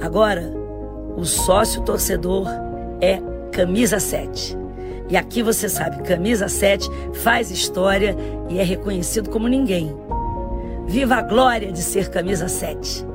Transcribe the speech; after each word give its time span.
Agora, 0.00 0.52
o 1.16 1.24
sócio 1.24 1.82
torcedor 1.82 2.46
é 3.00 3.20
Camisa 3.52 3.98
7. 3.98 4.56
E 5.08 5.16
aqui 5.16 5.42
você 5.42 5.68
sabe, 5.68 6.02
Camisa 6.02 6.48
7 6.48 6.88
faz 7.22 7.50
história 7.50 8.16
e 8.48 8.58
é 8.58 8.62
reconhecido 8.62 9.30
como 9.30 9.48
ninguém. 9.48 9.94
Viva 10.86 11.16
a 11.16 11.22
glória 11.22 11.72
de 11.72 11.82
ser 11.82 12.10
Camisa 12.10 12.48
7. 12.48 13.06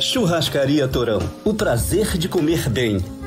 Churrascaria 0.00 0.86
Torão. 0.86 1.18
O 1.44 1.54
prazer 1.54 2.18
de 2.18 2.28
comer 2.28 2.68
bem. 2.68 2.98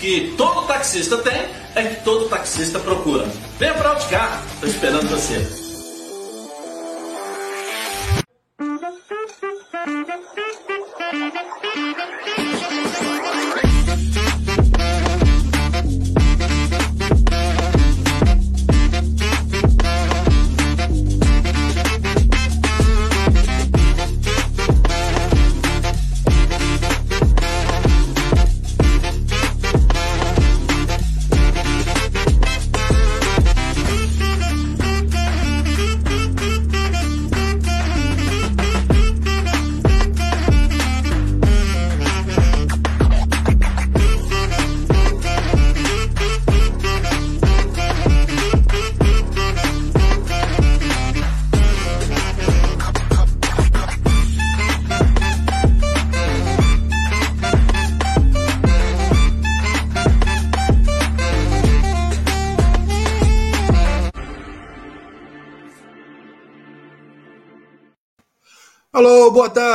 que 0.00 0.34
todo 0.36 0.66
taxista 0.66 1.18
tem 1.18 1.46
é 1.74 1.84
que 1.84 2.02
todo 2.02 2.28
taxista 2.28 2.78
procura. 2.78 3.28
Venha 3.58 3.74
para 3.74 3.90
Auticar, 3.90 4.42
estou 4.54 4.68
esperando 4.68 5.08
você. 5.08 5.70
Alô, 13.00 13.20
boa 13.20 13.69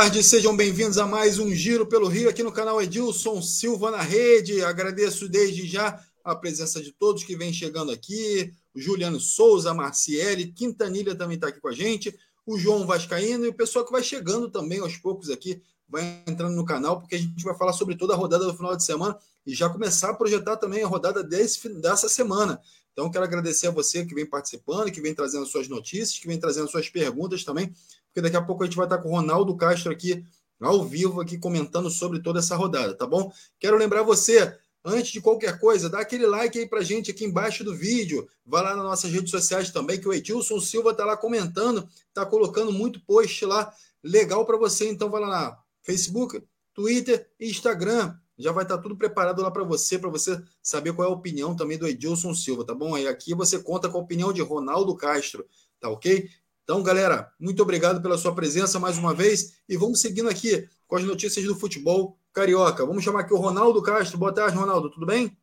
tarde, 0.06 0.22
sejam 0.22 0.56
bem-vindos 0.56 0.98
a 0.98 1.06
mais 1.06 1.40
um 1.40 1.52
Giro 1.52 1.84
pelo 1.84 2.06
Rio 2.06 2.28
aqui 2.28 2.40
no 2.40 2.52
canal 2.52 2.80
Edilson 2.80 3.42
Silva 3.42 3.90
na 3.90 4.00
Rede. 4.00 4.62
Agradeço 4.62 5.28
desde 5.28 5.66
já 5.66 6.00
a 6.22 6.32
presença 6.36 6.80
de 6.80 6.92
todos 6.92 7.24
que 7.24 7.36
vêm 7.36 7.52
chegando 7.52 7.90
aqui: 7.90 8.52
o 8.72 8.80
Juliano 8.80 9.18
Souza, 9.18 9.74
Marciele, 9.74 10.52
Quintanilha 10.52 11.16
também 11.16 11.34
está 11.34 11.48
aqui 11.48 11.60
com 11.60 11.66
a 11.66 11.72
gente, 11.72 12.16
o 12.46 12.56
João 12.56 12.86
Vascaíno 12.86 13.46
e 13.46 13.48
o 13.48 13.54
pessoal 13.54 13.84
que 13.84 13.90
vai 13.90 14.00
chegando 14.00 14.48
também 14.48 14.78
aos 14.78 14.96
poucos 14.96 15.28
aqui, 15.28 15.60
vai 15.88 16.22
entrando 16.24 16.54
no 16.54 16.64
canal, 16.64 17.00
porque 17.00 17.16
a 17.16 17.18
gente 17.18 17.42
vai 17.42 17.56
falar 17.56 17.72
sobre 17.72 17.96
toda 17.96 18.14
a 18.14 18.16
rodada 18.16 18.44
do 18.44 18.54
final 18.54 18.76
de 18.76 18.84
semana 18.84 19.18
e 19.44 19.52
já 19.56 19.68
começar 19.68 20.10
a 20.10 20.14
projetar 20.14 20.56
também 20.56 20.84
a 20.84 20.86
rodada 20.86 21.24
desse, 21.24 21.68
dessa 21.80 22.08
semana. 22.08 22.60
Então, 22.92 23.10
quero 23.10 23.24
agradecer 23.24 23.66
a 23.66 23.72
você 23.72 24.06
que 24.06 24.14
vem 24.14 24.24
participando, 24.24 24.92
que 24.92 25.00
vem 25.00 25.12
trazendo 25.12 25.46
suas 25.46 25.66
notícias, 25.66 26.16
que 26.16 26.28
vem 26.28 26.38
trazendo 26.38 26.70
suas 26.70 26.88
perguntas 26.88 27.42
também 27.42 27.74
porque 28.16 28.22
daqui 28.22 28.36
a 28.36 28.42
pouco 28.42 28.62
a 28.62 28.66
gente 28.66 28.78
vai 28.78 28.86
estar 28.86 28.96
com 28.96 29.10
o 29.10 29.12
Ronaldo 29.12 29.54
Castro 29.58 29.92
aqui, 29.92 30.24
ao 30.58 30.82
vivo, 30.82 31.20
aqui 31.20 31.36
comentando 31.36 31.90
sobre 31.90 32.18
toda 32.22 32.38
essa 32.38 32.56
rodada, 32.56 32.94
tá 32.94 33.06
bom? 33.06 33.30
Quero 33.60 33.76
lembrar 33.76 34.02
você, 34.04 34.56
antes 34.82 35.12
de 35.12 35.20
qualquer 35.20 35.60
coisa, 35.60 35.90
dá 35.90 36.00
aquele 36.00 36.24
like 36.24 36.58
aí 36.58 36.66
pra 36.66 36.80
gente 36.80 37.10
aqui 37.10 37.26
embaixo 37.26 37.62
do 37.62 37.76
vídeo. 37.76 38.26
Vai 38.42 38.62
lá 38.62 38.74
nas 38.74 38.86
nossas 38.86 39.12
redes 39.12 39.30
sociais 39.30 39.70
também, 39.70 40.00
que 40.00 40.08
o 40.08 40.14
Edilson 40.14 40.58
Silva 40.58 40.94
tá 40.94 41.04
lá 41.04 41.14
comentando, 41.14 41.86
tá 42.14 42.24
colocando 42.24 42.72
muito 42.72 43.04
post 43.04 43.44
lá 43.44 43.70
legal 44.02 44.46
para 44.46 44.56
você. 44.56 44.88
Então 44.88 45.10
vai 45.10 45.20
lá 45.20 45.28
na 45.28 45.58
Facebook, 45.82 46.42
Twitter 46.72 47.28
e 47.38 47.50
Instagram. 47.50 48.16
Já 48.38 48.50
vai 48.50 48.64
estar 48.64 48.78
tudo 48.78 48.96
preparado 48.96 49.42
lá 49.42 49.50
para 49.50 49.62
você, 49.62 49.98
para 49.98 50.08
você 50.08 50.42
saber 50.62 50.94
qual 50.94 51.06
é 51.06 51.10
a 51.10 51.14
opinião 51.14 51.54
também 51.54 51.76
do 51.76 51.86
Edilson 51.86 52.32
Silva, 52.32 52.64
tá 52.64 52.74
bom? 52.74 52.94
Aí 52.94 53.06
aqui 53.06 53.34
você 53.34 53.58
conta 53.58 53.90
com 53.90 53.98
a 53.98 54.00
opinião 54.00 54.32
de 54.32 54.40
Ronaldo 54.40 54.96
Castro, 54.96 55.46
tá 55.78 55.90
ok? 55.90 56.30
Então, 56.66 56.82
galera, 56.82 57.32
muito 57.38 57.62
obrigado 57.62 58.02
pela 58.02 58.18
sua 58.18 58.34
presença 58.34 58.80
mais 58.80 58.98
uma 58.98 59.14
vez 59.14 59.62
e 59.68 59.76
vamos 59.76 60.00
seguindo 60.00 60.28
aqui 60.28 60.68
com 60.88 60.96
as 60.96 61.04
notícias 61.04 61.46
do 61.46 61.54
futebol 61.54 62.18
carioca. 62.32 62.84
Vamos 62.84 63.04
chamar 63.04 63.20
aqui 63.20 63.32
o 63.32 63.38
Ronaldo 63.38 63.80
Castro. 63.80 64.18
Boa 64.18 64.34
tarde, 64.34 64.56
Ronaldo, 64.56 64.90
tudo 64.90 65.06
bem? 65.06 65.38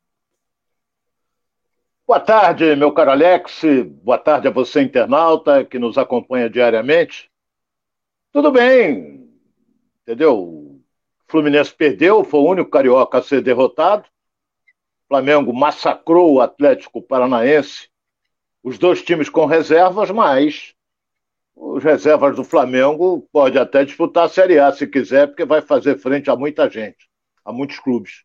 Boa 2.05 2.19
tarde, 2.19 2.75
meu 2.75 2.91
caro 2.91 3.11
Alex. 3.11 3.61
Boa 4.03 4.17
tarde 4.17 4.49
a 4.49 4.51
você, 4.51 4.81
internauta, 4.81 5.63
que 5.63 5.79
nos 5.79 5.97
acompanha 5.97 6.49
diariamente. 6.49 7.31
Tudo 8.33 8.51
bem, 8.51 9.31
entendeu? 10.01 10.77
Fluminense 11.29 11.73
perdeu, 11.73 12.25
foi 12.25 12.41
o 12.41 12.49
único 12.49 12.69
carioca 12.69 13.19
a 13.19 13.23
ser 13.23 13.41
derrotado. 13.41 14.03
Flamengo 15.07 15.53
massacrou 15.53 16.33
o 16.33 16.41
Atlético 16.41 17.01
Paranaense. 17.01 17.87
Os 18.61 18.77
dois 18.77 19.01
times 19.01 19.29
com 19.29 19.45
reservas, 19.45 20.11
mas 20.11 20.75
os 21.55 21.83
reservas 21.83 22.35
do 22.35 22.44
Flamengo 22.44 23.27
pode 23.31 23.57
até 23.57 23.85
disputar 23.85 24.25
a 24.25 24.29
Série 24.29 24.59
A 24.59 24.71
se 24.71 24.88
quiser, 24.88 25.27
porque 25.27 25.45
vai 25.45 25.61
fazer 25.61 25.97
frente 25.97 26.29
a 26.29 26.35
muita 26.35 26.69
gente, 26.69 27.09
a 27.45 27.51
muitos 27.51 27.79
clubes. 27.79 28.23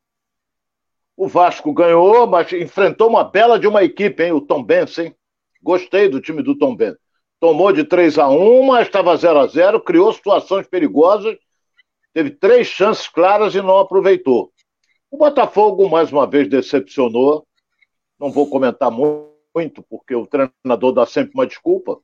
O 1.17 1.27
Vasco 1.27 1.73
ganhou, 1.73 2.27
mas 2.27 2.53
enfrentou 2.53 3.09
uma 3.09 3.25
bela 3.25 3.59
de 3.59 3.67
uma 3.67 3.83
equipe, 3.83 4.23
hein? 4.23 4.33
O 4.33 4.41
Tom 4.41 4.63
Benz, 4.63 4.97
hein? 4.99 5.15
Gostei 5.63 6.09
do 6.09 6.21
time 6.21 6.43
do 6.43 6.57
Tom 6.57 6.75
Benz. 6.75 6.97
Tomou 7.41 7.73
de 7.73 7.85
3 7.85 8.19
a 8.19 8.29
1 8.29 8.63
mas 8.65 8.87
estava 8.87 9.17
0 9.17 9.39
a 9.39 9.47
0 9.47 9.81
criou 9.81 10.13
situações 10.13 10.67
perigosas, 10.67 11.37
teve 12.13 12.31
três 12.31 12.67
chances 12.67 13.09
claras 13.09 13.55
e 13.55 13.63
não 13.63 13.79
aproveitou. 13.79 14.53
O 15.11 15.17
Botafogo, 15.17 15.89
mais 15.89 16.13
uma 16.13 16.27
vez, 16.27 16.49
decepcionou. 16.49 17.47
Não 18.19 18.31
vou 18.31 18.49
comentar 18.49 18.91
muito, 18.91 19.83
porque 19.89 20.15
o 20.15 20.27
treinador 20.27 20.93
dá 20.93 21.07
sempre 21.07 21.33
uma 21.35 21.47
desculpa 21.47 22.01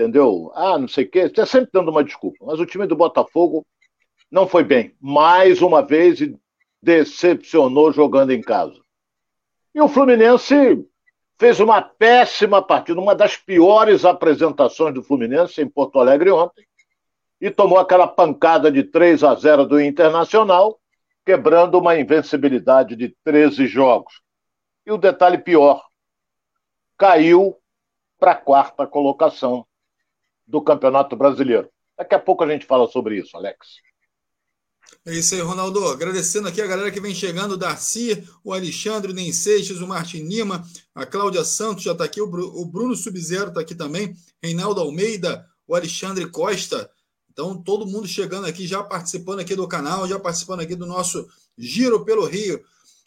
entendeu? 0.00 0.50
Ah, 0.54 0.78
não 0.78 0.88
sei 0.88 1.04
o 1.04 1.10
quê. 1.10 1.18
Está 1.20 1.44
sempre 1.44 1.70
dando 1.72 1.90
uma 1.90 2.02
desculpa. 2.02 2.38
Mas 2.46 2.58
o 2.58 2.66
time 2.66 2.86
do 2.86 2.96
Botafogo 2.96 3.66
não 4.30 4.48
foi 4.48 4.64
bem. 4.64 4.96
Mais 5.00 5.60
uma 5.60 5.82
vez 5.82 6.20
e 6.20 6.34
decepcionou 6.82 7.92
jogando 7.92 8.30
em 8.30 8.40
casa. 8.40 8.80
E 9.74 9.80
o 9.80 9.88
Fluminense 9.88 10.82
fez 11.38 11.60
uma 11.60 11.82
péssima 11.82 12.62
partida, 12.62 13.00
uma 13.00 13.14
das 13.14 13.36
piores 13.36 14.04
apresentações 14.04 14.94
do 14.94 15.02
Fluminense 15.02 15.60
em 15.60 15.68
Porto 15.68 15.98
Alegre 15.98 16.30
ontem, 16.30 16.66
e 17.40 17.50
tomou 17.50 17.78
aquela 17.78 18.06
pancada 18.06 18.70
de 18.70 18.82
3 18.82 19.22
a 19.24 19.34
0 19.34 19.66
do 19.66 19.80
Internacional, 19.80 20.78
quebrando 21.24 21.78
uma 21.78 21.98
invencibilidade 21.98 22.96
de 22.96 23.14
13 23.24 23.66
jogos. 23.66 24.20
E 24.84 24.92
o 24.92 24.98
detalhe 24.98 25.38
pior, 25.38 25.82
caiu 26.98 27.56
para 28.18 28.32
a 28.32 28.36
quarta 28.36 28.86
colocação 28.86 29.66
do 30.50 30.60
Campeonato 30.60 31.14
Brasileiro. 31.14 31.70
Daqui 31.96 32.14
a 32.14 32.18
pouco 32.18 32.42
a 32.42 32.48
gente 32.48 32.66
fala 32.66 32.88
sobre 32.88 33.20
isso, 33.20 33.36
Alex. 33.36 33.76
É 35.06 35.14
isso 35.14 35.34
aí, 35.34 35.40
Ronaldo. 35.40 35.86
Agradecendo 35.86 36.48
aqui 36.48 36.60
a 36.60 36.66
galera 36.66 36.90
que 36.90 37.00
vem 37.00 37.14
chegando, 37.14 37.52
o 37.52 37.56
Darcy, 37.56 38.26
o 38.42 38.52
Alexandre, 38.52 39.12
o 39.12 39.14
Nem 39.14 39.32
Seixas, 39.32 39.80
o 39.80 39.86
Martin 39.86 40.24
Lima, 40.24 40.64
a 40.94 41.06
Cláudia 41.06 41.44
Santos 41.44 41.84
já 41.84 41.92
está 41.92 42.04
aqui, 42.04 42.20
o 42.20 42.26
Bruno 42.66 42.96
Subzero 42.96 43.48
está 43.48 43.60
aqui 43.60 43.74
também, 43.74 44.14
Reinaldo 44.42 44.80
Almeida, 44.80 45.46
o 45.66 45.74
Alexandre 45.74 46.28
Costa. 46.28 46.90
Então, 47.30 47.62
todo 47.62 47.86
mundo 47.86 48.08
chegando 48.08 48.46
aqui, 48.46 48.66
já 48.66 48.82
participando 48.82 49.38
aqui 49.38 49.54
do 49.54 49.68
canal, 49.68 50.06
já 50.08 50.18
participando 50.18 50.60
aqui 50.60 50.74
do 50.74 50.84
nosso 50.84 51.26
Giro 51.56 52.04
pelo 52.04 52.26
Rio. 52.26 52.62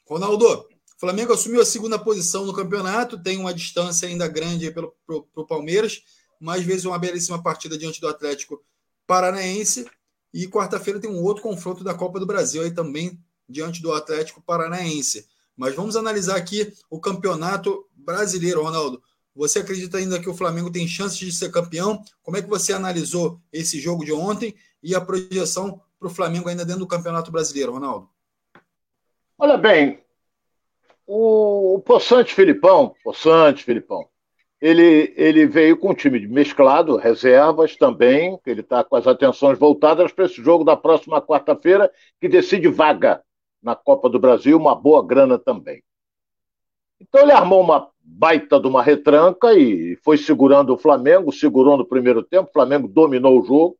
Ronaldo, 0.07 0.65
Flamengo 0.97 1.33
assumiu 1.33 1.61
a 1.61 1.65
segunda 1.65 1.99
posição 1.99 2.45
no 2.45 2.53
campeonato, 2.53 3.21
tem 3.21 3.37
uma 3.37 3.53
distância 3.53 4.07
ainda 4.07 4.25
grande 4.25 4.71
para 4.71 4.87
o 5.09 5.45
Palmeiras, 5.45 6.01
mas 6.43 6.65
fez 6.65 6.83
uma 6.83 6.99
belíssima 6.99 7.41
partida 7.41 7.77
diante 7.77 8.01
do 8.01 8.07
Atlético 8.09 8.61
Paranaense. 9.07 9.89
E 10.33 10.45
quarta-feira 10.45 10.99
tem 10.99 11.09
um 11.09 11.23
outro 11.23 11.41
confronto 11.41 11.85
da 11.85 11.93
Copa 11.93 12.19
do 12.19 12.25
Brasil 12.25 12.61
aí 12.61 12.71
também 12.71 13.17
diante 13.47 13.81
do 13.81 13.93
Atlético 13.93 14.41
Paranaense. 14.41 15.25
Mas 15.55 15.73
vamos 15.73 15.95
analisar 15.95 16.35
aqui 16.35 16.73
o 16.89 16.99
campeonato 16.99 17.87
brasileiro, 17.95 18.61
Ronaldo. 18.61 19.01
Você 19.33 19.59
acredita 19.59 19.97
ainda 19.97 20.19
que 20.19 20.29
o 20.29 20.33
Flamengo 20.33 20.69
tem 20.69 20.85
chances 20.85 21.17
de 21.17 21.31
ser 21.31 21.49
campeão? 21.49 22.03
Como 22.21 22.35
é 22.35 22.41
que 22.41 22.49
você 22.49 22.73
analisou 22.73 23.39
esse 23.51 23.79
jogo 23.79 24.03
de 24.03 24.11
ontem 24.11 24.53
e 24.81 24.93
a 24.93 24.99
projeção 24.99 25.79
para 25.97 26.09
o 26.09 26.13
Flamengo 26.13 26.49
ainda 26.49 26.65
dentro 26.65 26.81
do 26.81 26.87
Campeonato 26.87 27.31
Brasileiro, 27.31 27.71
Ronaldo? 27.71 28.09
Olha 29.37 29.57
bem, 29.57 30.03
o, 31.07 31.75
o 31.75 31.79
Poçante 31.79 32.33
Filipão, 32.33 32.93
Poçante 33.01 33.63
Filipão, 33.63 34.09
ele, 34.63 35.13
ele 35.17 35.45
veio 35.45 35.75
com 35.75 35.89
um 35.89 35.93
time 35.93 36.25
mesclado, 36.25 36.95
reservas 36.95 37.75
também, 37.75 38.39
que 38.41 38.49
ele 38.49 38.61
está 38.61 38.81
com 38.81 38.95
as 38.95 39.05
atenções 39.05 39.59
voltadas 39.59 40.13
para 40.13 40.23
esse 40.23 40.41
jogo 40.41 40.63
da 40.63 40.77
próxima 40.77 41.21
quarta-feira, 41.21 41.91
que 42.21 42.29
decide 42.29 42.69
vaga 42.69 43.21
na 43.61 43.75
Copa 43.75 44.07
do 44.07 44.17
Brasil, 44.17 44.57
uma 44.57 44.73
boa 44.73 45.05
grana 45.05 45.37
também. 45.37 45.83
Então 46.97 47.19
ele 47.23 47.33
armou 47.33 47.59
uma 47.59 47.89
baita 47.99 48.57
de 48.57 48.65
uma 48.65 48.81
retranca 48.81 49.53
e 49.53 49.97
foi 49.97 50.17
segurando 50.17 50.73
o 50.73 50.77
Flamengo, 50.77 51.29
segurou 51.33 51.75
no 51.75 51.85
primeiro 51.85 52.23
tempo, 52.23 52.49
o 52.49 52.53
Flamengo 52.53 52.87
dominou 52.87 53.41
o 53.41 53.43
jogo, 53.43 53.77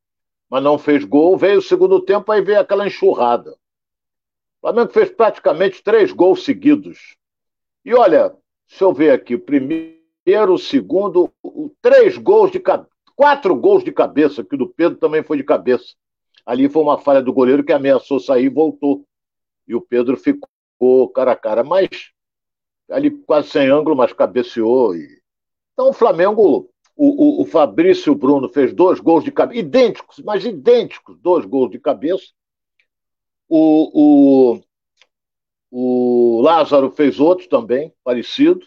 mas 0.49 0.61
não 0.61 0.77
fez 0.77 1.05
gol. 1.05 1.37
Veio 1.37 1.59
o 1.59 1.63
segundo 1.63 2.01
tempo, 2.01 2.29
aí 2.29 2.41
veio 2.41 2.59
aquela 2.59 2.85
enxurrada. 2.85 3.51
O 3.51 4.67
Flamengo 4.67 4.91
fez 4.91 5.09
praticamente 5.11 5.81
três 5.81 6.11
gols 6.11 6.43
seguidos. 6.43 7.15
E 7.85 7.93
olha, 7.93 8.35
se 8.67 8.83
eu 8.83 8.91
ver 8.91 9.11
aqui, 9.11 9.35
o 9.35 9.39
primeiro, 9.39 10.02
o 10.25 10.57
segundo, 10.57 11.31
três 11.81 12.17
gols 12.17 12.51
de 12.51 12.61
quatro 13.15 13.55
gols 13.55 13.83
de 13.83 13.91
cabeça, 13.91 14.43
que 14.43 14.55
do 14.55 14.67
Pedro 14.67 14.97
também 14.97 15.23
foi 15.23 15.37
de 15.37 15.43
cabeça. 15.43 15.95
Ali 16.45 16.69
foi 16.69 16.81
uma 16.81 16.97
falha 16.97 17.21
do 17.21 17.33
goleiro 17.33 17.63
que 17.63 17.71
ameaçou 17.71 18.19
sair 18.19 18.45
e 18.45 18.49
voltou. 18.49 19.05
E 19.67 19.75
o 19.75 19.81
Pedro 19.81 20.17
ficou 20.17 21.09
cara 21.13 21.31
a 21.31 21.35
cara. 21.35 21.63
Mas 21.63 21.89
ali 22.89 23.11
quase 23.11 23.49
sem 23.49 23.69
ângulo, 23.69 23.95
mas 23.95 24.13
cabeceou. 24.13 24.95
E... 24.95 25.21
Então 25.73 25.89
o 25.89 25.93
Flamengo, 25.93 26.69
o, 26.95 27.39
o, 27.39 27.41
o 27.41 27.45
Fabrício 27.45 28.13
Bruno 28.13 28.49
fez 28.49 28.73
dois 28.73 28.99
gols 28.99 29.23
de 29.23 29.31
cabeça, 29.31 29.59
idênticos, 29.59 30.19
mas 30.19 30.45
idênticos, 30.45 31.17
dois 31.19 31.45
gols 31.45 31.71
de 31.71 31.79
cabeça. 31.79 32.27
O, 33.47 34.51
o, 34.51 34.61
o 35.71 36.41
Lázaro 36.41 36.91
fez 36.91 37.19
outro 37.19 37.47
também, 37.47 37.93
parecido. 38.03 38.65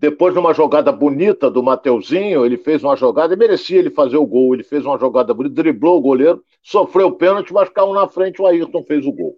Depois, 0.00 0.34
numa 0.34 0.54
jogada 0.54 0.90
bonita 0.90 1.50
do 1.50 1.62
Mateuzinho, 1.62 2.46
ele 2.46 2.56
fez 2.56 2.82
uma 2.82 2.96
jogada, 2.96 3.36
merecia 3.36 3.78
ele 3.78 3.90
fazer 3.90 4.16
o 4.16 4.24
gol. 4.24 4.54
Ele 4.54 4.62
fez 4.62 4.86
uma 4.86 4.98
jogada 4.98 5.34
bonita, 5.34 5.56
driblou 5.56 5.98
o 5.98 6.00
goleiro, 6.00 6.42
sofreu 6.62 7.08
o 7.08 7.12
pênalti, 7.12 7.52
mas 7.52 7.68
caiu 7.68 7.92
na 7.92 8.08
frente, 8.08 8.40
o 8.40 8.46
Ayrton 8.46 8.82
fez 8.82 9.04
o 9.04 9.12
gol. 9.12 9.36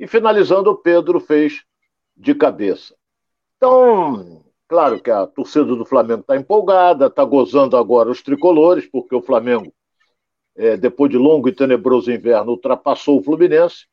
E 0.00 0.06
finalizando, 0.06 0.70
o 0.70 0.74
Pedro 0.74 1.20
fez 1.20 1.64
de 2.16 2.34
cabeça. 2.34 2.94
Então, 3.58 4.42
claro 4.66 5.02
que 5.02 5.10
a 5.10 5.26
torcida 5.26 5.66
do 5.66 5.84
Flamengo 5.84 6.22
está 6.22 6.34
empolgada, 6.34 7.08
está 7.08 7.22
gozando 7.22 7.76
agora 7.76 8.10
os 8.10 8.22
tricolores, 8.22 8.86
porque 8.86 9.14
o 9.14 9.20
Flamengo 9.20 9.70
é, 10.56 10.78
depois 10.78 11.10
de 11.10 11.18
longo 11.18 11.46
e 11.46 11.52
tenebroso 11.52 12.10
inverno, 12.10 12.52
ultrapassou 12.52 13.20
o 13.20 13.22
Fluminense 13.22 13.86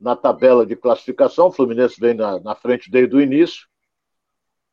na 0.00 0.14
tabela 0.14 0.64
de 0.64 0.76
classificação. 0.76 1.48
O 1.48 1.52
Fluminense 1.52 2.00
vem 2.00 2.14
na, 2.14 2.38
na 2.38 2.54
frente 2.54 2.88
desde 2.88 3.16
o 3.16 3.20
início. 3.20 3.66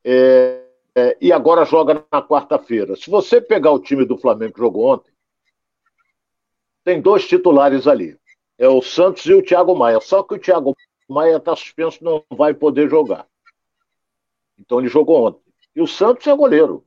É, 0.04 0.64
é, 0.96 1.18
e 1.20 1.32
agora 1.32 1.66
joga 1.66 2.06
na 2.12 2.22
quarta-feira. 2.22 2.96
Se 2.96 3.10
você 3.10 3.42
pegar 3.42 3.72
o 3.72 3.80
time 3.80 4.06
do 4.06 4.18
Flamengo 4.18 4.54
que 4.54 4.60
jogou 4.60 4.94
ontem, 4.94 5.12
tem 6.84 7.02
dois 7.02 7.28
titulares 7.28 7.88
ali. 7.88 8.18
É 8.58 8.68
o 8.68 8.82
Santos 8.82 9.26
e 9.26 9.34
o 9.34 9.42
Thiago 9.42 9.76
Maia. 9.76 10.00
Só 10.00 10.22
que 10.22 10.36
o 10.36 10.40
Thiago 10.40 10.76
Maia 11.10 11.38
está 11.38 11.56
suspenso, 11.56 12.04
não 12.04 12.24
vai 12.30 12.54
poder 12.54 12.90
jogar. 12.90 13.28
Então 14.60 14.80
ele 14.80 14.90
jogou 14.90 15.28
ontem. 15.28 15.42
E 15.76 15.82
o 15.82 15.88
Santos 15.88 16.28
é 16.28 16.36
goleiro. 16.36 16.86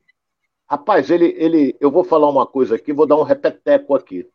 Rapaz, 0.69 1.11
ele, 1.11 1.35
ele, 1.39 1.77
eu 1.81 1.91
vou 1.91 2.05
falar 2.05 2.29
uma 2.29 2.47
coisa 2.47 2.75
aqui, 2.77 2.93
vou 2.93 3.07
dar 3.07 3.17
um 3.17 3.23
repeteco 3.23 3.95
aqui. 3.95 4.29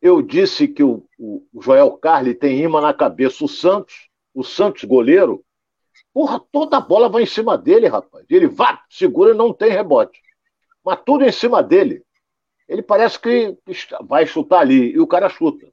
Eu 0.00 0.22
disse 0.22 0.66
que 0.66 0.82
o, 0.82 1.06
o, 1.18 1.46
Joel 1.60 1.92
Carli 1.98 2.34
tem 2.34 2.60
imã 2.60 2.80
na 2.80 2.94
cabeça. 2.94 3.44
O 3.44 3.48
Santos, 3.48 4.08
o 4.34 4.42
Santos 4.42 4.84
goleiro, 4.84 5.44
porra, 6.12 6.40
toda 6.52 6.76
a 6.76 6.80
bola 6.80 7.08
vai 7.08 7.22
em 7.22 7.26
cima 7.26 7.56
dele, 7.56 7.88
rapaz. 7.88 8.24
Ele 8.28 8.46
vai, 8.46 8.78
segura 8.88 9.32
e 9.32 9.36
não 9.36 9.52
tem 9.52 9.70
rebote. 9.70 10.20
Mas 10.84 11.00
tudo 11.04 11.24
em 11.24 11.32
cima 11.32 11.62
dele. 11.62 12.02
Ele 12.68 12.82
parece 12.82 13.18
que 13.18 13.56
vai 14.06 14.26
chutar 14.26 14.60
ali, 14.60 14.92
e 14.92 15.00
o 15.00 15.06
cara 15.06 15.28
chuta. 15.28 15.66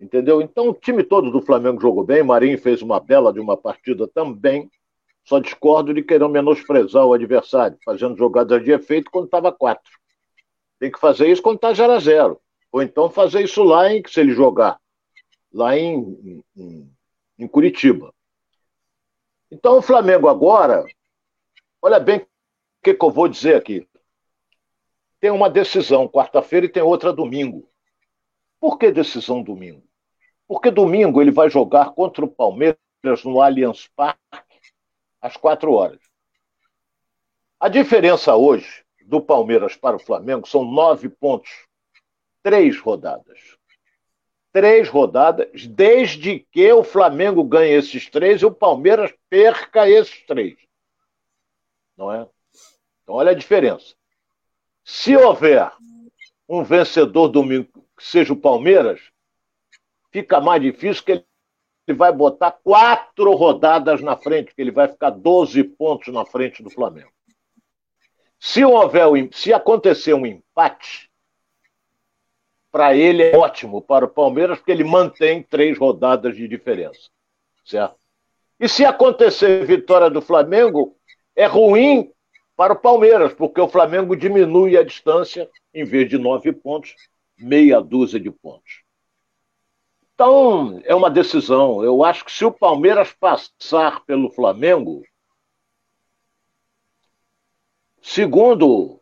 Entendeu? 0.00 0.40
Então 0.40 0.68
o 0.68 0.74
time 0.74 1.02
todo 1.02 1.30
do 1.30 1.42
Flamengo 1.42 1.80
jogou 1.80 2.04
bem. 2.04 2.22
Marinho 2.22 2.58
fez 2.58 2.82
uma 2.82 3.00
bela 3.00 3.32
de 3.32 3.40
uma 3.40 3.56
partida 3.56 4.06
também. 4.08 4.70
Só 5.24 5.38
discordo 5.38 5.92
de 5.92 6.02
querer 6.02 6.28
menosprezar 6.28 7.04
o 7.04 7.12
adversário, 7.12 7.78
fazendo 7.84 8.16
jogadas 8.16 8.62
de 8.64 8.70
efeito 8.70 9.10
quando 9.10 9.26
estava 9.26 9.52
4. 9.52 9.82
Tem 10.78 10.90
que 10.90 10.98
fazer 10.98 11.28
isso 11.28 11.42
quando 11.42 11.56
está 11.56 11.72
0 11.72 11.92
a 11.92 11.98
0 11.98 12.40
ou 12.70 12.82
então 12.82 13.10
fazer 13.10 13.42
isso 13.42 13.62
lá 13.62 13.92
em, 13.92 14.02
se 14.06 14.20
ele 14.20 14.32
jogar, 14.32 14.78
lá 15.52 15.76
em, 15.76 16.42
em, 16.56 16.90
em 17.38 17.48
Curitiba. 17.48 18.12
Então 19.50 19.78
o 19.78 19.82
Flamengo 19.82 20.28
agora, 20.28 20.84
olha 21.80 21.98
bem 21.98 22.18
o 22.18 22.26
que, 22.82 22.94
que 22.94 23.04
eu 23.04 23.10
vou 23.10 23.28
dizer 23.28 23.56
aqui. 23.56 23.88
Tem 25.20 25.30
uma 25.30 25.50
decisão 25.50 26.08
quarta-feira 26.08 26.66
e 26.66 26.68
tem 26.68 26.82
outra 26.82 27.12
domingo. 27.12 27.68
Por 28.60 28.78
que 28.78 28.90
decisão 28.90 29.42
domingo? 29.42 29.82
Porque 30.46 30.70
domingo 30.70 31.20
ele 31.20 31.30
vai 31.30 31.50
jogar 31.50 31.92
contra 31.92 32.24
o 32.24 32.30
Palmeiras 32.30 32.78
no 33.24 33.40
Allianz 33.40 33.88
Parque 33.96 34.20
às 35.20 35.36
quatro 35.36 35.72
horas. 35.72 36.00
A 37.58 37.68
diferença 37.68 38.36
hoje 38.36 38.84
do 39.02 39.20
Palmeiras 39.20 39.76
para 39.76 39.96
o 39.96 40.00
Flamengo 40.00 40.46
são 40.46 40.64
nove 40.64 41.08
pontos 41.08 41.50
três 42.42 42.78
rodadas. 42.78 43.57
Três 44.58 44.88
rodadas, 44.88 45.68
desde 45.68 46.40
que 46.50 46.72
o 46.72 46.82
Flamengo 46.82 47.44
ganhe 47.44 47.74
esses 47.74 48.10
três 48.10 48.42
e 48.42 48.44
o 48.44 48.50
Palmeiras 48.50 49.14
perca 49.30 49.88
esses 49.88 50.26
três. 50.26 50.56
Não 51.96 52.12
é? 52.12 52.28
Então, 53.04 53.14
olha 53.14 53.30
a 53.30 53.34
diferença. 53.34 53.94
Se 54.84 55.16
houver 55.16 55.70
um 56.48 56.64
vencedor 56.64 57.28
domingo 57.28 57.68
que 57.96 58.04
seja 58.04 58.32
o 58.32 58.36
Palmeiras, 58.36 59.00
fica 60.10 60.40
mais 60.40 60.60
difícil 60.60 61.04
que 61.04 61.12
ele 61.12 61.96
vai 61.96 62.10
botar 62.10 62.50
quatro 62.50 63.32
rodadas 63.36 64.00
na 64.00 64.16
frente, 64.16 64.52
que 64.52 64.60
ele 64.60 64.72
vai 64.72 64.88
ficar 64.88 65.10
12 65.10 65.62
pontos 65.62 66.12
na 66.12 66.26
frente 66.26 66.64
do 66.64 66.70
Flamengo. 66.70 67.12
Se 68.40 68.64
houver, 68.64 69.06
se 69.30 69.52
acontecer 69.52 70.14
um 70.14 70.26
empate, 70.26 71.07
para 72.70 72.94
ele 72.94 73.22
é 73.22 73.36
ótimo, 73.36 73.80
para 73.80 74.04
o 74.04 74.08
Palmeiras, 74.08 74.58
porque 74.58 74.72
ele 74.72 74.84
mantém 74.84 75.42
três 75.42 75.78
rodadas 75.78 76.36
de 76.36 76.46
diferença. 76.46 77.10
Certo? 77.64 77.96
E 78.60 78.68
se 78.68 78.84
acontecer 78.84 79.64
vitória 79.64 80.10
do 80.10 80.20
Flamengo, 80.20 80.96
é 81.34 81.46
ruim 81.46 82.12
para 82.56 82.72
o 82.72 82.78
Palmeiras, 82.78 83.32
porque 83.32 83.60
o 83.60 83.68
Flamengo 83.68 84.16
diminui 84.16 84.76
a 84.76 84.82
distância, 84.82 85.48
em 85.72 85.84
vez 85.84 86.08
de 86.08 86.18
nove 86.18 86.52
pontos, 86.52 86.94
meia 87.38 87.80
dúzia 87.80 88.18
de 88.18 88.30
pontos. 88.30 88.82
Então, 90.14 90.80
é 90.84 90.92
uma 90.92 91.08
decisão. 91.08 91.84
Eu 91.84 92.02
acho 92.02 92.24
que 92.24 92.32
se 92.32 92.44
o 92.44 92.50
Palmeiras 92.50 93.12
passar 93.12 94.04
pelo 94.04 94.32
Flamengo, 94.32 95.04
segundo 98.02 98.97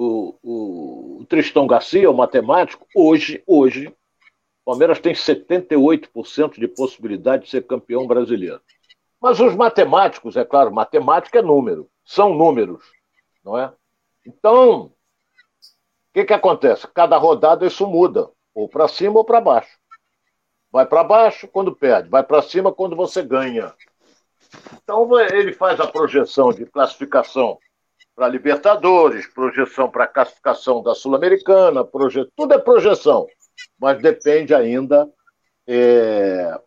o, 0.00 0.38
o, 0.42 1.20
o 1.20 1.26
Tristão 1.26 1.66
Garcia, 1.66 2.10
o 2.10 2.16
matemático, 2.16 2.86
hoje, 2.94 3.42
hoje, 3.46 3.88
o 3.88 3.94
Palmeiras 4.64 4.98
tem 4.98 5.12
78% 5.12 6.58
de 6.58 6.66
possibilidade 6.66 7.44
de 7.44 7.50
ser 7.50 7.66
campeão 7.66 8.06
brasileiro. 8.06 8.60
Mas 9.20 9.38
os 9.40 9.54
matemáticos, 9.54 10.36
é 10.36 10.44
claro, 10.44 10.72
matemática 10.72 11.38
é 11.38 11.42
número, 11.42 11.90
são 12.04 12.34
números, 12.34 12.82
não 13.44 13.58
é? 13.58 13.72
Então, 14.26 14.84
o 14.84 14.92
que, 16.14 16.24
que 16.24 16.32
acontece? 16.32 16.88
Cada 16.88 17.18
rodada 17.18 17.66
isso 17.66 17.86
muda, 17.86 18.30
ou 18.54 18.68
para 18.68 18.88
cima 18.88 19.18
ou 19.18 19.24
para 19.24 19.40
baixo. 19.40 19.78
Vai 20.72 20.86
para 20.86 21.04
baixo 21.04 21.46
quando 21.46 21.76
perde, 21.76 22.08
vai 22.08 22.22
para 22.22 22.40
cima 22.40 22.72
quando 22.72 22.96
você 22.96 23.22
ganha. 23.22 23.74
Então 24.82 25.18
ele 25.20 25.52
faz 25.52 25.78
a 25.78 25.86
projeção 25.86 26.50
de 26.52 26.64
classificação 26.64 27.58
para 28.20 28.28
Libertadores, 28.28 29.26
projeção 29.28 29.90
para 29.90 30.06
classificação 30.06 30.82
da 30.82 30.94
Sul-Americana, 30.94 31.82
proje... 31.82 32.30
tudo 32.36 32.52
é 32.52 32.58
projeção, 32.58 33.26
mas 33.78 33.98
depende 34.02 34.54
ainda 34.54 35.10
é, 35.66 36.60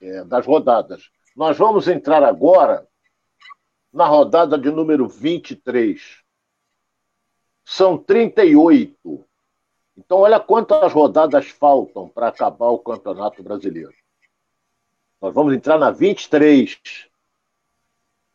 é, 0.00 0.24
das 0.26 0.46
rodadas. 0.46 1.10
Nós 1.34 1.58
vamos 1.58 1.88
entrar 1.88 2.22
agora 2.22 2.86
na 3.92 4.06
rodada 4.06 4.56
de 4.56 4.70
número 4.70 5.08
23. 5.08 6.22
São 7.64 7.98
38. 7.98 9.26
Então, 9.96 10.18
olha 10.18 10.38
quantas 10.38 10.92
rodadas 10.92 11.48
faltam 11.48 12.08
para 12.08 12.28
acabar 12.28 12.68
o 12.68 12.78
Campeonato 12.78 13.42
Brasileiro. 13.42 13.94
Nós 15.20 15.34
vamos 15.34 15.54
entrar 15.54 15.76
na 15.76 15.90
23. 15.90 16.80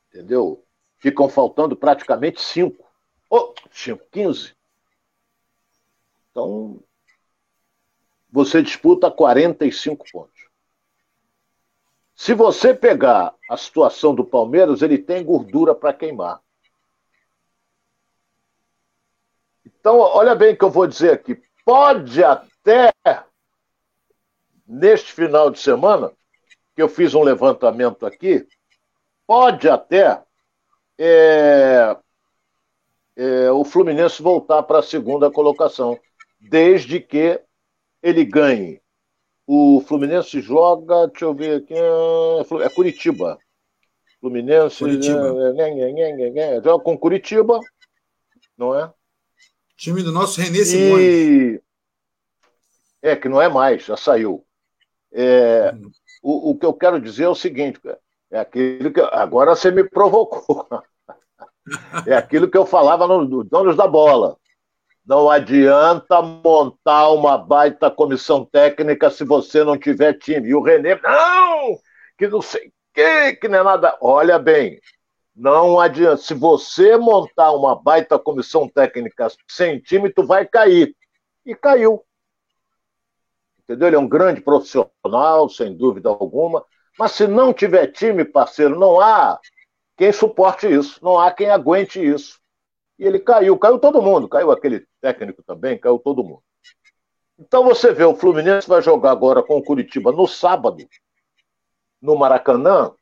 Entendeu? 0.09 0.64
Ficam 1.05 1.29
faltando 1.29 1.75
praticamente 1.75 2.41
5. 2.41 2.83
Oh, 3.29 3.53
5, 3.71 4.03
15. 4.11 4.55
Então, 6.31 6.81
você 8.31 8.59
disputa 8.59 9.11
45 9.11 10.03
pontos. 10.11 10.49
Se 12.15 12.33
você 12.33 12.73
pegar 12.73 13.35
a 13.47 13.55
situação 13.55 14.15
do 14.15 14.25
Palmeiras, 14.25 14.81
ele 14.81 14.97
tem 14.97 15.23
gordura 15.23 15.75
para 15.75 15.93
queimar. 15.93 16.41
Então, 19.63 19.99
olha 19.99 20.33
bem 20.33 20.55
o 20.55 20.57
que 20.57 20.65
eu 20.65 20.71
vou 20.71 20.87
dizer 20.87 21.13
aqui 21.13 21.39
pode 21.63 22.23
até, 22.23 22.91
neste 24.65 25.13
final 25.13 25.51
de 25.51 25.59
semana, 25.59 26.11
que 26.75 26.81
eu 26.81 26.89
fiz 26.89 27.13
um 27.13 27.21
levantamento 27.21 28.07
aqui, 28.07 28.47
pode 29.27 29.69
até 29.69 30.25
é, 30.97 31.97
é, 33.15 33.51
o 33.51 33.63
Fluminense 33.63 34.21
voltar 34.21 34.63
para 34.63 34.79
a 34.79 34.83
segunda 34.83 35.31
colocação, 35.31 35.99
desde 36.39 36.99
que 36.99 37.39
ele 38.01 38.25
ganhe. 38.25 38.81
O 39.47 39.81
Fluminense 39.81 40.41
joga, 40.41 41.07
deixa 41.07 41.25
eu 41.25 41.33
ver 41.33 41.61
aqui, 41.61 41.73
é 41.73 42.69
Curitiba. 42.69 43.37
Fluminense 44.19 44.79
Curitiba. 44.79 45.27
É, 46.35 46.61
joga 46.63 46.83
com 46.83 46.97
Curitiba, 46.97 47.59
não 48.57 48.77
é? 48.77 48.91
Time 49.77 50.01
do 50.01 50.11
nosso 50.11 50.41
René. 50.41 50.59
E... 50.59 51.61
É, 53.01 53.15
que 53.15 53.29
não 53.29 53.41
é 53.41 53.47
mais, 53.47 53.85
já 53.85 53.95
saiu. 53.95 54.43
É, 55.11 55.73
hum. 55.73 55.91
o, 56.23 56.51
o, 56.51 56.57
que 56.57 56.65
eu 56.65 56.73
quero 56.73 56.99
dizer 56.99 57.25
é 57.25 57.29
o 57.29 57.35
seguinte, 57.35 57.79
é 58.35 58.39
aquilo 58.39 58.91
que. 58.91 58.99
Agora 58.99 59.55
você 59.55 59.71
me 59.71 59.83
provocou. 59.83 60.67
É 62.05 62.13
aquilo 62.15 62.47
que 62.47 62.57
eu 62.57 62.65
falava 62.65 63.07
no, 63.07 63.23
no 63.25 63.43
Donos 63.43 63.75
da 63.75 63.87
Bola. 63.87 64.37
Não 65.05 65.29
adianta 65.29 66.21
montar 66.21 67.09
uma 67.11 67.37
baita 67.37 67.89
comissão 67.89 68.43
técnica 68.43 69.09
se 69.09 69.23
você 69.23 69.63
não 69.63 69.77
tiver 69.77 70.13
time. 70.13 70.49
E 70.49 70.53
o 70.53 70.61
René, 70.61 70.99
não! 71.01 71.79
Que 72.17 72.27
não 72.27 72.41
sei 72.41 72.67
o 72.67 72.71
que, 72.93 73.33
que 73.37 73.47
não 73.47 73.59
é 73.59 73.63
nada. 73.63 73.97
Olha 74.01 74.37
bem, 74.37 74.79
não 75.35 75.79
adianta. 75.79 76.17
Se 76.17 76.33
você 76.33 76.97
montar 76.97 77.51
uma 77.51 77.75
baita 77.75 78.19
comissão 78.19 78.67
técnica 78.67 79.27
sem 79.47 79.79
time, 79.79 80.11
tu 80.11 80.25
vai 80.25 80.45
cair. 80.45 80.95
E 81.45 81.55
caiu. 81.55 82.03
Entendeu? 83.63 83.87
Ele 83.87 83.95
é 83.95 83.99
um 83.99 84.07
grande 84.07 84.41
profissional, 84.41 85.49
sem 85.49 85.75
dúvida 85.75 86.09
alguma. 86.09 86.63
Mas 86.97 87.11
se 87.11 87.27
não 87.27 87.53
tiver 87.53 87.87
time, 87.87 88.23
parceiro, 88.23 88.79
não 88.79 88.99
há 88.99 89.39
quem 89.97 90.11
suporte 90.11 90.67
isso. 90.67 90.99
Não 91.03 91.19
há 91.19 91.31
quem 91.31 91.49
aguente 91.49 92.03
isso. 92.03 92.39
E 92.97 93.05
ele 93.05 93.19
caiu. 93.19 93.57
Caiu 93.57 93.79
todo 93.79 94.01
mundo. 94.01 94.27
Caiu 94.27 94.51
aquele 94.51 94.85
técnico 95.01 95.43
também, 95.43 95.77
caiu 95.77 95.99
todo 95.99 96.23
mundo. 96.23 96.43
Então 97.37 97.65
você 97.65 97.91
vê, 97.91 98.05
o 98.05 98.15
Fluminense 98.15 98.67
vai 98.67 98.81
jogar 98.81 99.11
agora 99.11 99.43
com 99.43 99.57
o 99.57 99.63
Curitiba 99.63 100.11
no 100.11 100.25
sábado, 100.25 100.87
no 102.01 102.15
Maracanã, 102.15 102.93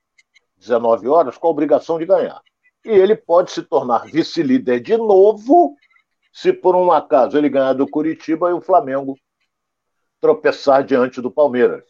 19 0.58 1.08
horas, 1.08 1.38
com 1.38 1.48
a 1.48 1.52
obrigação 1.52 2.00
de 2.00 2.06
ganhar. 2.06 2.42
E 2.84 2.90
ele 2.90 3.16
pode 3.16 3.52
se 3.52 3.62
tornar 3.62 4.06
vice-líder 4.06 4.80
de 4.80 4.98
novo 4.98 5.76
se 6.34 6.52
por 6.52 6.76
um 6.76 6.92
acaso 6.92 7.38
ele 7.38 7.48
ganhar 7.48 7.74
do 7.74 7.88
Curitiba 7.88 8.50
e 8.50 8.54
o 8.54 8.62
Flamengo 8.62 9.16
tropeçar 10.20 10.84
diante 10.84 11.22
do 11.22 11.30
Palmeiras. 11.30 11.84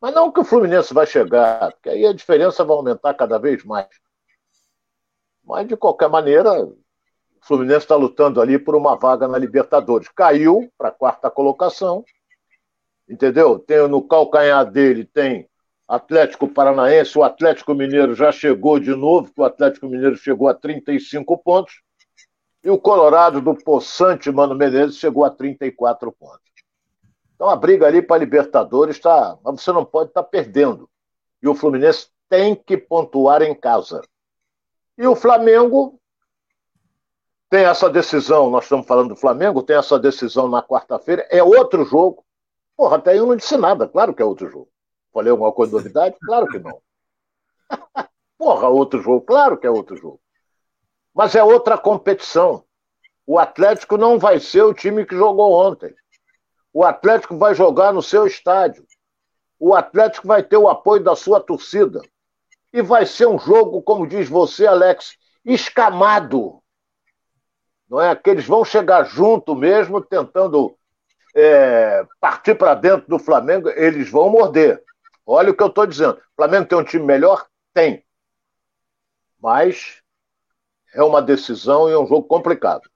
Mas 0.00 0.14
não 0.14 0.30
que 0.30 0.40
o 0.40 0.44
Fluminense 0.44 0.94
vai 0.94 1.06
chegar, 1.06 1.72
porque 1.72 1.90
aí 1.90 2.06
a 2.06 2.12
diferença 2.12 2.64
vai 2.64 2.76
aumentar 2.76 3.14
cada 3.14 3.38
vez 3.38 3.64
mais. 3.64 3.88
Mas, 5.44 5.66
de 5.66 5.76
qualquer 5.76 6.08
maneira, 6.08 6.64
o 6.64 6.76
Fluminense 7.40 7.80
está 7.80 7.96
lutando 7.96 8.40
ali 8.40 8.58
por 8.58 8.76
uma 8.76 8.96
vaga 8.96 9.26
na 9.26 9.38
Libertadores. 9.38 10.08
Caiu 10.08 10.70
para 10.76 10.88
a 10.88 10.92
quarta 10.92 11.30
colocação, 11.30 12.04
entendeu? 13.08 13.58
Tem 13.58 13.88
no 13.88 14.06
calcanhar 14.06 14.70
dele 14.70 15.04
tem 15.04 15.48
Atlético 15.88 16.46
Paranaense, 16.46 17.18
o 17.18 17.22
Atlético 17.24 17.74
Mineiro 17.74 18.14
já 18.14 18.30
chegou 18.30 18.78
de 18.78 18.94
novo, 18.94 19.32
o 19.38 19.44
Atlético 19.44 19.88
Mineiro 19.88 20.16
chegou 20.18 20.46
a 20.46 20.54
35 20.54 21.38
pontos, 21.38 21.80
e 22.62 22.68
o 22.68 22.78
Colorado 22.78 23.40
do 23.40 23.54
Poçante 23.54 24.30
Mano 24.30 24.54
Menezes 24.54 24.98
chegou 24.98 25.24
a 25.24 25.30
34 25.30 26.12
pontos. 26.12 26.57
Então 27.38 27.48
a 27.48 27.54
briga 27.54 27.86
ali 27.86 28.02
para 28.02 28.16
a 28.16 28.18
Libertadores 28.18 28.96
está. 28.96 29.38
Você 29.44 29.70
não 29.70 29.84
pode 29.84 30.10
estar 30.10 30.24
tá 30.24 30.28
perdendo. 30.28 30.90
E 31.40 31.46
o 31.46 31.54
Fluminense 31.54 32.08
tem 32.28 32.56
que 32.56 32.76
pontuar 32.76 33.42
em 33.42 33.54
casa. 33.54 34.02
E 34.98 35.06
o 35.06 35.14
Flamengo 35.14 36.00
tem 37.48 37.64
essa 37.64 37.88
decisão, 37.88 38.50
nós 38.50 38.64
estamos 38.64 38.88
falando 38.88 39.10
do 39.10 39.16
Flamengo, 39.16 39.62
tem 39.62 39.76
essa 39.76 40.00
decisão 40.00 40.48
na 40.48 40.60
quarta-feira, 40.60 41.28
é 41.30 41.40
outro 41.40 41.84
jogo. 41.84 42.24
Porra, 42.76 42.96
até 42.96 43.16
eu 43.16 43.24
não 43.24 43.36
disse 43.36 43.56
nada, 43.56 43.86
claro 43.86 44.12
que 44.12 44.20
é 44.20 44.24
outro 44.24 44.50
jogo. 44.50 44.68
Falei 45.12 45.30
alguma 45.30 45.52
coisa 45.52 45.70
de 45.70 45.76
novidade? 45.76 46.16
Claro 46.20 46.48
que 46.48 46.58
não. 46.58 46.82
Porra, 48.36 48.68
outro 48.68 49.00
jogo? 49.00 49.20
Claro 49.20 49.56
que 49.56 49.66
é 49.66 49.70
outro 49.70 49.96
jogo. 49.96 50.20
Mas 51.14 51.36
é 51.36 51.42
outra 51.42 51.78
competição. 51.78 52.64
O 53.24 53.38
Atlético 53.38 53.96
não 53.96 54.18
vai 54.18 54.40
ser 54.40 54.62
o 54.62 54.74
time 54.74 55.06
que 55.06 55.16
jogou 55.16 55.52
ontem. 55.52 55.94
O 56.72 56.84
Atlético 56.84 57.36
vai 57.36 57.54
jogar 57.54 57.92
no 57.92 58.02
seu 58.02 58.26
estádio. 58.26 58.86
O 59.58 59.74
Atlético 59.74 60.26
vai 60.26 60.42
ter 60.42 60.56
o 60.56 60.68
apoio 60.68 61.02
da 61.02 61.16
sua 61.16 61.40
torcida. 61.40 62.00
E 62.72 62.82
vai 62.82 63.06
ser 63.06 63.26
um 63.26 63.38
jogo, 63.38 63.82
como 63.82 64.06
diz 64.06 64.28
você, 64.28 64.66
Alex, 64.66 65.16
escamado. 65.44 66.62
Não 67.88 68.00
é? 68.00 68.14
Que 68.14 68.30
eles 68.30 68.46
vão 68.46 68.64
chegar 68.64 69.04
junto 69.04 69.54
mesmo, 69.54 70.00
tentando 70.00 70.76
é, 71.34 72.06
partir 72.20 72.54
para 72.54 72.74
dentro 72.74 73.08
do 73.08 73.18
Flamengo, 73.18 73.68
eles 73.70 74.10
vão 74.10 74.28
morder. 74.28 74.82
Olha 75.24 75.50
o 75.50 75.54
que 75.54 75.62
eu 75.62 75.68
estou 75.68 75.86
dizendo. 75.86 76.16
O 76.16 76.36
Flamengo 76.36 76.66
tem 76.66 76.78
um 76.78 76.84
time 76.84 77.04
melhor? 77.04 77.46
Tem. 77.72 78.04
Mas 79.40 80.02
é 80.94 81.02
uma 81.02 81.22
decisão 81.22 81.88
e 81.88 81.92
é 81.92 81.98
um 81.98 82.06
jogo 82.06 82.24
complicado. 82.26 82.88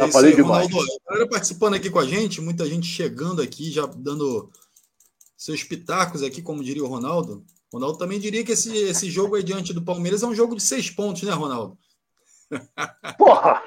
Já 0.00 0.06
é 0.06 0.12
falei 0.12 0.30
aí, 0.30 0.36
demais. 0.36 0.66
Ronaldo, 0.66 0.92
a 0.92 1.10
galera 1.10 1.28
participando 1.28 1.74
aqui 1.74 1.90
com 1.90 1.98
a 1.98 2.06
gente, 2.06 2.40
muita 2.40 2.66
gente 2.66 2.86
chegando 2.86 3.42
aqui, 3.42 3.70
já 3.70 3.84
dando 3.84 4.50
seus 5.36 5.62
pitacos 5.62 6.22
aqui, 6.22 6.40
como 6.40 6.64
diria 6.64 6.82
o 6.82 6.88
Ronaldo. 6.88 7.44
O 7.70 7.76
Ronaldo 7.76 7.98
também 7.98 8.18
diria 8.18 8.42
que 8.42 8.52
esse, 8.52 8.74
esse 8.74 9.10
jogo 9.10 9.36
aí 9.36 9.42
diante 9.42 9.74
do 9.74 9.82
Palmeiras 9.82 10.22
é 10.22 10.26
um 10.26 10.34
jogo 10.34 10.56
de 10.56 10.62
seis 10.62 10.88
pontos, 10.88 11.22
né, 11.22 11.32
Ronaldo? 11.32 11.78
Porra! 13.18 13.62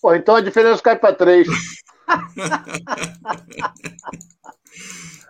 Pô, 0.00 0.12
então 0.14 0.34
a 0.34 0.40
diferença 0.40 0.82
cai 0.82 0.98
para 0.98 1.14
três. 1.14 1.46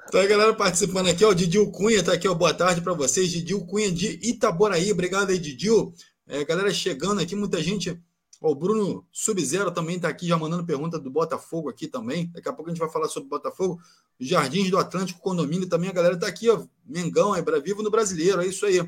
Então 0.08 0.20
a 0.22 0.26
galera 0.26 0.54
participando 0.54 1.08
aqui, 1.08 1.24
ó, 1.24 1.30
o 1.30 1.34
Didil 1.34 1.70
Cunha 1.72 2.02
tá 2.02 2.12
aqui, 2.12 2.28
ó, 2.28 2.34
boa 2.34 2.54
tarde 2.54 2.80
para 2.80 2.92
vocês, 2.92 3.30
Didil 3.30 3.66
Cunha 3.66 3.90
de 3.90 4.20
Itaboraí, 4.22 4.92
obrigado 4.92 5.30
aí, 5.30 5.38
Didil. 5.38 5.92
É, 6.26 6.44
galera 6.44 6.72
chegando 6.72 7.20
aqui, 7.20 7.36
muita 7.36 7.62
gente, 7.62 8.00
o 8.40 8.54
Bruno 8.54 9.06
Sub-Zero 9.12 9.70
também 9.70 9.98
tá 9.98 10.08
aqui, 10.08 10.26
já 10.26 10.36
mandando 10.36 10.64
pergunta 10.64 10.98
do 10.98 11.10
Botafogo 11.10 11.68
aqui 11.68 11.86
também, 11.86 12.30
daqui 12.32 12.48
a 12.48 12.52
pouco 12.52 12.70
a 12.70 12.72
gente 12.72 12.80
vai 12.80 12.90
falar 12.90 13.08
sobre 13.08 13.28
Botafogo, 13.28 13.80
Jardins 14.18 14.70
do 14.70 14.78
Atlântico, 14.78 15.20
condomínio 15.20 15.68
também, 15.68 15.90
a 15.90 15.92
galera 15.92 16.18
tá 16.18 16.26
aqui, 16.26 16.48
ó, 16.48 16.64
Mengão, 16.84 17.34
é 17.34 17.42
vivo 17.60 17.82
no 17.82 17.90
Brasileiro, 17.90 18.42
é 18.42 18.46
isso 18.46 18.64
aí. 18.64 18.78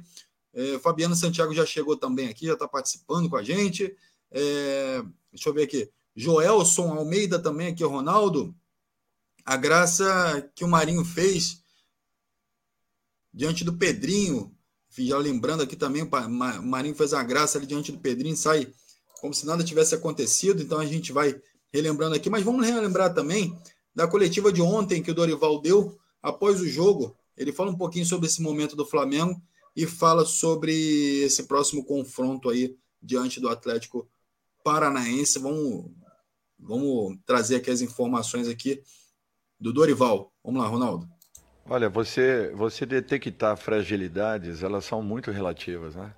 É, 0.57 0.79
Fabiano 0.79 1.15
Santiago 1.15 1.53
já 1.53 1.67
chegou 1.67 1.99
também 1.99 2.29
aqui, 2.29 2.47
já 2.47 2.55
está 2.55 2.67
participando 2.67 3.29
com 3.29 3.37
a 3.37 3.43
gente. 3.43 3.95
É, 4.31 5.03
deixa 5.31 5.51
eu 5.51 5.53
ver 5.53 5.65
aqui. 5.65 5.91
Joelson 6.15 6.95
Almeida 6.95 7.39
também 7.39 7.69
aqui, 7.69 7.85
Ronaldo. 7.85 8.57
A 9.45 9.55
graça 9.55 10.51
que 10.55 10.65
o 10.65 10.69
Marinho 10.69 11.05
fez 11.05 11.63
diante 13.35 13.65
do 13.65 13.75
Pedrinho. 13.75 14.56
Já 14.99 15.19
lembrando 15.19 15.63
aqui 15.63 15.77
também, 15.77 16.03
o 16.03 16.63
Marinho 16.63 16.95
fez 16.95 17.13
uma 17.13 17.23
graça 17.23 17.59
ali 17.59 17.67
diante 17.67 17.93
do 17.93 17.99
Pedrinho, 17.99 18.37
sai 18.37 18.73
como 19.21 19.35
se 19.35 19.47
nada 19.47 19.65
tivesse 19.65 19.95
acontecido. 19.95 20.63
Então 20.63 20.79
a 20.79 20.87
gente 20.87 21.13
vai 21.13 21.41
relembrando 21.73 22.15
aqui. 22.15 22.31
Mas 22.31 22.45
vamos 22.45 22.67
relembrar 22.67 23.13
também 23.15 23.57
da 23.95 24.07
coletiva 24.07 24.53
de 24.53 24.63
ontem 24.63 25.03
que 25.03 25.11
o 25.11 25.15
Dorival 25.15 25.61
deu 25.61 25.99
após 26.23 26.61
o 26.61 26.69
jogo. 26.69 27.17
Ele 27.37 27.53
fala 27.53 27.71
um 27.71 27.77
pouquinho 27.77 28.07
sobre 28.07 28.27
esse 28.27 28.41
momento 28.41 28.75
do 28.75 28.87
Flamengo 28.87 29.41
e 29.75 29.87
fala 29.87 30.25
sobre 30.25 30.73
esse 31.23 31.43
próximo 31.45 31.85
confronto 31.85 32.49
aí 32.49 32.77
diante 33.03 33.41
do 33.41 33.49
Atlético 33.49 34.09
Paranaense. 34.65 35.39
Vamos, 35.39 35.91
vamos 36.59 37.19
trazer 37.27 37.57
aqui 37.57 37.71
as 37.71 37.81
informações 37.83 38.49
aqui 38.49 38.83
do 39.61 39.73
Dorival. 39.73 40.33
Vamos 40.43 40.63
lá, 40.63 40.69
Ronaldo. 40.69 41.16
Olha, 41.69 41.89
você, 41.89 42.53
você 42.55 42.87
detectar 42.87 43.57
fragilidades, 43.57 44.63
elas 44.63 44.85
são 44.85 45.03
muito 45.03 45.33
relativas, 45.33 45.97
né? 45.97 46.13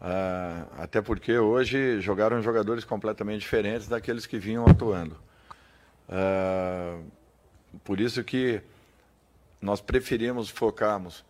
Ah, 0.00 0.64
até 0.78 1.02
porque 1.02 1.36
hoje 1.36 2.00
jogaram 2.00 2.40
jogadores 2.40 2.84
completamente 2.84 3.40
diferentes 3.40 3.88
daqueles 3.88 4.26
que 4.26 4.38
vinham 4.38 4.64
atuando. 4.64 5.16
Ah, 6.08 7.00
por 7.82 8.00
isso 8.00 8.22
que 8.22 8.62
nós 9.60 9.80
preferimos 9.80 10.48
focarmos 10.48 11.24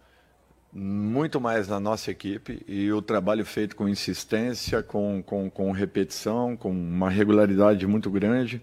muito 0.71 1.41
mais 1.41 1.67
na 1.67 1.81
nossa 1.81 2.11
equipe 2.11 2.63
e 2.69 2.93
o 2.93 3.01
trabalho 3.01 3.45
feito 3.47 3.75
com 3.75 3.89
insistência, 3.89 4.83
com, 4.83 5.23
com, 5.23 5.49
com 5.49 5.73
repetição, 5.73 6.59
com 6.59 6.71
uma 6.71 7.09
regularidade 7.09 7.87
muito 7.87 8.11
grande, 8.11 8.63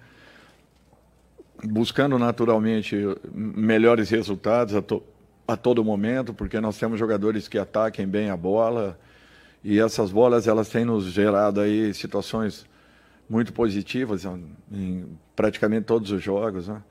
buscando 1.64 2.18
naturalmente 2.18 2.96
melhores 3.34 4.10
resultados 4.10 4.76
a, 4.76 4.82
to, 4.82 5.04
a 5.48 5.56
todo 5.56 5.84
momento, 5.84 6.34
porque 6.34 6.60
nós 6.60 6.78
temos 6.78 7.00
jogadores 7.00 7.48
que 7.48 7.58
ataquem 7.58 8.08
bem 8.08 8.30
a 8.30 8.38
bola 8.38 9.00
e 9.64 9.80
essas 9.80 10.12
bolas 10.12 10.48
elas 10.48 10.70
têm 10.70 10.86
nos 10.86 11.06
gerado 11.06 11.60
aí 11.60 11.94
situações 11.94 12.66
muito 13.30 13.52
positivas 13.52 14.26
em 14.72 15.06
praticamente 15.36 15.86
todos 15.86 16.12
os 16.12 16.24
jogos, 16.24 16.68
né? 16.68 16.82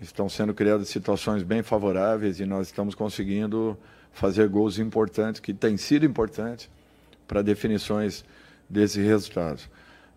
Estão 0.00 0.28
sendo 0.28 0.52
criadas 0.52 0.88
situações 0.88 1.42
bem 1.42 1.62
favoráveis 1.62 2.38
e 2.38 2.44
nós 2.44 2.66
estamos 2.66 2.94
conseguindo 2.94 3.76
fazer 4.12 4.46
gols 4.48 4.78
importantes, 4.78 5.40
que 5.40 5.54
têm 5.54 5.76
sido 5.76 6.04
importantes 6.04 6.68
para 7.26 7.42
definições 7.42 8.24
desses 8.68 9.04
resultados. 9.04 9.68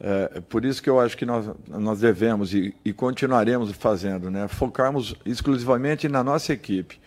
É, 0.02 0.42
por 0.48 0.64
isso 0.64 0.82
que 0.82 0.90
eu 0.90 1.00
acho 1.00 1.18
que 1.18 1.26
nós, 1.26 1.50
nós 1.68 2.00
devemos 2.00 2.54
e, 2.54 2.74
e 2.86 2.94
continuaremos 2.94 3.72
fazendo, 3.72 4.32
né? 4.32 4.48
focarmos 4.48 5.14
exclusivamente 5.26 6.08
na 6.08 6.24
nossa 6.24 6.54
equipe. 6.54 7.00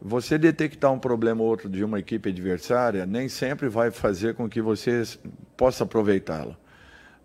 Você 0.00 0.38
detectar 0.38 0.92
um 0.92 0.98
problema 0.98 1.42
ou 1.42 1.48
outro 1.48 1.68
de 1.68 1.82
uma 1.82 1.98
equipe 1.98 2.28
adversária 2.28 3.04
nem 3.04 3.28
sempre 3.28 3.68
vai 3.68 3.90
fazer 3.90 4.34
com 4.34 4.48
que 4.48 4.62
você 4.62 5.02
possa 5.56 5.82
aproveitá-la. 5.82 6.56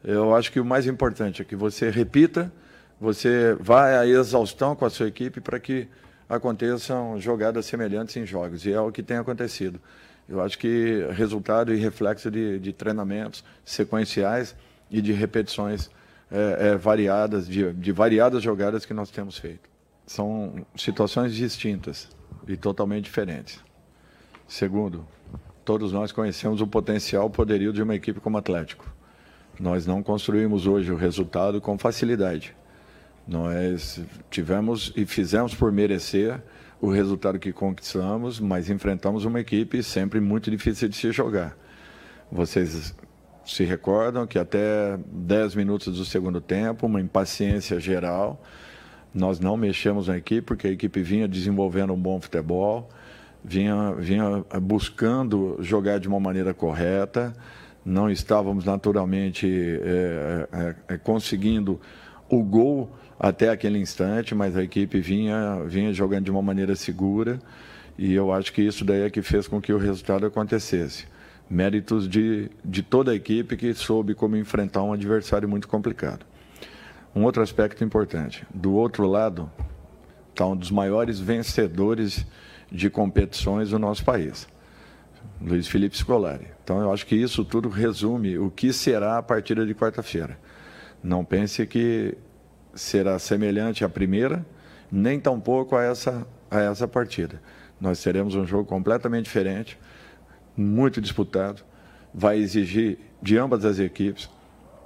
Eu 0.04 0.36
acho 0.36 0.52
que 0.52 0.60
o 0.60 0.66
mais 0.66 0.88
importante 0.88 1.44
é 1.44 1.46
que 1.46 1.56
você 1.56 1.92
repita, 1.92 2.52
você 3.00 3.56
vá 3.60 4.00
à 4.00 4.08
exaustão 4.08 4.76
com 4.76 4.86
a 4.86 4.90
sua 4.90 5.08
equipe 5.08 5.40
para 5.40 5.60
que 5.60 5.88
aconteçam 6.28 7.20
jogadas 7.20 7.68
semelhantes 7.68 8.18
em 8.18 8.26
jogos, 8.26 8.66
e 8.66 8.74
é 8.74 8.82
o 8.82 8.92
que 8.92 9.04
tem 9.04 9.18
acontecido. 9.18 9.80
Eu 10.28 10.42
acho 10.42 10.58
que 10.58 11.06
resultado 11.12 11.74
e 11.74 11.78
reflexo 11.78 12.32
de, 12.32 12.58
de 12.58 12.74
treinamentos 12.74 13.44
sequenciais 13.64 14.56
e 14.94 15.02
de 15.02 15.12
repetições 15.12 15.90
é, 16.32 16.70
é, 16.70 16.78
variadas, 16.78 17.48
de, 17.48 17.74
de 17.74 17.92
variadas 17.92 18.44
jogadas 18.44 18.86
que 18.86 18.94
nós 18.94 19.10
temos 19.10 19.40
feito. 19.40 19.68
São 20.06 20.64
situações 20.76 21.34
distintas 21.34 22.08
e 22.48 22.56
totalmente 22.56 23.06
diferentes. 23.06 23.60
Segundo, 24.48 25.06
todos 25.66 25.92
nós 25.92 26.12
conhecemos 26.12 26.62
o 26.62 26.68
potencial, 26.68 27.26
o 27.26 27.30
poderio 27.30 27.74
de 27.74 27.82
uma 27.82 27.96
equipe 27.96 28.20
como 28.20 28.38
Atlético. 28.38 28.94
Nós 29.60 29.88
não 29.88 30.04
construímos 30.04 30.68
hoje 30.68 30.92
o 30.92 30.96
resultado 30.96 31.60
com 31.60 31.76
facilidade. 31.78 32.56
Nós 33.28 34.00
tivemos 34.30 34.94
e 34.96 35.08
fizemos 35.08 35.56
por 35.56 35.72
merecer 35.72 36.40
o 36.80 36.90
resultado 36.92 37.40
que 37.40 37.52
conquistamos, 37.52 38.40
mas 38.40 38.70
enfrentamos 38.70 39.26
uma 39.26 39.40
equipe 39.40 39.82
sempre 39.82 40.20
muito 40.20 40.52
difícil 40.52 40.88
de 40.88 40.96
se 40.96 41.12
jogar. 41.12 41.58
Vocês 42.32 42.94
se 43.46 43.64
recordam 43.64 44.26
que 44.26 44.40
até 44.40 44.98
10 45.12 45.56
minutos 45.56 45.98
do 45.98 46.06
segundo 46.06 46.40
tempo, 46.40 46.86
uma 46.86 47.02
impaciência 47.02 47.80
geral, 47.80 48.42
nós 49.14 49.40
não 49.40 49.56
mexemos 49.56 50.08
na 50.08 50.18
equipe, 50.18 50.42
porque 50.42 50.68
a 50.68 50.72
equipe 50.72 51.02
vinha 51.02 51.28
desenvolvendo 51.28 51.94
um 51.94 51.98
bom 51.98 52.20
futebol, 52.20 52.90
vinha, 53.44 53.94
vinha 53.94 54.44
buscando 54.62 55.58
jogar 55.60 56.00
de 56.00 56.08
uma 56.08 56.20
maneira 56.20 56.54
correta, 56.54 57.34
não 57.86 58.10
estávamos 58.10 58.66
naturalmente 58.66 59.48
é, 59.82 60.76
é, 60.88 60.98
conseguindo 60.98 61.80
o 62.30 62.42
gol 62.42 62.90
até 63.20 63.50
aquele 63.50 63.78
instante, 63.78 64.34
mas 64.34 64.56
a 64.56 64.64
equipe 64.64 65.00
vinha, 65.00 65.64
vinha 65.68 65.94
jogando 65.94 66.26
de 66.26 66.32
uma 66.32 66.42
maneira 66.42 66.76
segura 66.76 67.40
e 67.98 68.14
eu 68.14 68.32
acho 68.32 68.52
que 68.52 68.62
isso 68.62 68.84
daí 68.84 69.02
é 69.02 69.10
que 69.10 69.22
fez 69.22 69.48
com 69.48 69.62
que 69.62 69.72
o 69.72 69.78
resultado 69.78 70.26
acontecesse. 70.26 71.06
Méritos 71.50 72.08
de, 72.08 72.50
de 72.64 72.82
toda 72.82 73.12
a 73.12 73.16
equipe 73.16 73.56
que 73.56 73.74
soube 73.74 74.16
como 74.16 74.36
enfrentar 74.36 74.82
um 74.84 74.94
adversário 74.94 75.48
muito 75.48 75.68
complicado. 75.68 76.26
Um 77.16 77.24
outro 77.24 77.44
aspecto 77.44 77.84
importante: 77.84 78.46
do 78.54 78.74
outro 78.74 79.06
lado 79.06 79.52
está 80.32 80.46
um 80.48 80.56
dos 80.56 80.72
maiores 80.72 81.20
vencedores 81.20 82.26
de 82.72 82.90
competições 82.90 83.70
do 83.70 83.78
nosso 83.78 84.04
país, 84.04 84.48
Luiz 85.40 85.68
Felipe 85.68 85.96
Scolari. 85.96 86.48
Então 86.64 86.82
eu 86.82 86.92
acho 86.92 87.06
que 87.06 87.16
isso 87.16 87.46
tudo 87.46 87.70
resume 87.70 88.40
o 88.40 88.50
que 88.50 88.74
será 88.74 89.18
a 89.18 89.24
partida 89.24 89.66
de 89.66 89.76
quarta-feira. 89.76 90.40
Não 91.04 91.24
pense 91.24 91.68
que 91.68 92.18
será 92.74 93.20
semelhante 93.20 93.84
à 93.86 93.90
primeira, 93.90 94.44
nem 94.92 95.20
tampouco 95.20 95.76
a 95.76 95.84
essa, 95.84 96.26
a 96.50 96.62
essa 96.62 96.88
partida. 96.88 97.42
Nós 97.80 98.02
teremos 98.02 98.34
um 98.36 98.46
jogo 98.46 98.66
completamente 98.66 99.26
diferente, 99.26 99.78
muito 100.56 101.02
disputado, 101.02 101.64
vai 102.14 102.38
exigir 102.38 103.00
de 103.22 103.38
ambas 103.38 103.66
as 103.66 103.80
equipes 103.80 104.30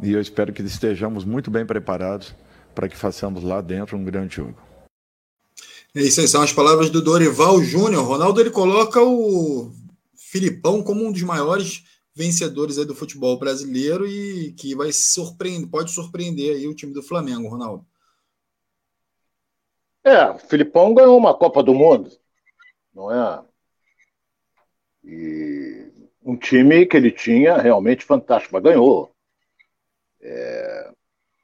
e 0.02 0.12
eu 0.12 0.22
espero 0.22 0.54
que 0.54 0.62
estejamos 0.62 1.26
muito 1.26 1.50
bem 1.50 1.66
preparados 1.66 2.34
para 2.74 2.88
que 2.88 2.96
façamos 2.96 3.44
lá 3.44 3.62
dentro 3.62 3.98
um 3.98 4.04
grande 4.04 4.36
jogo. 4.36 4.56
É 5.96 6.02
isso 6.02 6.22
aí, 6.22 6.28
são 6.28 6.44
as 6.44 6.54
palavras 6.54 6.90
do 6.90 7.02
Dorival 7.02 7.62
Júnior. 7.64 8.06
Ronaldo 8.06 8.40
ele 8.40 8.52
coloca 8.52 9.02
o 9.02 9.72
Filipão 10.16 10.84
como 10.84 11.04
um 11.04 11.12
dos 11.12 11.24
maiores 11.24 11.84
vencedores 12.14 12.78
aí 12.78 12.86
do 12.86 12.96
futebol 12.96 13.38
brasileiro 13.38 14.08
e 14.08 14.52
que 14.54 14.76
vai 14.76 14.92
surpreender, 14.92 15.70
pode 15.70 15.92
surpreender 15.92 16.56
aí 16.56 16.68
o 16.68 16.76
time 16.76 16.94
do 16.94 17.02
Flamengo, 17.02 17.48
Ronaldo. 17.48 17.86
É, 20.04 20.30
o 20.30 20.38
Filipão 20.38 20.94
ganhou 20.94 21.18
uma 21.18 21.38
Copa 21.38 21.62
do 21.62 21.74
Mundo, 21.74 22.12
não 22.94 23.12
é? 23.12 23.44
E 25.08 25.90
um 26.22 26.36
time 26.36 26.86
que 26.86 26.98
ele 26.98 27.10
tinha 27.10 27.58
realmente 27.58 28.04
fantástico, 28.04 28.54
mas 28.54 28.64
ganhou. 28.64 29.10
É, 30.22 30.92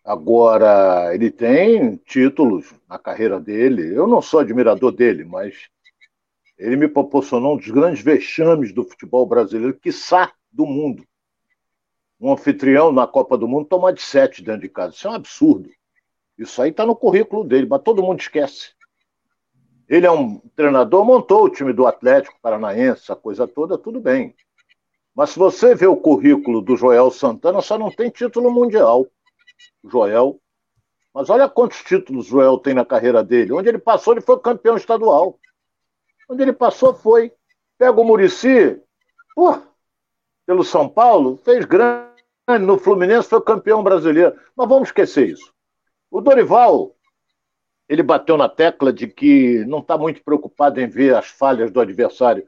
agora, 0.04 1.16
ele 1.16 1.32
tem 1.32 1.96
títulos 1.96 2.74
na 2.90 3.00
carreira 3.00 3.40
dele. 3.40 3.96
Eu 3.96 4.06
não 4.06 4.22
sou 4.22 4.42
admirador 4.42 4.92
dele, 4.92 5.24
mas 5.24 5.70
ele 6.58 6.76
me 6.76 6.90
proporcionou 6.90 7.54
um 7.54 7.58
dos 7.58 7.70
grandes 7.70 8.04
vexames 8.04 8.74
do 8.74 8.84
futebol 8.84 9.26
brasileiro, 9.26 9.80
quiçá 9.80 10.34
do 10.52 10.66
mundo. 10.66 11.08
Um 12.20 12.34
anfitrião 12.34 12.92
na 12.92 13.08
Copa 13.08 13.38
do 13.38 13.48
Mundo 13.48 13.66
toma 13.66 13.94
de 13.94 14.02
sete 14.02 14.44
dentro 14.44 14.62
de 14.62 14.70
casa. 14.70 14.94
Isso 14.94 15.08
é 15.08 15.12
um 15.12 15.16
absurdo. 15.16 15.70
Isso 16.38 16.62
aí 16.62 16.72
está 16.72 16.86
no 16.86 16.96
currículo 16.96 17.46
dele, 17.46 17.68
mas 17.70 17.82
todo 17.82 18.04
mundo 18.04 18.20
esquece. 18.20 18.74
Ele 19.88 20.06
é 20.06 20.12
um 20.12 20.40
treinador, 20.56 21.04
montou 21.06 21.44
o 21.44 21.50
time 21.50 21.74
do 21.74 21.86
Atlético 21.86 22.40
Paranaense, 22.42 23.04
essa 23.04 23.16
coisa 23.16 23.48
toda, 23.48 23.78
tudo 23.78 24.00
bem. 24.00 24.36
Mas 25.16 25.32
se 25.32 25.40
você 25.40 25.76
vê 25.76 25.86
o 25.86 25.98
currículo 25.98 26.62
do 26.62 26.76
Joel 26.76 27.12
Santana, 27.12 27.62
só 27.62 27.78
não 27.78 27.92
tem 27.92 28.10
título 28.10 28.52
mundial. 28.52 29.06
Joel 29.84 30.40
Mas 31.14 31.30
olha 31.30 31.48
quantos 31.48 31.84
títulos 31.84 32.26
Joel 32.26 32.58
tem 32.58 32.74
na 32.74 32.84
carreira 32.86 33.24
dele. 33.24 33.54
Onde 33.54 33.70
ele 33.70 33.78
passou, 33.78 34.14
ele 34.14 34.22
foi 34.22 34.40
campeão 34.40 34.76
estadual. 34.76 35.38
Onde 36.28 36.42
ele 36.42 36.54
passou, 36.54 36.94
foi. 36.94 37.32
Pega 37.78 38.00
o 38.00 38.04
Murici, 38.04 38.82
pelo 40.46 40.64
São 40.64 40.90
Paulo, 40.90 41.38
fez 41.38 41.66
grande. 41.66 42.12
No 42.62 42.78
Fluminense 42.78 43.30
foi 43.30 43.42
campeão 43.42 43.84
brasileiro. 43.84 44.36
Mas 44.56 44.68
vamos 44.68 44.90
esquecer 44.90 45.30
isso. 45.30 45.54
O 46.10 46.22
Dorival, 46.22 46.93
ele 47.88 48.04
bateu 48.04 48.38
na 48.38 48.50
tecla 48.50 48.92
de 48.92 49.08
que 49.08 49.66
não 49.66 49.80
está 49.80 49.98
muito 49.98 50.24
preocupado 50.24 50.80
em 50.80 50.88
ver 50.88 51.16
as 51.16 51.28
falhas 51.28 51.72
do 51.72 51.80
adversário. 51.80 52.48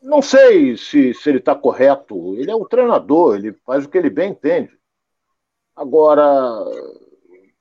Não 0.00 0.22
sei 0.22 0.76
se, 0.76 1.12
se 1.14 1.28
ele 1.28 1.38
está 1.38 1.54
correto. 1.54 2.34
Ele 2.36 2.50
é 2.50 2.54
o 2.54 2.66
treinador, 2.66 3.36
ele 3.36 3.52
faz 3.64 3.84
o 3.84 3.88
que 3.88 3.98
ele 3.98 4.10
bem 4.10 4.30
entende. 4.30 4.76
Agora, 5.74 6.24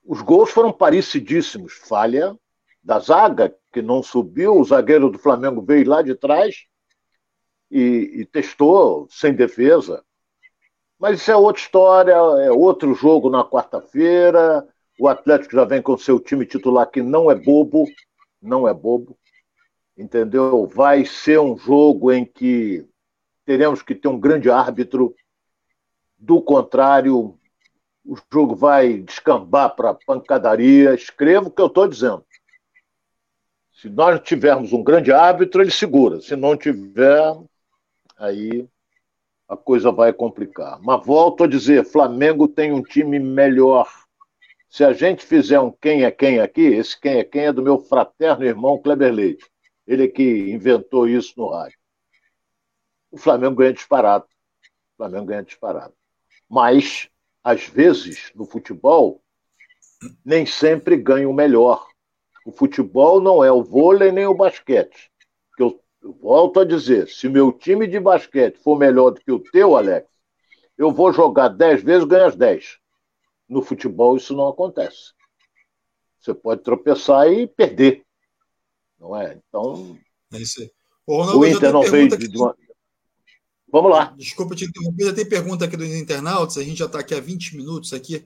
os 0.03 0.21
gols 0.21 0.49
foram 0.51 0.71
parecidíssimos. 0.71 1.73
Falha 1.73 2.37
da 2.83 2.99
zaga, 2.99 3.53
que 3.73 3.81
não 3.81 4.01
subiu, 4.01 4.55
o 4.55 4.63
zagueiro 4.63 5.09
do 5.09 5.19
Flamengo 5.19 5.61
veio 5.61 5.89
lá 5.89 6.01
de 6.01 6.15
trás 6.15 6.65
e, 7.69 8.21
e 8.21 8.25
testou 8.25 9.07
sem 9.09 9.33
defesa. 9.33 10.03
Mas 10.97 11.19
isso 11.19 11.29
é 11.29 11.35
outra 11.35 11.61
história, 11.61 12.13
é 12.13 12.51
outro 12.51 12.93
jogo 12.95 13.29
na 13.29 13.43
quarta-feira. 13.43 14.67
O 14.99 15.07
Atlético 15.07 15.55
já 15.55 15.63
vem 15.63 15.81
com 15.81 15.97
seu 15.97 16.19
time 16.19 16.45
titular 16.45 16.89
que 16.89 17.01
não 17.01 17.29
é 17.29 17.35
bobo, 17.35 17.85
não 18.41 18.67
é 18.67 18.73
bobo 18.73 19.17
entendeu? 19.97 20.67
Vai 20.67 21.05
ser 21.05 21.39
um 21.39 21.57
jogo 21.57 22.11
em 22.11 22.23
que 22.23 22.85
teremos 23.45 23.81
que 23.81 23.95
ter 23.95 24.07
um 24.07 24.19
grande 24.19 24.49
árbitro. 24.49 25.15
Do 26.17 26.41
contrário, 26.41 27.37
o 28.05 28.15
jogo 28.31 28.55
vai 28.55 28.99
descambar 28.99 29.75
para 29.75 29.97
pancadaria. 30.05 30.93
Escreva 30.93 31.47
o 31.47 31.51
que 31.51 31.61
eu 31.61 31.67
estou 31.67 31.87
dizendo. 31.87 32.23
Se 33.73 33.89
nós 33.89 34.19
tivermos 34.21 34.73
um 34.73 34.83
grande 34.83 35.11
árbitro, 35.11 35.61
ele 35.61 35.71
segura. 35.71 36.21
Se 36.21 36.35
não 36.35 36.55
tiver, 36.57 37.35
aí 38.17 38.67
a 39.47 39.55
coisa 39.55 39.91
vai 39.91 40.11
complicar. 40.11 40.79
Mas 40.81 41.05
volto 41.05 41.43
a 41.43 41.47
dizer, 41.47 41.85
Flamengo 41.85 42.47
tem 42.47 42.71
um 42.71 42.81
time 42.81 43.19
melhor. 43.19 43.87
Se 44.69 44.83
a 44.83 44.91
gente 44.93 45.25
fizer 45.25 45.59
um 45.59 45.71
quem 45.71 46.03
é 46.03 46.11
quem 46.11 46.39
aqui, 46.39 46.61
esse 46.61 46.99
quem 46.99 47.19
é 47.19 47.23
quem 47.23 47.45
é 47.45 47.53
do 47.53 47.63
meu 47.63 47.79
fraterno 47.79 48.45
irmão 48.45 48.81
Kleber 48.81 49.13
Leite. 49.13 49.45
Ele 49.85 50.07
que 50.07 50.51
inventou 50.51 51.07
isso 51.07 51.33
no 51.37 51.49
rádio. 51.49 51.77
O 53.09 53.17
Flamengo 53.17 53.55
ganha 53.55 53.73
disparado. 53.73 54.25
O 54.25 54.97
Flamengo 54.97 55.27
ganha 55.27 55.43
disparado. 55.43 55.93
Mas, 56.49 57.09
às 57.43 57.65
vezes, 57.67 58.31
no 58.35 58.45
futebol, 58.45 59.21
nem 60.23 60.45
sempre 60.45 60.97
ganha 60.97 61.29
o 61.29 61.33
melhor. 61.33 61.87
O 62.45 62.51
futebol 62.51 63.21
não 63.21 63.43
é 63.43 63.51
o 63.51 63.63
vôlei 63.63 64.11
nem 64.11 64.25
o 64.25 64.33
basquete. 64.33 65.09
Que 65.55 65.63
eu, 65.63 65.81
eu 66.01 66.13
volto 66.13 66.59
a 66.59 66.65
dizer, 66.65 67.07
se 67.07 67.29
meu 67.29 67.51
time 67.51 67.87
de 67.87 67.99
basquete 67.99 68.57
for 68.57 68.77
melhor 68.77 69.11
do 69.11 69.21
que 69.21 69.31
o 69.31 69.39
teu, 69.39 69.77
Alex, 69.77 70.07
eu 70.77 70.91
vou 70.91 71.11
jogar 71.11 71.49
10 71.49 71.81
vezes 71.83 72.07
ganho 72.07 72.25
as 72.25 72.35
10. 72.35 72.77
No 73.47 73.61
futebol 73.61 74.17
isso 74.17 74.35
não 74.35 74.47
acontece. 74.47 75.13
Você 76.19 76.33
pode 76.33 76.63
tropeçar 76.63 77.31
e 77.31 77.47
perder 77.47 78.07
não 78.99 79.15
é? 79.15 79.39
Então. 79.47 79.97
É 80.33 80.37
isso 80.39 80.61
aí. 80.61 80.71
O, 81.05 81.17
Ronaldo, 81.17 81.39
o 81.39 81.47
Inter 81.47 81.73
não 81.73 81.83
fez. 81.83 82.17
De 82.17 82.37
uma... 82.37 82.55
Vamos 83.71 83.91
lá. 83.91 84.13
Desculpa 84.17 84.55
te 84.55 84.65
interromper, 84.65 85.05
já 85.05 85.13
tem 85.13 85.25
pergunta 85.25 85.65
aqui 85.65 85.77
dos 85.77 85.87
internautas. 85.87 86.57
A 86.57 86.63
gente 86.63 86.77
já 86.77 86.85
está 86.85 86.99
aqui 86.99 87.13
há 87.13 87.19
20 87.19 87.55
minutos 87.55 87.93
aqui, 87.93 88.25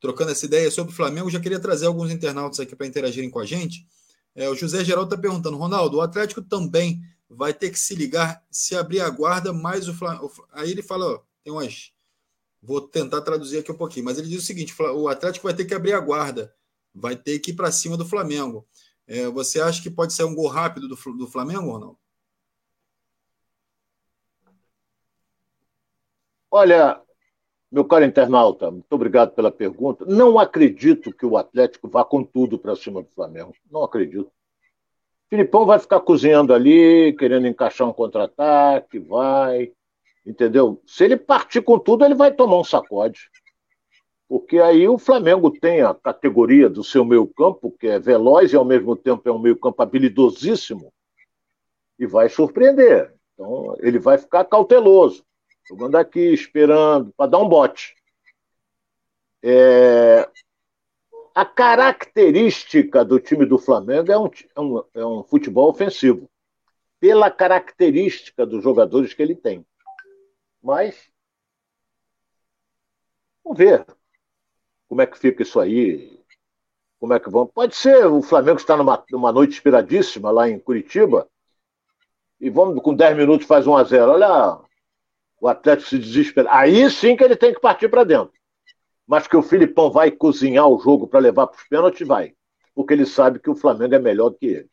trocando 0.00 0.30
essa 0.30 0.46
ideia 0.46 0.70
sobre 0.70 0.92
o 0.92 0.96
Flamengo. 0.96 1.30
Já 1.30 1.40
queria 1.40 1.60
trazer 1.60 1.86
alguns 1.86 2.10
internautas 2.10 2.60
aqui 2.60 2.76
para 2.76 2.86
interagirem 2.86 3.30
com 3.30 3.38
a 3.38 3.46
gente. 3.46 3.86
É, 4.34 4.48
o 4.48 4.54
José 4.54 4.84
Geraldo 4.84 5.12
está 5.12 5.20
perguntando, 5.20 5.56
Ronaldo, 5.56 5.96
o 5.96 6.00
Atlético 6.00 6.40
também 6.42 7.02
vai 7.28 7.52
ter 7.52 7.70
que 7.70 7.78
se 7.78 7.94
ligar 7.94 8.44
se 8.50 8.76
abrir 8.76 9.00
a 9.00 9.10
guarda, 9.10 9.52
mais 9.52 9.88
o 9.88 9.94
Flamengo. 9.94 10.32
Aí 10.52 10.70
ele 10.70 10.82
fala, 10.82 11.06
ó, 11.06 11.20
tem 11.42 11.52
umas. 11.52 11.92
Vou 12.62 12.80
tentar 12.80 13.22
traduzir 13.22 13.58
aqui 13.58 13.72
um 13.72 13.76
pouquinho, 13.76 14.04
mas 14.04 14.18
ele 14.18 14.28
diz 14.28 14.42
o 14.42 14.46
seguinte: 14.46 14.74
o 14.82 15.08
Atlético 15.08 15.46
vai 15.46 15.54
ter 15.54 15.64
que 15.64 15.74
abrir 15.74 15.94
a 15.94 16.00
guarda, 16.00 16.54
vai 16.94 17.16
ter 17.16 17.38
que 17.38 17.52
ir 17.52 17.54
para 17.54 17.72
cima 17.72 17.96
do 17.96 18.04
Flamengo. 18.04 18.66
É, 19.06 19.26
você 19.28 19.60
acha 19.60 19.82
que 19.82 19.90
pode 19.90 20.12
ser 20.12 20.24
um 20.24 20.34
gol 20.34 20.48
rápido 20.48 20.88
do, 20.88 20.94
do 20.94 21.26
Flamengo 21.26 21.68
ou 21.68 21.78
não? 21.78 21.98
Olha, 26.50 27.00
meu 27.70 27.84
caro 27.84 28.04
internauta, 28.04 28.70
muito 28.70 28.92
obrigado 28.92 29.32
pela 29.34 29.52
pergunta. 29.52 30.04
Não 30.04 30.38
acredito 30.38 31.12
que 31.12 31.24
o 31.24 31.36
Atlético 31.36 31.88
vá 31.88 32.04
com 32.04 32.24
tudo 32.24 32.58
para 32.58 32.74
cima 32.74 33.02
do 33.02 33.08
Flamengo. 33.10 33.54
Não 33.70 33.84
acredito. 33.84 34.30
Filipão 35.28 35.64
vai 35.64 35.78
ficar 35.78 36.00
cozinhando 36.00 36.52
ali, 36.52 37.14
querendo 37.16 37.46
encaixar 37.46 37.88
um 37.88 37.92
contra-ataque, 37.92 38.98
vai. 38.98 39.72
Entendeu? 40.24 40.82
Se 40.86 41.04
ele 41.04 41.16
partir 41.16 41.62
com 41.62 41.78
tudo, 41.78 42.04
ele 42.04 42.14
vai 42.14 42.32
tomar 42.32 42.58
um 42.58 42.64
sacode 42.64 43.30
porque 44.30 44.60
aí 44.60 44.86
o 44.86 44.96
Flamengo 44.96 45.50
tem 45.50 45.82
a 45.82 45.92
categoria 45.92 46.70
do 46.70 46.84
seu 46.84 47.04
meio-campo, 47.04 47.72
que 47.76 47.88
é 47.88 47.98
veloz 47.98 48.52
e 48.52 48.56
ao 48.56 48.64
mesmo 48.64 48.94
tempo 48.94 49.28
é 49.28 49.32
um 49.32 49.40
meio-campo 49.40 49.82
habilidosíssimo, 49.82 50.92
e 51.98 52.06
vai 52.06 52.28
surpreender. 52.28 53.12
Então, 53.34 53.74
ele 53.80 53.98
vai 53.98 54.18
ficar 54.18 54.44
cauteloso, 54.44 55.24
jogando 55.68 55.96
aqui, 55.96 56.32
esperando, 56.32 57.12
para 57.16 57.28
dar 57.28 57.38
um 57.38 57.48
bote. 57.48 57.96
É... 59.42 60.30
A 61.34 61.44
característica 61.44 63.04
do 63.04 63.18
time 63.18 63.44
do 63.44 63.58
Flamengo 63.58 64.12
é 64.12 64.18
um, 64.18 64.30
é 64.54 64.60
um, 64.60 64.84
é 64.94 65.06
um 65.06 65.24
futebol 65.24 65.68
ofensivo, 65.68 66.30
pela 67.00 67.32
característica 67.32 68.46
dos 68.46 68.62
jogadores 68.62 69.12
que 69.12 69.22
ele 69.24 69.34
tem. 69.34 69.66
Mas, 70.62 71.10
vamos 73.44 73.58
ver 73.58 73.86
como 74.90 75.02
é 75.02 75.06
que 75.06 75.16
fica 75.16 75.42
isso 75.42 75.60
aí? 75.60 76.20
Como 76.98 77.14
é 77.14 77.20
que 77.20 77.30
vão? 77.30 77.46
Pode 77.46 77.76
ser, 77.76 78.06
o 78.06 78.20
Flamengo 78.20 78.58
está 78.58 78.76
numa, 78.76 79.02
numa 79.10 79.32
noite 79.32 79.52
inspiradíssima 79.52 80.32
lá 80.32 80.50
em 80.50 80.58
Curitiba, 80.58 81.28
e 82.40 82.50
vamos 82.50 82.82
com 82.82 82.92
10 82.92 83.16
minutos 83.16 83.46
faz 83.46 83.68
1 83.68 83.76
a 83.76 83.84
0 83.84 84.12
Olha, 84.12 84.58
o 85.40 85.46
Atlético 85.46 85.88
se 85.88 85.98
desespera. 85.98 86.48
Aí 86.52 86.90
sim 86.90 87.16
que 87.16 87.22
ele 87.22 87.36
tem 87.36 87.54
que 87.54 87.60
partir 87.60 87.88
para 87.88 88.02
dentro. 88.02 88.32
Mas 89.06 89.28
que 89.28 89.36
o 89.36 89.42
Filipão 89.42 89.90
vai 89.90 90.10
cozinhar 90.10 90.66
o 90.66 90.80
jogo 90.80 91.06
para 91.06 91.20
levar 91.20 91.46
para 91.46 91.56
os 91.56 91.68
pênaltis, 91.68 92.06
vai. 92.06 92.34
Porque 92.74 92.92
ele 92.94 93.06
sabe 93.06 93.38
que 93.38 93.50
o 93.50 93.54
Flamengo 93.54 93.94
é 93.94 93.98
melhor 93.98 94.30
do 94.30 94.38
que 94.38 94.46
ele. 94.46 94.70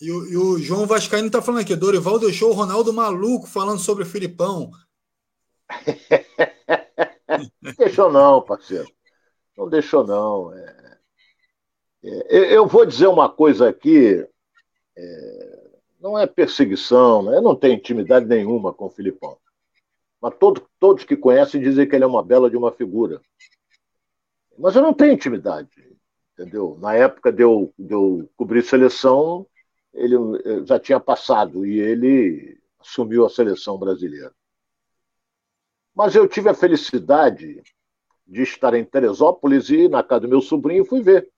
E 0.00 0.10
o, 0.10 0.26
e 0.26 0.36
o 0.36 0.58
João 0.58 0.86
Vascaíno 0.86 1.28
está 1.28 1.40
falando 1.40 1.62
aqui, 1.62 1.76
Dorival 1.76 2.18
deixou 2.18 2.50
o 2.50 2.54
Ronaldo 2.54 2.92
maluco 2.92 3.46
falando 3.46 3.78
sobre 3.78 4.02
o 4.02 4.06
Filipão. 4.06 4.70
deixou 7.78 8.10
não, 8.10 8.42
parceiro. 8.42 8.90
Não 9.56 9.68
deixou 9.68 10.04
não. 10.04 10.52
É... 10.52 10.98
É, 12.04 12.56
eu 12.56 12.66
vou 12.66 12.84
dizer 12.84 13.06
uma 13.06 13.30
coisa 13.30 13.68
aqui. 13.68 14.26
É... 14.96 15.64
Não 16.00 16.18
é 16.18 16.26
perseguição, 16.26 17.22
né? 17.22 17.38
eu 17.38 17.42
não 17.42 17.56
tenho 17.56 17.74
intimidade 17.74 18.26
nenhuma 18.26 18.74
com 18.74 18.86
o 18.86 18.90
Filipão. 18.90 19.38
Mas 20.20 20.34
todo, 20.38 20.62
todos 20.78 21.04
que 21.04 21.16
conhecem 21.16 21.62
dizem 21.62 21.88
que 21.88 21.94
ele 21.94 22.04
é 22.04 22.06
uma 22.06 22.22
bela 22.22 22.50
de 22.50 22.58
uma 22.58 22.70
figura. 22.70 23.22
Mas 24.58 24.76
eu 24.76 24.82
não 24.82 24.92
tenho 24.92 25.14
intimidade, 25.14 25.70
entendeu? 26.32 26.76
Na 26.78 26.94
época 26.94 27.32
de 27.32 27.42
eu, 27.42 27.72
de 27.78 27.94
eu 27.94 28.28
cobrir 28.36 28.62
seleção, 28.62 29.46
ele 29.94 30.16
já 30.66 30.78
tinha 30.78 31.00
passado 31.00 31.64
e 31.64 31.78
ele 31.78 32.58
assumiu 32.80 33.24
a 33.24 33.30
seleção 33.30 33.78
brasileira. 33.78 34.34
Mas 35.94 36.14
eu 36.14 36.28
tive 36.28 36.48
a 36.48 36.54
felicidade 36.54 37.62
de 38.26 38.42
estar 38.42 38.74
em 38.74 38.84
Teresópolis 38.84 39.70
e 39.70 39.88
na 39.88 40.02
casa 40.02 40.22
do 40.22 40.28
meu 40.28 40.40
sobrinho 40.40 40.84
fui 40.84 41.02
ver. 41.02 41.30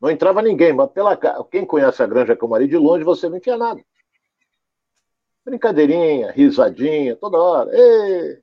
Não 0.00 0.10
entrava 0.10 0.42
ninguém, 0.42 0.72
mas 0.72 0.90
pela 0.90 1.18
quem 1.50 1.64
conhece 1.64 2.02
a 2.02 2.06
Granja 2.06 2.36
Camari 2.36 2.68
de 2.68 2.76
longe, 2.76 3.04
você 3.04 3.28
não 3.28 3.40
tinha 3.40 3.56
nada. 3.56 3.82
Brincadeirinha, 5.44 6.30
risadinha, 6.30 7.16
toda 7.16 7.38
hora. 7.38 7.70
Ei, 7.74 8.38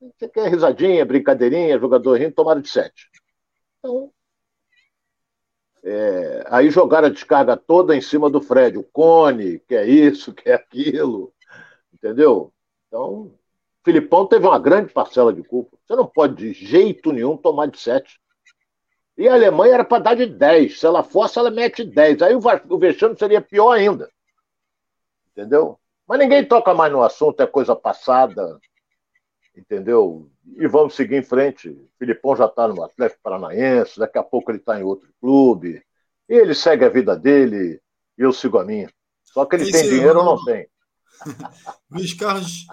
você 0.00 0.28
quer 0.28 0.48
risadinha, 0.48 1.04
brincadeirinha, 1.04 1.78
jogador 1.78 2.18
rindo, 2.18 2.34
tomaram 2.34 2.60
de 2.60 2.68
sete. 2.68 3.10
Então, 3.78 4.12
é, 5.84 6.44
aí 6.48 6.70
jogaram 6.70 7.08
a 7.08 7.10
descarga 7.10 7.56
toda 7.56 7.96
em 7.96 8.00
cima 8.00 8.30
do 8.30 8.40
Fred, 8.40 8.78
o 8.78 8.84
Cone, 8.84 9.58
que 9.60 9.74
é 9.74 9.84
isso, 9.84 10.32
que 10.32 10.48
é 10.48 10.54
aquilo, 10.54 11.32
entendeu? 11.92 12.52
Então, 12.86 13.32
Filipão 13.84 14.26
teve 14.26 14.46
uma 14.46 14.58
grande 14.58 14.92
parcela 14.92 15.32
de 15.32 15.42
culpa. 15.42 15.76
Você 15.84 15.96
não 15.96 16.06
pode, 16.06 16.36
de 16.36 16.52
jeito 16.52 17.12
nenhum, 17.12 17.36
tomar 17.36 17.66
de 17.66 17.80
7. 17.80 18.20
E 19.18 19.28
a 19.28 19.34
Alemanha 19.34 19.74
era 19.74 19.84
para 19.84 20.02
dar 20.02 20.14
de 20.14 20.26
10. 20.26 20.78
Se 20.78 20.86
ela 20.86 21.02
fosse, 21.02 21.38
ela 21.38 21.50
mete 21.50 21.84
10. 21.84 22.22
Aí 22.22 22.34
o, 22.34 22.40
o 22.68 22.78
vexame 22.78 23.16
seria 23.18 23.40
pior 23.40 23.72
ainda. 23.72 24.08
Entendeu? 25.32 25.78
Mas 26.06 26.18
ninguém 26.18 26.44
toca 26.44 26.72
mais 26.74 26.92
no 26.92 27.02
assunto, 27.02 27.40
é 27.40 27.46
coisa 27.46 27.74
passada. 27.74 28.60
Entendeu? 29.56 30.30
E 30.56 30.66
vamos 30.66 30.94
seguir 30.94 31.16
em 31.16 31.22
frente. 31.22 31.68
O 31.68 31.88
Filipão 31.98 32.36
já 32.36 32.46
está 32.46 32.66
no 32.68 32.82
Atlético 32.82 33.20
Paranaense, 33.22 33.98
daqui 33.98 34.18
a 34.18 34.22
pouco 34.22 34.50
ele 34.50 34.58
está 34.58 34.78
em 34.80 34.82
outro 34.82 35.08
clube. 35.20 35.82
Ele 36.28 36.54
segue 36.54 36.84
a 36.84 36.88
vida 36.88 37.16
dele 37.16 37.80
eu 38.16 38.32
sigo 38.32 38.58
a 38.58 38.64
minha. 38.64 38.90
Só 39.24 39.44
que 39.44 39.56
ele 39.56 39.64
Esse 39.64 39.72
tem 39.72 39.88
dinheiro 39.88 40.18
ou 40.18 40.24
não 40.24 40.44
tem. 40.44 40.66
Luiz 41.90 42.12
Carlos 42.14 42.66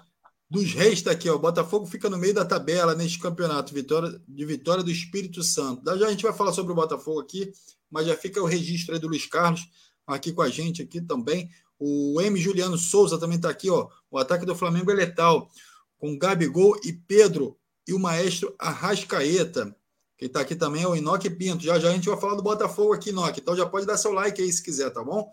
dos 0.49 0.73
Reis 0.73 0.99
está 0.99 1.11
aqui, 1.11 1.29
ó. 1.29 1.35
O 1.35 1.39
Botafogo 1.39 1.85
fica 1.85 2.09
no 2.09 2.17
meio 2.17 2.33
da 2.33 2.45
tabela 2.45 2.95
neste 2.95 3.19
campeonato, 3.19 3.73
vitória, 3.73 4.21
de 4.27 4.45
vitória 4.45 4.83
do 4.83 4.91
Espírito 4.91 5.43
Santo. 5.43 5.83
Já 5.97 6.07
a 6.07 6.09
gente 6.09 6.23
vai 6.23 6.33
falar 6.33 6.51
sobre 6.51 6.71
o 6.71 6.75
Botafogo 6.75 7.19
aqui, 7.19 7.51
mas 7.89 8.07
já 8.07 8.15
fica 8.15 8.41
o 8.41 8.45
registro 8.45 8.93
aí 8.93 8.99
do 8.99 9.07
Luiz 9.07 9.25
Carlos 9.25 9.67
aqui 10.05 10.33
com 10.33 10.41
a 10.41 10.49
gente 10.49 10.81
aqui 10.81 11.01
também. 11.01 11.49
O 11.79 12.19
M. 12.19 12.37
Juliano 12.39 12.77
Souza 12.77 13.17
também 13.17 13.37
está 13.37 13.49
aqui, 13.49 13.69
ó. 13.69 13.87
O 14.11 14.17
ataque 14.17 14.45
do 14.45 14.55
Flamengo 14.55 14.91
é 14.91 14.95
letal, 14.95 15.49
com 15.99 16.17
Gabigol 16.17 16.75
e 16.83 16.91
Pedro 16.91 17.55
e 17.87 17.93
o 17.93 17.99
maestro 17.99 18.55
Arrascaeta. 18.57 19.75
Quem 20.17 20.27
está 20.27 20.41
aqui 20.41 20.55
também 20.55 20.83
é 20.83 20.87
o 20.87 20.95
Inoque 20.95 21.29
Pinto. 21.29 21.63
Já 21.63 21.77
já 21.77 21.89
a 21.89 21.93
gente 21.93 22.09
vai 22.09 22.19
falar 22.19 22.35
do 22.35 22.43
Botafogo 22.43 22.93
aqui, 22.93 23.09
Inoque. 23.09 23.39
Então 23.39 23.55
já 23.55 23.65
pode 23.65 23.85
dar 23.85 23.97
seu 23.97 24.11
like 24.11 24.41
aí 24.41 24.51
se 24.51 24.63
quiser, 24.63 24.89
tá 24.89 25.03
bom? 25.03 25.31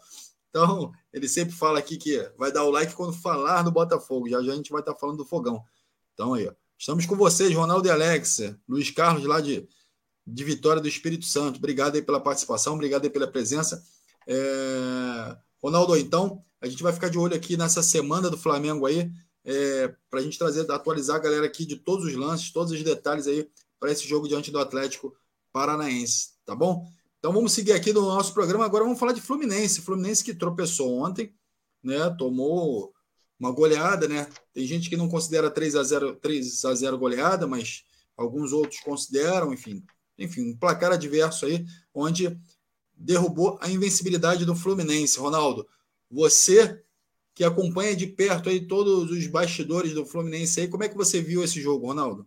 Então, 0.50 0.92
ele 1.12 1.28
sempre 1.28 1.54
fala 1.54 1.78
aqui 1.78 1.96
que 1.96 2.18
vai 2.38 2.50
dar 2.50 2.64
o 2.64 2.70
like 2.70 2.94
quando 2.94 3.12
falar 3.12 3.64
no 3.64 3.70
Botafogo. 3.70 4.28
Já 4.28 4.42
já 4.42 4.52
a 4.52 4.56
gente 4.56 4.70
vai 4.70 4.80
estar 4.80 4.94
tá 4.94 4.98
falando 4.98 5.18
do 5.18 5.24
fogão. 5.24 5.62
Então 6.14 6.34
aí, 6.34 6.46
ó. 6.48 6.52
Estamos 6.78 7.06
com 7.06 7.16
vocês, 7.16 7.54
Ronaldo 7.54 7.88
e 7.88 7.90
Alex, 7.90 8.54
Luiz 8.68 8.90
Carlos, 8.90 9.24
lá 9.24 9.40
de, 9.40 9.66
de 10.26 10.44
Vitória 10.44 10.80
do 10.80 10.88
Espírito 10.88 11.24
Santo. 11.24 11.56
Obrigado 11.56 11.94
aí 11.94 12.02
pela 12.02 12.20
participação, 12.20 12.74
obrigado 12.74 13.04
aí 13.04 13.10
pela 13.10 13.26
presença. 13.26 13.82
É... 14.26 15.36
Ronaldo, 15.62 15.96
então, 15.96 16.44
a 16.60 16.66
gente 16.68 16.82
vai 16.82 16.92
ficar 16.92 17.08
de 17.08 17.18
olho 17.18 17.34
aqui 17.34 17.56
nessa 17.56 17.82
semana 17.82 18.28
do 18.28 18.36
Flamengo 18.36 18.86
aí, 18.86 19.10
é, 19.46 19.94
para 20.10 20.18
a 20.18 20.22
gente 20.22 20.36
trazer, 20.36 20.68
atualizar 20.70 21.16
a 21.16 21.20
galera 21.20 21.46
aqui 21.46 21.64
de 21.64 21.76
todos 21.76 22.04
os 22.04 22.14
lances, 22.14 22.50
todos 22.50 22.72
os 22.72 22.82
detalhes 22.82 23.28
aí 23.28 23.48
para 23.78 23.92
esse 23.92 24.06
jogo 24.06 24.26
diante 24.26 24.50
do 24.50 24.58
Atlético 24.58 25.16
Paranaense, 25.52 26.30
tá 26.44 26.54
bom? 26.54 26.84
Então 27.18 27.32
vamos 27.32 27.52
seguir 27.52 27.72
aqui 27.72 27.92
no 27.92 28.02
nosso 28.02 28.34
programa. 28.34 28.64
Agora 28.64 28.84
vamos 28.84 28.98
falar 28.98 29.12
de 29.12 29.20
Fluminense. 29.20 29.80
Fluminense 29.80 30.24
que 30.24 30.34
tropeçou 30.34 30.98
ontem, 30.98 31.32
né? 31.82 32.10
Tomou 32.18 32.92
uma 33.38 33.52
goleada, 33.52 34.08
né? 34.08 34.28
Tem 34.52 34.66
gente 34.66 34.90
que 34.90 34.96
não 34.96 35.08
considera 35.08 35.50
3 35.50 35.76
a 35.76 35.82
0 35.84 36.16
3 36.16 36.64
a 36.64 36.74
0 36.74 36.98
goleada, 36.98 37.46
mas 37.46 37.84
alguns 38.16 38.52
outros 38.52 38.80
consideram, 38.80 39.52
enfim. 39.52 39.84
Enfim, 40.18 40.50
um 40.50 40.56
placar 40.56 40.92
adverso 40.92 41.46
aí, 41.46 41.64
onde 41.94 42.36
derrubou 42.94 43.58
a 43.60 43.70
invencibilidade 43.70 44.44
do 44.44 44.56
Fluminense. 44.56 45.18
Ronaldo, 45.18 45.66
você 46.10 46.82
que 47.36 47.44
acompanha 47.44 47.94
de 47.94 48.06
perto 48.06 48.48
aí 48.48 48.66
todos 48.66 49.10
os 49.10 49.26
bastidores 49.26 49.92
do 49.92 50.06
Fluminense 50.06 50.58
aí, 50.58 50.68
como 50.68 50.84
é 50.84 50.88
que 50.88 50.96
você 50.96 51.20
viu 51.20 51.44
esse 51.44 51.60
jogo, 51.60 51.88
Ronaldo? 51.88 52.26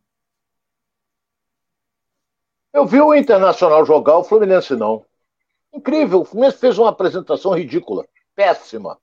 Eu 2.72 2.86
vi 2.86 3.02
o 3.02 3.16
Internacional 3.16 3.84
jogar, 3.84 4.20
o 4.20 4.24
Fluminense 4.24 4.76
não. 4.76 5.04
Incrível, 5.74 6.22
o 6.22 6.26
Fluminense 6.26 6.60
fez 6.60 6.78
uma 6.78 6.90
apresentação 6.90 7.58
ridícula, 7.58 8.08
péssima. 8.36 9.00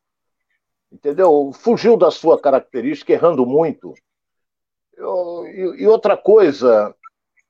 Entendeu? 0.92 1.50
Fugiu 1.52 1.96
da 1.96 2.12
sua 2.12 2.40
característica, 2.40 3.12
errando 3.12 3.44
muito. 3.44 3.92
Eu, 4.92 5.44
e, 5.48 5.82
e, 5.82 5.86
outra 5.88 6.16
coisa, 6.16 6.94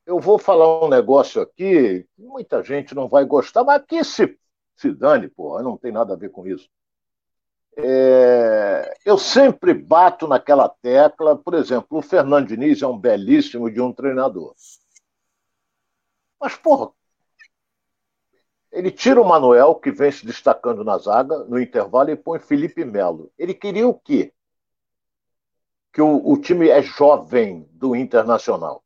eu 0.06 0.18
vou 0.18 0.38
falar 0.38 0.82
um 0.82 0.88
negócio 0.88 1.42
aqui, 1.42 2.06
muita 2.16 2.62
gente 2.62 2.94
não 2.94 3.06
vai 3.06 3.26
gostar, 3.26 3.64
mas 3.64 3.84
que 3.86 4.02
se, 4.02 4.38
se 4.74 4.90
dane, 4.92 5.28
porra, 5.28 5.62
não 5.62 5.76
tem 5.76 5.92
nada 5.92 6.14
a 6.14 6.16
ver 6.16 6.30
com 6.30 6.46
isso. 6.46 6.70
É, 7.78 8.94
eu 9.04 9.18
sempre 9.18 9.74
bato 9.74 10.26
naquela 10.26 10.68
tecla, 10.68 11.36
por 11.36 11.54
exemplo, 11.54 11.98
o 11.98 12.02
Fernando 12.02 12.48
Diniz 12.48 12.80
é 12.80 12.86
um 12.86 12.98
belíssimo 12.98 13.70
de 13.70 13.80
um 13.80 13.92
treinador. 13.92 14.54
Mas, 16.40 16.56
porra, 16.56 16.90
ele 18.72 18.90
tira 18.90 19.20
o 19.20 19.28
Manuel, 19.28 19.74
que 19.74 19.90
vem 19.90 20.10
se 20.10 20.24
destacando 20.26 20.84
na 20.84 20.98
zaga, 20.98 21.38
no 21.44 21.58
intervalo, 21.58 22.10
e 22.10 22.16
põe 22.16 22.38
Felipe 22.38 22.84
Melo. 22.84 23.32
Ele 23.38 23.54
queria 23.54 23.86
o 23.88 23.94
quê? 23.94 24.32
Que 25.92 26.02
o, 26.02 26.30
o 26.30 26.38
time 26.38 26.68
é 26.68 26.82
jovem 26.82 27.66
do 27.72 27.96
Internacional. 27.96 28.82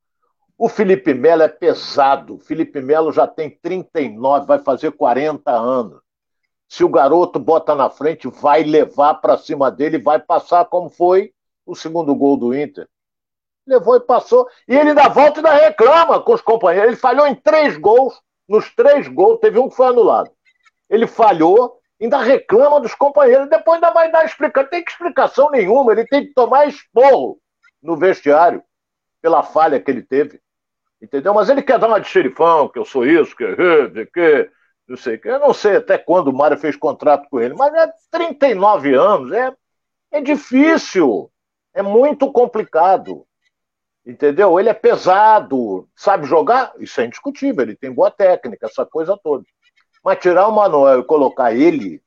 O 0.56 0.68
Felipe 0.68 1.14
Melo 1.14 1.42
é 1.42 1.48
pesado. 1.48 2.36
O 2.36 2.38
Felipe 2.38 2.80
Melo 2.80 3.12
já 3.12 3.26
tem 3.26 3.50
39, 3.50 4.46
vai 4.46 4.58
fazer 4.58 4.92
40 4.92 5.50
anos. 5.50 6.00
Se 6.70 6.82
o 6.84 6.88
garoto 6.88 7.38
bota 7.38 7.74
na 7.74 7.90
frente, 7.90 8.28
vai 8.28 8.62
levar 8.62 9.14
para 9.14 9.36
cima 9.36 9.70
dele, 9.70 9.98
vai 9.98 10.18
passar 10.18 10.64
como 10.64 10.88
foi 10.88 11.34
o 11.66 11.74
segundo 11.74 12.14
gol 12.14 12.36
do 12.38 12.54
Inter 12.54 12.88
levou 13.70 13.96
e 13.96 14.00
passou. 14.00 14.48
E 14.68 14.74
ele 14.74 14.90
ainda 14.90 15.08
volta 15.08 15.40
e 15.40 15.46
ainda 15.46 15.64
reclama 15.64 16.20
com 16.20 16.34
os 16.34 16.40
companheiros. 16.40 16.88
Ele 16.88 17.00
falhou 17.00 17.26
em 17.26 17.34
três 17.34 17.76
gols. 17.76 18.20
Nos 18.48 18.68
três 18.74 19.06
gols, 19.06 19.38
teve 19.40 19.58
um 19.60 19.68
que 19.68 19.76
foi 19.76 19.86
anulado. 19.86 20.30
Ele 20.88 21.06
falhou, 21.06 21.78
ainda 22.00 22.18
reclama 22.18 22.80
dos 22.80 22.94
companheiros. 22.94 23.48
Depois 23.48 23.76
ainda 23.76 23.92
vai 23.92 24.10
dar 24.10 24.24
explicação. 24.24 24.64
Não 24.64 24.70
tem 24.70 24.84
explicação 24.86 25.50
nenhuma. 25.50 25.92
Ele 25.92 26.04
tem 26.04 26.26
que 26.26 26.34
tomar 26.34 26.66
esporro 26.66 27.38
no 27.80 27.96
vestiário 27.96 28.62
pela 29.22 29.42
falha 29.42 29.80
que 29.80 29.90
ele 29.90 30.02
teve. 30.02 30.40
Entendeu? 31.00 31.32
Mas 31.32 31.48
ele 31.48 31.62
quer 31.62 31.78
dar 31.78 31.86
uma 31.86 32.00
de 32.00 32.08
xerifão, 32.08 32.68
que 32.68 32.78
eu 32.78 32.84
sou 32.84 33.06
isso, 33.06 33.34
que, 33.34 33.46
que 34.12 34.50
não 34.90 34.96
sei 34.96 35.16
que. 35.16 35.28
Eu 35.28 35.38
não 35.38 35.54
sei 35.54 35.76
até 35.76 35.96
quando 35.96 36.28
o 36.28 36.32
Mário 36.36 36.58
fez 36.58 36.76
contrato 36.76 37.28
com 37.30 37.40
ele, 37.40 37.54
mas 37.54 37.72
é 37.72 37.92
39 38.10 38.94
anos, 38.94 39.32
é, 39.32 39.54
é 40.10 40.20
difícil, 40.20 41.30
é 41.72 41.80
muito 41.80 42.30
complicado. 42.32 43.24
Entendeu? 44.04 44.58
Ele 44.58 44.68
é 44.68 44.74
pesado, 44.74 45.88
sabe 45.94 46.26
jogar? 46.26 46.72
Isso 46.78 47.00
é 47.00 47.04
indiscutível, 47.04 47.62
ele 47.62 47.76
tem 47.76 47.92
boa 47.92 48.10
técnica, 48.10 48.66
essa 48.66 48.84
coisa 48.84 49.16
toda. 49.22 49.44
Mas 50.02 50.18
tirar 50.18 50.48
o 50.48 50.52
Manuel 50.52 51.00
e 51.00 51.04
colocar 51.04 51.54
ele, 51.54 52.02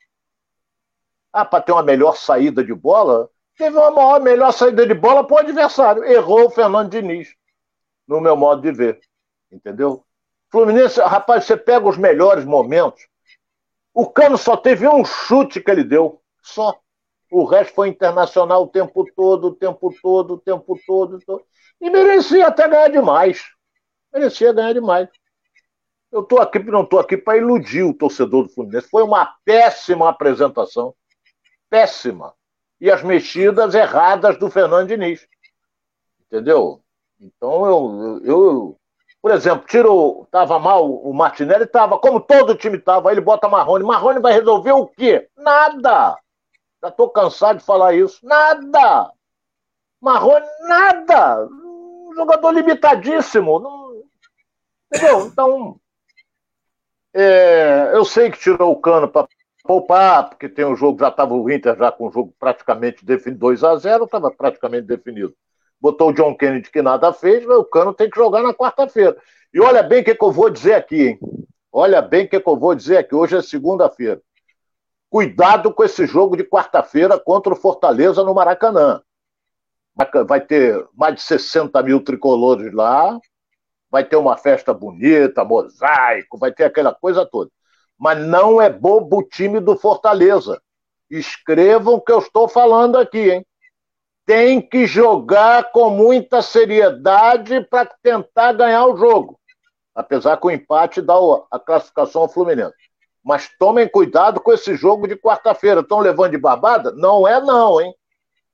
ah, 1.32 1.46
para 1.46 1.64
ter 1.64 1.72
uma 1.72 1.84
melhor 1.84 2.18
saída 2.18 2.64
de 2.64 2.74
bola, 2.74 3.30
teve 3.56 3.78
uma 3.78 3.92
maior, 3.92 4.20
melhor 4.20 4.52
saída 4.52 4.86
de 4.86 4.94
bola 4.94 5.26
para 5.26 5.36
o 5.36 5.40
adversário. 5.40 6.04
Errou 6.04 6.48
o 6.48 6.50
Fernando 6.50 6.90
Diniz, 6.90 7.34
no 8.06 8.20
meu 8.20 8.36
modo 8.36 8.62
de 8.62 8.74
ver. 8.74 9.00
Entendeu? 9.50 10.04
Fluminense, 10.54 11.02
rapaz, 11.02 11.46
você 11.46 11.58
pega 11.58 11.90
os 11.90 11.98
melhores 11.98 12.46
momentos. 12.46 13.08
O 13.92 14.08
Cano 14.08 14.38
só 14.38 14.56
teve 14.56 14.88
um 14.88 15.04
chute 15.04 15.60
que 15.60 15.72
ele 15.72 15.84
deu. 15.84 16.22
Só. 16.44 16.80
O 17.32 17.44
resto 17.44 17.74
foi 17.74 17.88
internacional 17.88 18.62
o 18.62 18.68
tempo 18.68 19.04
todo, 19.16 19.48
o 19.48 19.56
tempo 19.56 19.92
todo, 20.00 20.36
o 20.36 20.38
tempo 20.38 20.80
todo. 20.86 21.18
todo. 21.26 21.44
E 21.82 21.90
merecia 21.90 22.46
até 22.46 22.68
ganhar 22.68 22.90
demais. 22.90 23.42
Merecia 24.14 24.54
ganhar 24.54 24.74
demais. 24.74 25.10
Eu 26.12 26.22
estou 26.22 26.40
aqui, 26.40 26.60
não 26.60 26.84
estou 26.84 27.00
aqui 27.00 27.18
para 27.18 27.40
iludir 27.40 27.82
o 27.82 27.92
torcedor 27.92 28.44
do 28.44 28.50
Fluminense. 28.50 28.88
Foi 28.92 29.02
uma 29.02 29.36
péssima 29.44 30.08
apresentação. 30.08 30.94
Péssima. 31.68 32.32
E 32.80 32.92
as 32.92 33.02
mexidas 33.02 33.74
erradas 33.74 34.38
do 34.38 34.52
Fernando 34.52 34.90
Diniz. 34.90 35.28
Entendeu? 36.28 36.84
Então 37.20 37.66
eu, 37.66 38.22
eu, 38.24 38.80
por 39.24 39.32
exemplo, 39.32 39.66
tiro, 39.66 40.28
tava 40.30 40.60
mal 40.60 40.94
o 40.94 41.14
Martinelli, 41.14 41.66
tava 41.66 41.98
como 41.98 42.20
todo 42.20 42.58
time 42.58 42.78
tava, 42.78 43.10
aí 43.10 43.16
ele 43.16 43.22
bota 43.22 43.48
Marrone. 43.48 43.86
Marrone 43.86 44.20
vai 44.20 44.34
resolver 44.34 44.74
o 44.74 44.86
quê? 44.86 45.30
Nada. 45.38 46.18
Já 46.82 46.90
estou 46.90 47.10
cansado 47.10 47.60
de 47.60 47.66
falar 47.66 47.96
isso. 47.96 48.20
Nada. 48.22 49.10
Marrone, 50.02 50.46
nada 50.68 51.48
um 52.14 52.14
jogador 52.14 52.52
limitadíssimo. 52.52 53.62
Não... 53.62 54.04
Entendeu? 54.94 55.28
Então, 55.28 55.80
é, 57.14 57.92
eu 57.94 58.04
sei 58.04 58.30
que 58.30 58.38
tirou 58.38 58.74
o 58.74 58.82
cano 58.82 59.08
para 59.08 59.26
poupar, 59.64 60.32
porque 60.32 60.50
tem 60.50 60.66
um 60.66 60.76
jogo, 60.76 61.00
já 61.00 61.08
estava 61.08 61.34
o 61.34 61.50
Inter 61.50 61.78
já 61.78 61.94
com 61.94 62.10
o 62.10 62.12
jogo 62.12 62.36
praticamente 62.38 63.06
definido, 63.06 63.40
2 63.40 63.64
a 63.64 63.78
0 63.78 64.04
estava 64.04 64.30
praticamente 64.30 64.86
definido. 64.86 65.34
Botou 65.84 66.12
o 66.12 66.14
John 66.14 66.34
Kennedy 66.34 66.72
que 66.72 66.82
nada 66.82 67.12
fez, 67.12 67.46
o 67.46 67.66
cano 67.66 67.94
tem 67.94 68.10
que 68.10 68.16
jogar 68.16 68.42
na 68.42 68.54
quarta-feira. 68.54 69.18
E 69.54 69.60
olha 69.60 69.84
bem 69.84 70.02
o 70.02 70.06
que, 70.06 70.16
que 70.16 70.24
eu 70.24 70.32
vou 70.32 70.50
dizer 70.50 70.76
aqui, 70.76 71.10
hein? 71.10 71.20
Olha 71.70 72.02
bem 72.02 72.24
o 72.24 72.30
que, 72.30 72.40
que 72.40 72.50
eu 72.50 72.58
vou 72.58 72.74
dizer 72.74 72.96
aqui. 73.00 73.14
Hoje 73.14 73.36
é 73.36 73.42
segunda-feira. 73.42 74.22
Cuidado 75.10 75.74
com 75.74 75.84
esse 75.84 76.08
jogo 76.08 76.38
de 76.38 76.46
quarta-feira 76.46 77.20
contra 77.20 77.52
o 77.52 77.58
Fortaleza 77.58 78.24
no 78.24 78.34
Maracanã 78.34 79.02
vai 80.26 80.42
ter 80.42 80.88
mais 80.96 81.16
de 81.16 81.22
60 81.22 81.84
mil 81.84 82.02
tricolores 82.02 82.74
lá, 82.74 83.20
vai 83.92 84.04
ter 84.04 84.16
uma 84.16 84.38
festa 84.38 84.74
bonita, 84.74 85.44
mosaico, 85.44 86.38
vai 86.38 86.52
ter 86.52 86.64
aquela 86.64 86.96
coisa 86.96 87.26
toda. 87.26 87.52
Mas 88.00 88.18
não 88.26 88.62
é 88.62 88.70
bobo 88.70 89.20
o 89.20 89.24
time 89.24 89.60
do 89.60 89.78
Fortaleza. 89.78 90.62
Escrevam 91.10 91.96
o 91.96 92.02
que 92.02 92.12
eu 92.12 92.20
estou 92.20 92.48
falando 92.48 92.98
aqui, 92.98 93.32
hein? 93.32 93.46
Tem 94.26 94.62
que 94.62 94.86
jogar 94.86 95.72
com 95.72 95.90
muita 95.90 96.42
seriedade 96.42 97.62
para 97.70 97.86
tentar 98.02 98.54
ganhar 98.54 98.86
o 98.88 98.96
jogo. 98.96 99.40
Apesar 99.94 100.38
que 100.38 100.48
o 100.48 100.52
empate 100.52 101.02
dá 101.02 101.14
a 101.52 101.60
classificação 101.60 102.22
ao 102.24 102.30
Fluminense. 102.30 102.74
Mas 103.24 103.50
tomem 103.58 103.88
cuidado 103.88 104.40
com 104.40 104.52
esse 104.52 104.76
jogo 104.76 105.08
de 105.08 105.16
quarta-feira. 105.16 105.82
Estão 105.82 106.00
levando 106.00 106.32
de 106.32 106.38
babada? 106.38 106.92
Não 106.92 107.28
é 107.28 107.40
não, 107.42 107.80
hein? 107.80 107.94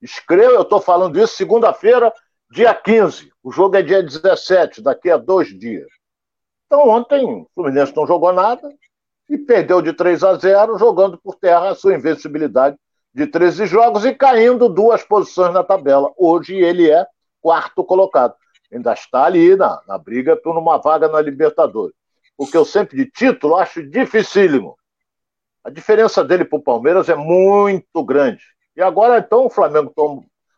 Escreva, 0.02 0.54
eu 0.54 0.62
estou 0.62 0.80
falando 0.80 1.20
isso 1.20 1.36
segunda-feira, 1.36 2.14
dia 2.52 2.74
15. 2.74 3.32
O 3.44 3.52
jogo 3.52 3.76
é 3.76 3.82
dia 3.82 4.02
17, 4.02 4.82
daqui 4.82 5.10
a 5.10 5.18
dois 5.18 5.48
dias. 5.48 5.88
Então, 6.66 6.88
ontem, 6.88 7.26
o 7.26 7.48
Fluminense 7.54 7.96
não 7.96 8.08
jogou 8.08 8.32
nada 8.32 8.70
e 9.28 9.38
perdeu 9.38 9.82
de 9.82 9.94
3 9.94 10.24
a 10.24 10.36
0, 10.36 10.78
jogando 10.78 11.18
por 11.18 11.36
terra 11.36 11.70
a 11.70 11.76
sua 11.76 11.96
invencibilidade 11.96 12.78
de 13.20 13.28
13 13.28 13.66
jogos 13.66 14.06
e 14.06 14.16
caindo 14.16 14.70
duas 14.70 15.04
posições 15.04 15.54
na 15.54 15.62
tabela. 15.62 16.10
Hoje 16.18 16.56
ele 16.56 16.90
é 16.90 17.06
quarto 17.42 17.84
colocado. 17.84 18.34
Ainda 18.72 18.94
está 18.94 19.26
ali 19.26 19.58
na, 19.58 19.82
na 19.86 19.98
briga 19.98 20.38
por 20.38 20.58
uma 20.58 20.78
vaga 20.78 21.10
na 21.10 21.20
Libertadores. 21.20 21.94
O 22.38 22.48
que 22.48 22.56
eu 22.56 22.64
sempre 22.64 22.96
de 22.96 23.12
título 23.12 23.58
acho 23.58 23.84
dificílimo. 23.84 24.78
A 25.66 25.70
diferença 25.70 26.24
dele 26.24 26.46
para 26.46 26.60
o 26.60 26.64
Palmeiras 26.64 27.10
é 27.10 27.16
muito 27.16 28.06
grande. 28.06 28.42
E 28.74 28.82
agora, 28.82 29.18
então, 29.18 29.48
o 29.48 29.50
Flamengo 29.50 29.94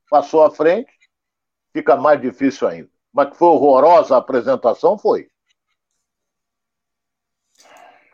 passou 0.08 0.44
à 0.44 0.52
frente, 0.52 0.92
fica 1.74 1.96
mais 1.96 2.22
difícil 2.22 2.68
ainda. 2.68 2.90
Mas 3.12 3.32
que 3.32 3.38
foi 3.38 3.48
horrorosa 3.48 4.14
a 4.14 4.20
apresentação, 4.20 5.00
foi. 5.00 5.31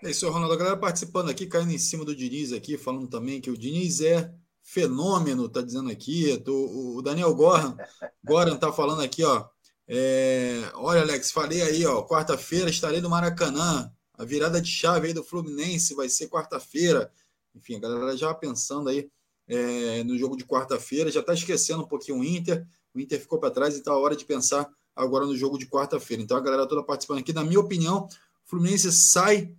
É 0.08 0.12
isso, 0.12 0.30
Ronaldo. 0.30 0.54
A 0.54 0.58
galera 0.58 0.78
participando 0.78 1.30
aqui, 1.30 1.46
caindo 1.46 1.74
em 1.74 1.78
cima 1.78 2.06
do 2.06 2.16
Diniz 2.16 2.54
aqui, 2.54 2.78
falando 2.78 3.10
também 3.10 3.42
que 3.42 3.52
o 3.52 3.58
Diniz 3.58 4.00
é 4.00 4.34
fenômeno, 4.64 5.50
tá 5.50 5.62
dizendo 5.62 5.92
aqui. 5.92 6.42
O 6.48 7.02
Daniel 7.02 7.36
Goran, 7.36 7.76
Goran 8.24 8.56
tá 8.56 8.72
falando 8.72 9.02
aqui, 9.02 9.22
ó. 9.22 9.50
É, 9.86 10.72
olha, 10.76 11.02
Alex, 11.02 11.30
falei 11.30 11.62
aí, 11.62 11.86
ó. 11.86 12.04
Quarta-feira 12.04 12.70
estarei 12.70 13.02
no 13.02 13.10
Maracanã. 13.10 13.92
A 14.14 14.24
virada 14.24 14.62
de 14.62 14.72
chave 14.72 15.08
aí 15.08 15.14
do 15.14 15.26
Fluminense 15.26 15.94
vai 15.94 16.08
ser 16.08 16.30
quarta-feira. 16.30 17.12
Enfim, 17.54 17.76
a 17.76 17.80
galera 17.80 18.16
já 18.16 18.34
pensando 18.34 18.88
aí 18.88 19.12
é, 19.46 20.06
no 20.06 20.18
jogo 20.18 20.38
de 20.38 20.46
quarta-feira, 20.46 21.12
já 21.12 21.20
está 21.20 21.34
esquecendo 21.34 21.84
um 21.84 21.88
pouquinho 21.88 22.20
o 22.20 22.24
Inter. 22.24 22.66
O 22.96 23.00
Inter 23.02 23.20
ficou 23.20 23.40
para 23.40 23.52
trás, 23.52 23.76
então 23.76 23.94
é 23.94 23.98
hora 23.98 24.16
de 24.16 24.24
pensar 24.24 24.70
agora 24.96 25.26
no 25.26 25.36
jogo 25.36 25.58
de 25.58 25.68
quarta-feira. 25.68 26.24
Então 26.24 26.38
a 26.38 26.42
galera 26.42 26.66
toda 26.66 26.82
participando 26.82 27.20
aqui. 27.20 27.34
Na 27.34 27.44
minha 27.44 27.60
opinião, 27.60 28.06
o 28.06 28.10
Fluminense 28.46 28.90
sai 28.94 29.54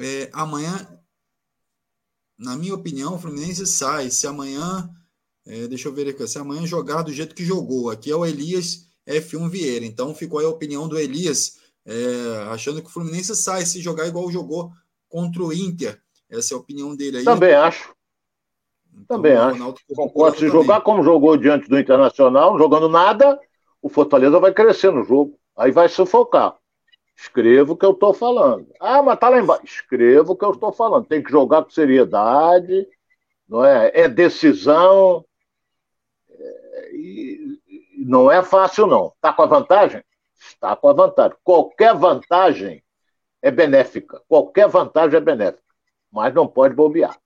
é, 0.00 0.30
amanhã, 0.32 0.88
na 2.38 2.56
minha 2.56 2.74
opinião, 2.74 3.14
o 3.14 3.18
Fluminense 3.18 3.66
sai. 3.66 4.10
Se 4.10 4.26
amanhã, 4.26 4.88
é, 5.46 5.68
deixa 5.68 5.88
eu 5.88 5.92
ver 5.92 6.08
aqui, 6.08 6.26
se 6.26 6.38
amanhã 6.38 6.66
jogar 6.66 7.02
do 7.02 7.12
jeito 7.12 7.34
que 7.34 7.44
jogou. 7.44 7.90
Aqui 7.90 8.10
é 8.10 8.16
o 8.16 8.24
Elias 8.24 8.86
F1 9.06 9.48
Vieira. 9.50 9.84
Então 9.84 10.14
ficou 10.14 10.38
aí 10.38 10.46
a 10.46 10.50
opinião 10.50 10.88
do 10.88 10.98
Elias, 10.98 11.58
é, 11.84 12.48
achando 12.50 12.80
que 12.80 12.88
o 12.88 12.92
Fluminense 12.92 13.36
sai 13.36 13.66
se 13.66 13.80
jogar 13.80 14.06
igual 14.06 14.30
jogou 14.30 14.72
contra 15.08 15.42
o 15.42 15.52
Inter. 15.52 16.00
Essa 16.30 16.54
é 16.54 16.56
a 16.56 16.60
opinião 16.60 16.96
dele 16.96 17.18
aí. 17.18 17.24
Também 17.24 17.52
acho. 17.52 17.94
Então, 18.92 19.16
também 19.16 19.32
acho. 19.32 19.74
Concordo. 19.94 20.38
Se 20.38 20.48
jogar 20.48 20.80
como 20.80 21.02
jogou 21.02 21.36
diante 21.36 21.68
do 21.68 21.78
Internacional, 21.78 22.56
jogando 22.56 22.88
nada, 22.88 23.38
o 23.82 23.88
Fortaleza 23.88 24.38
vai 24.38 24.52
crescer 24.54 24.90
no 24.90 25.04
jogo. 25.04 25.38
Aí 25.56 25.70
vai 25.72 25.88
sufocar. 25.88 26.59
Escreva 27.20 27.72
o 27.72 27.76
que 27.76 27.84
eu 27.84 27.90
estou 27.90 28.14
falando. 28.14 28.72
Ah, 28.80 29.02
mas 29.02 29.18
tá 29.18 29.28
lá 29.28 29.38
embaixo. 29.38 29.62
Escreva 29.66 30.32
o 30.32 30.36
que 30.36 30.44
eu 30.44 30.52
estou 30.52 30.72
falando. 30.72 31.04
Tem 31.04 31.22
que 31.22 31.30
jogar 31.30 31.62
com 31.62 31.70
seriedade, 31.70 32.88
não 33.46 33.62
é? 33.62 33.90
É 33.92 34.08
decisão. 34.08 35.22
É, 36.30 36.90
e 36.94 37.58
não 37.98 38.30
é 38.30 38.42
fácil, 38.42 38.86
não. 38.86 39.08
Está 39.08 39.34
com 39.34 39.42
a 39.42 39.46
vantagem? 39.46 40.02
Está 40.34 40.74
com 40.74 40.88
a 40.88 40.94
vantagem. 40.94 41.36
Qualquer 41.44 41.94
vantagem 41.94 42.82
é 43.42 43.50
benéfica. 43.50 44.22
Qualquer 44.26 44.66
vantagem 44.66 45.18
é 45.18 45.20
benéfica. 45.20 45.74
Mas 46.10 46.32
não 46.32 46.48
pode 46.48 46.74
bobear. 46.74 47.20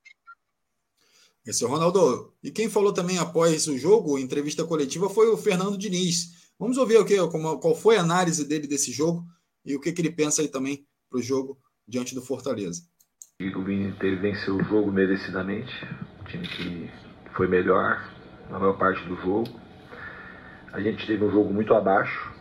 Esse 1.46 1.62
é 1.62 1.68
o 1.68 1.70
Ronaldo. 1.70 2.34
E 2.42 2.50
quem 2.50 2.68
falou 2.68 2.92
também 2.92 3.18
após 3.18 3.68
o 3.68 3.78
jogo, 3.78 4.18
entrevista 4.18 4.64
coletiva, 4.64 5.08
foi 5.08 5.28
o 5.28 5.36
Fernando 5.36 5.78
Diniz. 5.78 6.50
Vamos 6.58 6.78
ouvir 6.78 6.96
o 6.96 7.04
que, 7.04 7.16
qual 7.28 7.74
foi 7.76 7.96
a 7.96 8.00
análise 8.00 8.44
dele 8.44 8.66
desse 8.66 8.90
jogo 8.90 9.24
e 9.64 9.74
o 9.74 9.80
que, 9.80 9.92
que 9.92 10.02
ele 10.02 10.12
pensa 10.12 10.42
aí 10.42 10.48
também 10.48 10.86
para 11.10 11.18
o 11.18 11.22
jogo 11.22 11.58
diante 11.86 12.14
do 12.14 12.22
Fortaleza. 12.22 12.82
O 13.40 13.70
Inter 13.70 14.20
venceu 14.20 14.56
o 14.56 14.64
jogo 14.64 14.92
merecidamente, 14.92 15.72
o 16.20 16.24
time 16.24 16.46
que 16.46 16.90
foi 17.34 17.48
melhor 17.48 18.08
na 18.50 18.58
maior 18.58 18.78
parte 18.78 19.04
do 19.06 19.16
jogo. 19.16 19.48
A 20.72 20.80
gente 20.80 21.06
teve 21.06 21.24
um 21.24 21.30
jogo 21.30 21.52
muito 21.52 21.74
abaixo. 21.74 22.32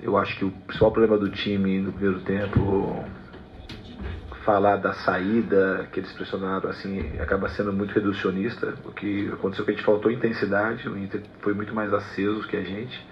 Eu 0.00 0.16
acho 0.16 0.36
que 0.38 0.44
o 0.44 0.50
principal 0.50 0.92
problema 0.92 1.18
do 1.18 1.30
time 1.30 1.80
no 1.80 1.92
primeiro 1.92 2.20
tempo, 2.22 3.04
falar 4.44 4.76
da 4.76 4.92
saída 4.92 5.88
que 5.92 6.00
eles 6.00 6.12
pressionaram, 6.12 6.70
assim, 6.70 7.00
acaba 7.20 7.48
sendo 7.48 7.72
muito 7.72 7.92
reducionista. 7.92 8.74
O 8.84 8.92
que 8.92 9.28
aconteceu 9.28 9.64
que 9.64 9.70
a 9.70 9.74
gente 9.74 9.84
faltou 9.84 10.10
intensidade, 10.10 10.88
o 10.88 10.98
Inter 10.98 11.22
foi 11.40 11.54
muito 11.54 11.74
mais 11.74 11.92
aceso 11.92 12.46
que 12.48 12.56
a 12.56 12.64
gente. 12.64 13.06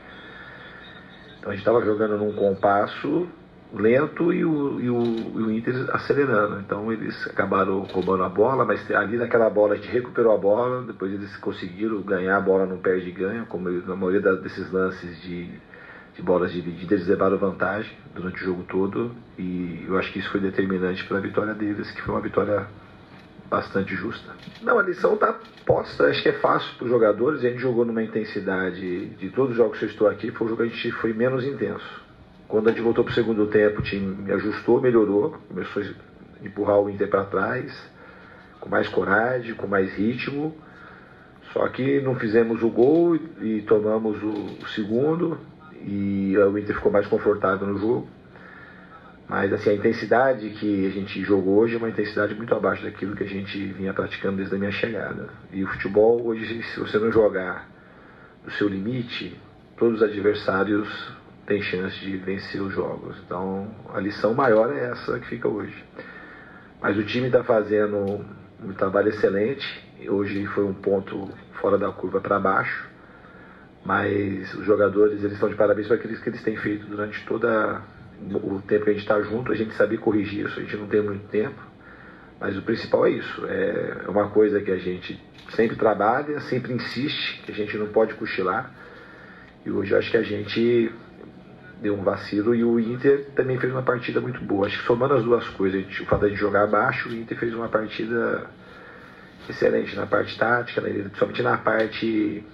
Então 1.39 1.51
a 1.51 1.55
gente 1.55 1.61
estava 1.61 1.85
jogando 1.85 2.19
num 2.19 2.33
compasso 2.35 3.29
lento 3.73 4.33
e 4.33 4.45
o, 4.45 4.81
e 4.81 4.91
o, 4.91 5.03
e 5.41 5.43
o 5.43 5.51
Inter 5.51 5.89
acelerando. 5.93 6.61
Então 6.61 6.91
eles 6.93 7.27
acabaram 7.27 7.81
roubando 7.81 8.25
a 8.25 8.29
bola, 8.29 8.65
mas 8.65 8.91
ali 8.91 9.17
naquela 9.17 9.51
bola 9.51 9.75
a 9.75 9.77
gente 9.77 9.91
recuperou 9.91 10.35
a 10.35 10.39
bola, 10.39 10.83
depois 10.83 11.13
eles 11.13 11.37
conseguiram 11.39 12.01
ganhar 12.03 12.37
a 12.37 12.41
bola 12.41 12.67
no 12.67 12.79
perde 12.79 13.09
e 13.09 13.13
ganha, 13.13 13.45
como 13.45 13.69
na 13.71 13.97
maioria 13.97 14.21
desses 14.37 14.71
lances 14.73 15.21
de, 15.23 15.51
de 16.15 16.23
bolas 16.23 16.53
divididas, 16.53 17.01
eles 17.01 17.09
levaram 17.09 17.37
vantagem 17.37 17.93
durante 18.15 18.43
o 18.43 18.45
jogo 18.47 18.65
todo 18.65 19.15
e 19.39 19.85
eu 19.87 19.99
acho 19.99 20.13
que 20.13 20.19
isso 20.19 20.31
foi 20.31 20.41
determinante 20.41 21.05
para 21.05 21.19
a 21.19 21.21
vitória 21.21 21.55
deles, 21.55 21.91
que 21.91 22.03
foi 22.03 22.15
uma 22.15 22.23
vitória 22.23 22.67
bastante 23.51 23.95
justa. 23.95 24.31
Não, 24.63 24.79
a 24.79 24.83
lição 24.83 25.15
está 25.15 25.39
posta, 25.65 26.05
acho 26.05 26.23
que 26.23 26.29
é 26.29 26.35
fácil 26.35 26.75
para 26.77 26.85
os 26.85 26.91
jogadores, 26.91 27.45
a 27.45 27.49
gente 27.49 27.61
jogou 27.61 27.85
numa 27.85 28.03
intensidade 28.03 29.07
de 29.07 29.31
todos 29.31 29.53
os 29.53 29.57
jogos 29.57 29.79
que 29.79 29.85
eu 29.85 29.89
estou 29.89 30.09
aqui, 30.09 30.31
foi 30.31 30.47
o 30.47 30.51
jogo 30.51 30.63
que 30.63 30.69
a 30.69 30.73
gente 30.73 30.93
foi 30.93 31.13
menos 31.13 31.45
intenso 31.45 32.08
quando 32.49 32.69
a 32.69 32.73
gente 32.73 32.83
voltou 32.83 33.05
para 33.05 33.13
o 33.13 33.15
segundo 33.15 33.47
tempo, 33.47 33.81
o 33.81 33.83
time 33.83 34.23
me 34.23 34.33
ajustou, 34.33 34.81
melhorou, 34.81 35.37
começou 35.49 35.83
a 35.83 36.47
empurrar 36.47 36.81
o 36.81 36.89
Inter 36.89 37.09
para 37.09 37.25
trás, 37.25 37.79
com 38.59 38.71
mais 38.71 38.89
coragem, 38.89 39.55
com 39.55 39.67
mais 39.67 39.93
ritmo. 39.93 40.57
Só 41.53 41.69
que 41.69 42.01
não 42.01 42.15
fizemos 42.15 42.63
o 42.63 42.71
gol 42.71 43.17
e 43.17 43.63
tomamos 43.63 44.23
o, 44.23 44.67
segundo 44.69 45.39
e 45.85 46.37
o 46.37 46.59
Inter 46.59 46.75
ficou 46.75 46.91
mais 46.91 47.07
confortável 47.07 47.67
no 47.67 47.79
jogo. 47.79 48.09
Mas 49.29 49.53
assim, 49.53 49.71
a 49.71 49.75
intensidade 49.75 50.49
que 50.51 50.87
a 50.87 50.91
gente 50.91 51.23
jogou 51.23 51.59
hoje 51.59 51.75
é 51.75 51.79
uma 51.79 51.91
intensidade 51.91 52.35
muito 52.35 52.55
abaixo 52.55 52.83
daquilo 52.83 53.15
que 53.15 53.25
a 53.25 53.29
gente 53.29 53.59
vinha 53.73 53.93
praticando 53.93 54.39
desde 54.39 54.55
a 54.55 54.59
minha 54.59 54.73
chegada. 54.73 55.29
E 55.53 55.63
o 55.63 55.67
futebol 55.67 56.27
hoje, 56.27 56.63
se 56.63 56.81
você 56.81 56.99
não 56.99 57.13
jogar 57.13 57.69
no 58.43 58.51
seu 58.53 58.67
limite, 58.69 59.39
todos 59.77 60.01
os 60.01 60.03
adversários 60.03 61.18
tem 61.49 61.63
chance 61.63 61.99
de 61.99 62.19
vencer 62.19 62.61
os 62.61 62.75
jogos. 62.75 63.17
Então 63.25 63.69
a 63.95 63.99
lição 63.99 64.35
maior 64.35 64.71
é 64.71 64.91
essa 64.91 65.19
que 65.19 65.27
fica 65.27 65.49
hoje. 65.49 65.83
Mas 66.79 66.97
o 66.99 67.03
time 67.03 67.27
está 67.27 67.43
fazendo 67.43 68.23
um 68.63 68.73
trabalho 68.75 69.09
excelente. 69.09 69.67
Hoje 70.07 70.45
foi 70.49 70.65
um 70.65 70.75
ponto 70.75 71.31
fora 71.55 71.79
da 71.79 71.91
curva 71.91 72.21
para 72.21 72.39
baixo. 72.39 72.87
Mas 73.83 74.53
os 74.55 74.67
jogadores 74.67 75.21
eles 75.21 75.33
estão 75.33 75.49
de 75.49 75.55
parabéns 75.55 75.89
por 75.89 75.95
aquilo 75.95 76.15
que 76.21 76.29
eles 76.29 76.43
têm 76.43 76.57
feito 76.57 76.87
durante 76.87 77.25
todo 77.25 77.47
o 77.47 78.61
tempo 78.69 78.85
que 78.85 78.91
a 78.91 78.93
gente 78.93 79.03
está 79.03 79.19
junto. 79.23 79.51
A 79.51 79.55
gente 79.55 79.73
sabe 79.75 79.97
corrigir 79.97 80.45
isso, 80.45 80.61
a 80.61 80.63
gente 80.63 80.77
não 80.77 80.87
tem 80.87 81.01
muito 81.01 81.27
tempo. 81.29 81.59
Mas 82.39 82.59
o 82.59 82.63
principal 82.63 83.07
é 83.07 83.11
isso. 83.13 83.47
É 83.47 84.05
uma 84.07 84.29
coisa 84.29 84.61
que 84.61 84.71
a 84.71 84.77
gente 84.77 85.19
sempre 85.53 85.77
trabalha, 85.77 86.41
sempre 86.41 86.75
insiste, 86.75 87.41
que 87.41 87.53
a 87.53 87.55
gente 87.55 87.75
não 87.79 87.87
pode 87.87 88.13
cochilar. 88.15 88.71
E 89.65 89.71
hoje 89.71 89.93
eu 89.93 89.99
acho 89.99 90.11
que 90.11 90.17
a 90.19 90.23
gente 90.23 90.93
deu 91.81 91.95
um 91.95 92.03
vacilo 92.03 92.55
e 92.55 92.64
o 92.64 92.79
Inter 92.79 93.31
também 93.37 93.59
fez 93.59 93.73
uma 93.73 93.83
partida 93.83 94.21
muito 94.21 94.41
boa. 94.41 94.67
Acho 94.67 94.79
que 94.79 94.87
somando 94.87 95.14
as 95.14 95.23
duas 95.23 95.49
coisas, 95.51 95.85
o 96.01 96.07
fato 96.07 96.29
de 96.29 96.37
jogar 96.37 96.64
abaixo, 96.64 97.09
o 97.09 97.14
Inter 97.14 97.38
fez 97.38 97.55
uma 97.55 97.69
partida 97.69 98.51
excelente 99.49 99.95
na 99.97 100.07
parte 100.07 100.37
tática, 100.38 100.81
principalmente 100.81 101.43
na 101.43 101.57
parte 101.57 102.45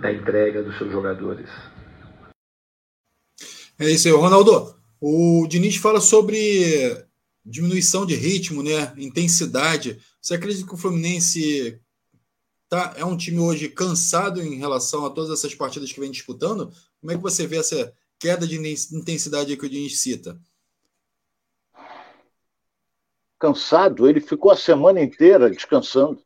da 0.00 0.12
entrega 0.12 0.62
dos 0.62 0.76
seus 0.78 0.90
jogadores. 0.90 1.48
É 3.78 3.90
isso 3.90 4.08
aí, 4.08 4.14
Ronaldo. 4.14 4.74
O 5.00 5.46
Diniz 5.48 5.76
fala 5.76 6.00
sobre 6.00 7.04
diminuição 7.44 8.04
de 8.04 8.14
ritmo, 8.14 8.62
né? 8.62 8.92
Intensidade. 8.96 10.00
Você 10.20 10.34
acredita 10.34 10.66
que 10.66 10.74
o 10.74 10.78
Fluminense 10.78 11.78
tá, 12.68 12.94
é 12.96 13.04
um 13.04 13.16
time 13.16 13.38
hoje 13.38 13.68
cansado 13.68 14.42
em 14.42 14.56
relação 14.56 15.04
a 15.04 15.10
todas 15.10 15.30
essas 15.30 15.54
partidas 15.54 15.92
que 15.92 16.00
vem 16.00 16.10
disputando? 16.10 16.72
Como 17.00 17.12
é 17.12 17.16
que 17.16 17.22
você 17.22 17.46
vê 17.46 17.58
essa, 17.58 17.92
queda 18.26 18.44
de 18.44 18.56
intensidade 18.92 19.56
que 19.56 19.66
o 19.66 19.68
Diniz 19.68 20.00
cita? 20.00 20.36
Cansado, 23.38 24.08
ele 24.08 24.20
ficou 24.20 24.50
a 24.50 24.56
semana 24.56 25.00
inteira 25.00 25.48
descansando. 25.48 26.20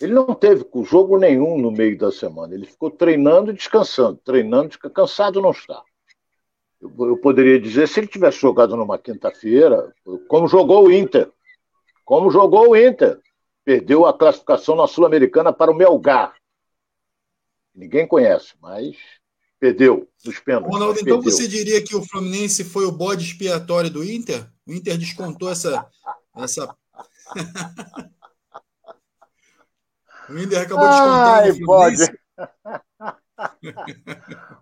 Ele 0.00 0.12
não 0.12 0.32
teve 0.32 0.64
jogo 0.84 1.18
nenhum 1.18 1.58
no 1.58 1.72
meio 1.72 1.98
da 1.98 2.12
semana. 2.12 2.54
Ele 2.54 2.66
ficou 2.66 2.88
treinando 2.88 3.50
e 3.50 3.54
descansando, 3.54 4.20
treinando, 4.24 4.78
cansado 4.78 5.42
não 5.42 5.50
está. 5.50 5.82
Eu, 6.80 6.92
eu, 7.00 7.16
poderia 7.16 7.58
dizer 7.58 7.88
se 7.88 7.98
ele 7.98 8.06
tivesse 8.06 8.38
jogado 8.38 8.76
numa 8.76 8.96
quinta-feira, 8.96 9.92
como 10.28 10.46
jogou 10.46 10.86
o 10.86 10.92
Inter, 10.92 11.32
como 12.04 12.30
jogou 12.30 12.68
o 12.68 12.76
Inter, 12.76 13.20
perdeu 13.64 14.06
a 14.06 14.16
classificação 14.16 14.76
na 14.76 14.86
Sul-Americana 14.86 15.52
para 15.52 15.72
o 15.72 15.74
Melgar 15.74 16.38
Ninguém 17.78 18.08
conhece, 18.08 18.54
mas 18.60 18.96
perdeu 19.58 20.08
nos 20.24 20.38
pênaltis. 20.38 20.72
Ronaldo, 20.72 21.00
então 21.00 21.20
você 21.20 21.48
diria 21.48 21.82
que 21.82 21.96
o 21.96 22.04
Fluminense 22.04 22.62
foi 22.64 22.84
o 22.84 22.92
bode 22.92 23.24
expiatório 23.24 23.90
do 23.90 24.04
Inter? 24.04 24.46
O 24.66 24.72
Inter 24.72 24.96
descontou 24.96 25.50
essa. 25.50 25.84
essa... 26.36 26.72
o 30.28 30.38
Inter 30.38 30.62
acabou 30.62 30.88
descontando 30.88 31.50
o 31.50 31.56
Fluminense. 31.56 31.64
Bode. 31.64 32.06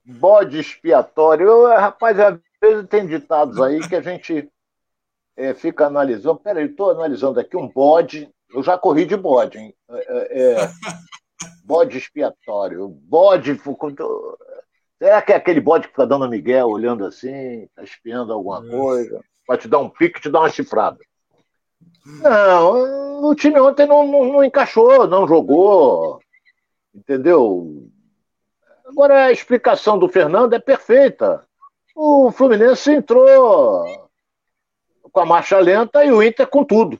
bode 0.04 0.58
expiatório. 0.58 1.46
Eu, 1.46 1.68
rapaz, 1.68 2.18
às 2.18 2.38
vezes 2.60 2.88
tem 2.88 3.06
ditados 3.06 3.60
aí 3.60 3.86
que 3.88 3.94
a 3.96 4.02
gente 4.02 4.50
é, 5.36 5.54
fica 5.54 5.86
analisando. 5.86 6.40
Peraí, 6.40 6.66
estou 6.66 6.90
analisando 6.90 7.40
aqui 7.40 7.56
um 7.56 7.68
bode. 7.68 8.28
Eu 8.50 8.62
já 8.62 8.78
corri 8.78 9.04
de 9.04 9.16
bode, 9.16 9.58
hein? 9.58 9.74
É, 9.90 9.98
é, 9.98 10.52
é 10.52 10.70
bode 11.64 11.98
expiatório. 11.98 12.88
Bode. 12.88 13.60
Será 14.98 15.20
que 15.20 15.32
é 15.32 15.36
aquele 15.36 15.60
bode 15.60 15.86
que 15.86 15.92
fica 15.92 16.06
dando 16.06 16.28
Miguel, 16.28 16.68
olhando 16.68 17.04
assim, 17.04 17.64
está 17.64 17.82
espiando 17.82 18.32
alguma 18.32 18.66
coisa? 18.66 19.22
Para 19.46 19.58
te 19.58 19.68
dar 19.68 19.78
um 19.78 19.88
pique, 19.88 20.20
te 20.20 20.30
dar 20.30 20.40
uma 20.40 20.48
chifrada. 20.48 20.98
Não, 22.04 23.24
o 23.24 23.34
time 23.34 23.60
ontem 23.60 23.86
não, 23.86 24.06
não, 24.06 24.24
não 24.24 24.44
encaixou, 24.44 25.06
não 25.06 25.28
jogou. 25.28 26.20
Entendeu? 26.94 27.88
Agora 28.86 29.26
a 29.26 29.32
explicação 29.32 29.98
do 29.98 30.08
Fernando 30.08 30.54
é 30.54 30.58
perfeita. 30.58 31.44
O 31.94 32.30
Fluminense 32.30 32.92
entrou 32.92 33.84
com 35.12 35.20
a 35.20 35.26
marcha 35.26 35.58
lenta 35.58 36.04
e 36.04 36.10
o 36.10 36.22
Inter 36.22 36.46
com 36.46 36.64
tudo. 36.64 36.98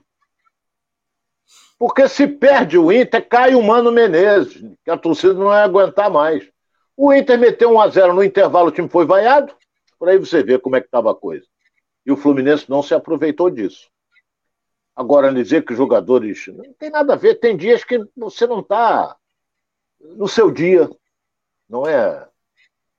Porque 1.79 2.09
se 2.09 2.27
perde 2.27 2.79
o 2.79 2.91
Inter, 2.91 3.27
cai 3.27 3.55
o 3.55 3.63
Mano 3.63 3.93
Menezes, 3.93 4.63
que 4.85 4.91
a 4.91 4.97
torcida 4.97 5.35
não 5.35 5.47
vai 5.47 5.63
aguentar 5.63 6.11
mais. 6.11 6.47
O 6.97 7.13
Inter 7.13 7.39
meteu 7.39 7.71
1 7.73 7.81
a 7.81 7.89
0 7.89 8.15
no 8.15 8.25
intervalo, 8.25 8.69
o 8.69 8.73
time 8.73 8.89
foi 8.89 9.05
vaiado. 9.05 9.55
Por 9.99 10.09
aí 10.09 10.19
você 10.19 10.43
vê 10.43 10.59
como 10.59 10.77
é 10.77 10.81
que 10.81 10.87
estava 10.87 11.11
a 11.11 11.15
coisa. 11.15 11.47
E 12.05 12.13
o 12.13 12.17
Fluminense 12.17 12.71
não 12.71 12.83
se 12.83 12.95
aproveitou 12.95 13.51
disso. 13.51 13.89
Agora, 14.95 15.33
dizer 15.33 15.65
que 15.65 15.75
jogadores. 15.75 16.47
Não 16.49 16.73
tem 16.79 16.89
nada 16.89 17.13
a 17.13 17.17
ver. 17.17 17.35
Tem 17.35 17.55
dias 17.55 17.85
que 17.85 18.03
você 18.17 18.47
não 18.47 18.61
está 18.61 19.15
no 20.01 20.27
seu 20.27 20.51
dia. 20.51 20.89
Não 21.69 21.87
é? 21.87 22.27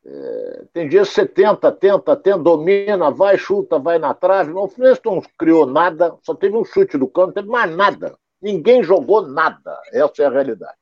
é? 0.06 0.64
Tem 0.74 0.88
dias 0.88 1.10
que 1.10 1.16
você 1.16 1.26
tenta, 1.26 1.72
tenta, 1.72 2.16
tenta, 2.16 2.38
domina, 2.38 3.10
vai, 3.10 3.38
chuta, 3.38 3.80
vai 3.80 3.98
na 3.98 4.14
trave. 4.14 4.52
O 4.52 4.68
Fluminense 4.68 5.02
não 5.06 5.22
criou 5.39 5.66
nada, 5.66 6.16
só 6.22 6.36
teve 6.36 6.56
um 6.56 6.64
chute 6.64 6.98
do 6.98 7.08
campo, 7.08 7.28
não 7.28 7.34
teve 7.34 7.48
mais 7.48 7.76
nada. 7.76 8.16
Ninguém 8.39 8.84
jogou 8.84 9.28
nada. 9.28 9.82
Essa 9.91 10.24
é 10.24 10.26
a 10.26 10.30
realidade. 10.30 10.78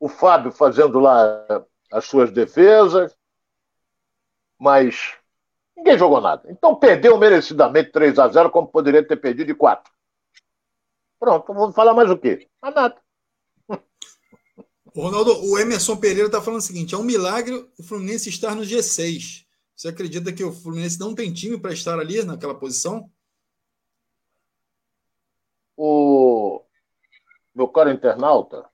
O 0.00 0.08
Fábio 0.08 0.50
fazendo 0.50 0.98
lá 0.98 1.46
as 1.92 2.06
suas 2.06 2.32
defesas, 2.32 3.14
mas 4.58 5.14
ninguém 5.76 5.98
jogou 5.98 6.20
nada. 6.20 6.50
Então 6.50 6.74
perdeu 6.74 7.18
merecidamente 7.18 7.92
3 7.92 8.18
a 8.18 8.28
0 8.28 8.50
como 8.50 8.66
poderia 8.66 9.06
ter 9.06 9.16
perdido 9.16 9.48
de 9.48 9.54
4. 9.54 9.92
Pronto, 11.20 11.52
vou 11.52 11.72
falar 11.72 11.94
mais 11.94 12.10
o 12.10 12.16
quê? 12.16 12.48
Mais 12.60 12.74
nada. 12.74 12.96
Ronaldo, 14.94 15.32
o 15.44 15.58
Emerson 15.58 15.96
Pereira 15.96 16.26
está 16.26 16.40
falando 16.42 16.60
o 16.60 16.64
seguinte: 16.64 16.94
é 16.94 16.98
um 16.98 17.02
milagre 17.02 17.54
o 17.78 17.82
Fluminense 17.82 18.28
estar 18.28 18.54
no 18.54 18.62
G6. 18.62 19.46
Você 19.74 19.88
acredita 19.88 20.32
que 20.32 20.44
o 20.44 20.52
Fluminense 20.52 20.98
não 20.98 21.14
tem 21.14 21.32
time 21.32 21.58
para 21.58 21.72
estar 21.72 21.98
ali 21.98 22.22
naquela 22.24 22.54
posição? 22.54 23.10
O 25.76 26.62
meu 27.54 27.68
caro 27.68 27.90
internauta, 27.90 28.68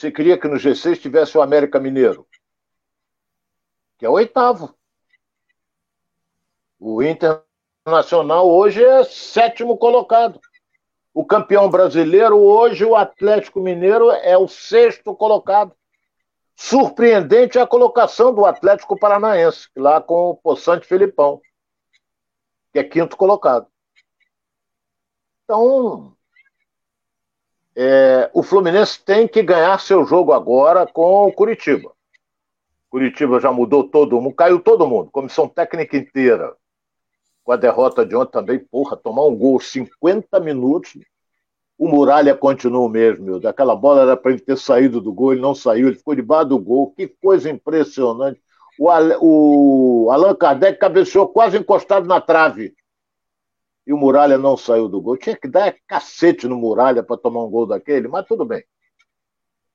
você 0.00 0.10
queria 0.10 0.38
que 0.38 0.48
no 0.48 0.56
G6 0.56 0.98
tivesse 0.98 1.36
o 1.36 1.42
América 1.42 1.78
Mineiro, 1.78 2.26
que 3.98 4.06
é 4.06 4.08
o 4.08 4.12
oitavo. 4.12 4.74
O 6.78 7.02
Internacional 7.02 8.48
hoje 8.48 8.82
é 8.82 9.04
sétimo 9.04 9.76
colocado. 9.76 10.40
O 11.12 11.22
campeão 11.22 11.68
brasileiro 11.68 12.38
hoje, 12.38 12.82
o 12.82 12.96
Atlético 12.96 13.60
Mineiro, 13.60 14.10
é 14.10 14.38
o 14.38 14.48
sexto 14.48 15.14
colocado. 15.14 15.76
Surpreendente 16.56 17.58
a 17.58 17.66
colocação 17.66 18.34
do 18.34 18.46
Atlético 18.46 18.98
Paranaense, 18.98 19.68
lá 19.76 20.00
com 20.00 20.30
o 20.30 20.36
Poçante 20.36 20.86
Filipão, 20.86 21.42
que 22.72 22.78
é 22.78 22.84
quinto 22.84 23.18
colocado. 23.18 23.66
Então, 25.44 26.16
é, 27.82 28.30
o 28.34 28.42
Fluminense 28.42 29.02
tem 29.02 29.26
que 29.26 29.42
ganhar 29.42 29.80
seu 29.80 30.04
jogo 30.04 30.34
agora 30.34 30.86
com 30.86 31.26
o 31.26 31.32
Curitiba. 31.32 31.90
Curitiba 32.90 33.40
já 33.40 33.50
mudou 33.50 33.84
todo 33.84 34.20
mundo, 34.20 34.34
caiu 34.34 34.60
todo 34.60 34.86
mundo, 34.86 35.10
comissão 35.10 35.48
técnica 35.48 35.96
inteira. 35.96 36.54
Com 37.42 37.52
a 37.52 37.56
derrota 37.56 38.04
de 38.04 38.14
ontem 38.14 38.32
também, 38.32 38.58
porra, 38.58 38.98
tomar 38.98 39.24
um 39.24 39.34
gol 39.34 39.58
50 39.58 40.38
minutos. 40.40 40.98
O 41.78 41.88
Muralha 41.88 42.34
continua 42.34 42.84
o 42.84 42.88
mesmo, 42.88 43.24
meu. 43.24 43.40
Daquela 43.40 43.74
bola 43.74 44.02
era 44.02 44.14
para 44.14 44.32
ele 44.32 44.40
ter 44.42 44.58
saído 44.58 45.00
do 45.00 45.10
gol, 45.10 45.32
ele 45.32 45.40
não 45.40 45.54
saiu, 45.54 45.88
ele 45.88 45.96
ficou 45.96 46.14
debaixo 46.14 46.50
do 46.50 46.58
gol. 46.58 46.92
Que 46.94 47.08
coisa 47.08 47.48
impressionante. 47.48 48.42
O, 48.78 48.90
o 49.22 50.10
Allan 50.10 50.34
Kardec 50.34 50.78
cabeceou 50.78 51.26
quase 51.28 51.56
encostado 51.56 52.06
na 52.06 52.20
trave 52.20 52.74
e 53.90 53.92
o 53.92 53.96
Muralha 53.96 54.38
não 54.38 54.56
saiu 54.56 54.88
do 54.88 55.00
gol. 55.00 55.16
Tinha 55.16 55.36
que 55.36 55.48
dar 55.48 55.74
cacete 55.84 56.46
no 56.46 56.56
Muralha 56.56 57.02
para 57.02 57.16
tomar 57.16 57.42
um 57.42 57.50
gol 57.50 57.66
daquele, 57.66 58.06
mas 58.06 58.24
tudo 58.24 58.44
bem. 58.44 58.64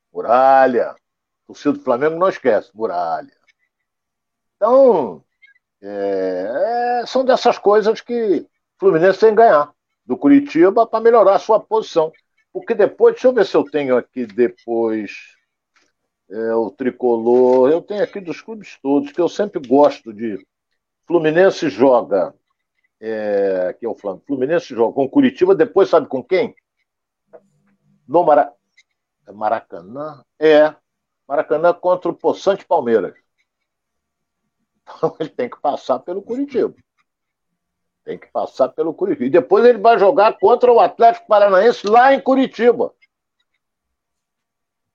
Muralha. 0.09 0.95
O 1.43 1.47
torcida 1.47 1.74
do 1.74 1.84
Flamengo 1.84 2.16
não 2.18 2.30
esquece, 2.30 2.72
Muralha. 2.74 3.36
Então, 4.55 5.22
é, 5.82 7.01
é, 7.01 7.05
são 7.05 7.26
dessas 7.26 7.57
coisas 7.57 7.99
que 7.99 8.38
o 8.38 8.47
Fluminense 8.80 9.20
tem 9.20 9.32
que 9.32 9.36
ganhar 9.36 9.74
do 10.05 10.16
Curitiba 10.16 10.88
para 10.88 11.03
melhorar 11.03 11.36
a 11.36 11.39
sua 11.39 11.59
posição. 11.59 12.09
Porque 12.53 12.74
depois, 12.74 13.16
deixa 13.16 13.28
eu 13.28 13.34
ver 13.34 13.45
se 13.45 13.57
eu 13.57 13.66
tenho 13.66 13.97
aqui 13.97 14.26
depois 14.26 15.11
é, 16.30 16.53
o 16.53 16.72
tricolor. 16.72 17.70
Eu 17.70 17.82
tenho 17.82 18.01
aqui 18.01 18.22
dos 18.22 18.39
clubes 18.39 18.80
todos, 18.82 19.11
que 19.11 19.20
eu 19.20 19.28
sempre 19.28 19.59
gosto 19.68 20.13
de. 20.13 20.39
Fluminense 21.05 21.70
joga 21.70 22.34
é, 23.00 23.76
que 23.80 23.86
é 23.86 23.89
o 23.89 23.96
Flamengo. 23.96 24.24
Fluminense 24.26 24.74
joga 24.74 24.93
com 24.93 25.10
Curitiba, 25.10 25.56
depois 25.56 25.89
sabe 25.89 26.08
com 26.08 26.24
quem? 26.24 26.56
No 28.08 28.24
Mara... 28.24 28.54
É 29.28 29.32
Maracanã? 29.32 30.24
É. 30.39 30.76
Maracanã 31.28 31.74
contra 31.74 32.12
o 32.12 32.16
Poçante 32.16 32.66
Palmeiras. 32.66 33.14
Então 34.88 35.16
ele 35.20 35.30
tem 35.30 35.50
que 35.50 35.60
passar 35.60 35.98
pelo 35.98 36.22
Curitiba. 36.22 36.76
Tem 38.04 38.20
que 38.20 38.28
passar 38.28 38.70
pelo 38.70 38.93
Curitiba. 38.93 39.26
E 39.26 39.30
depois 39.32 39.66
ele 39.66 39.80
vai 39.80 39.98
jogar 39.98 40.38
contra 40.38 40.72
o 40.72 40.80
Atlético 40.80 41.28
Paranaense 41.28 41.88
lá 41.88 42.14
em 42.14 42.22
Curitiba. 42.22 42.93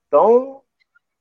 Então, 0.07 0.63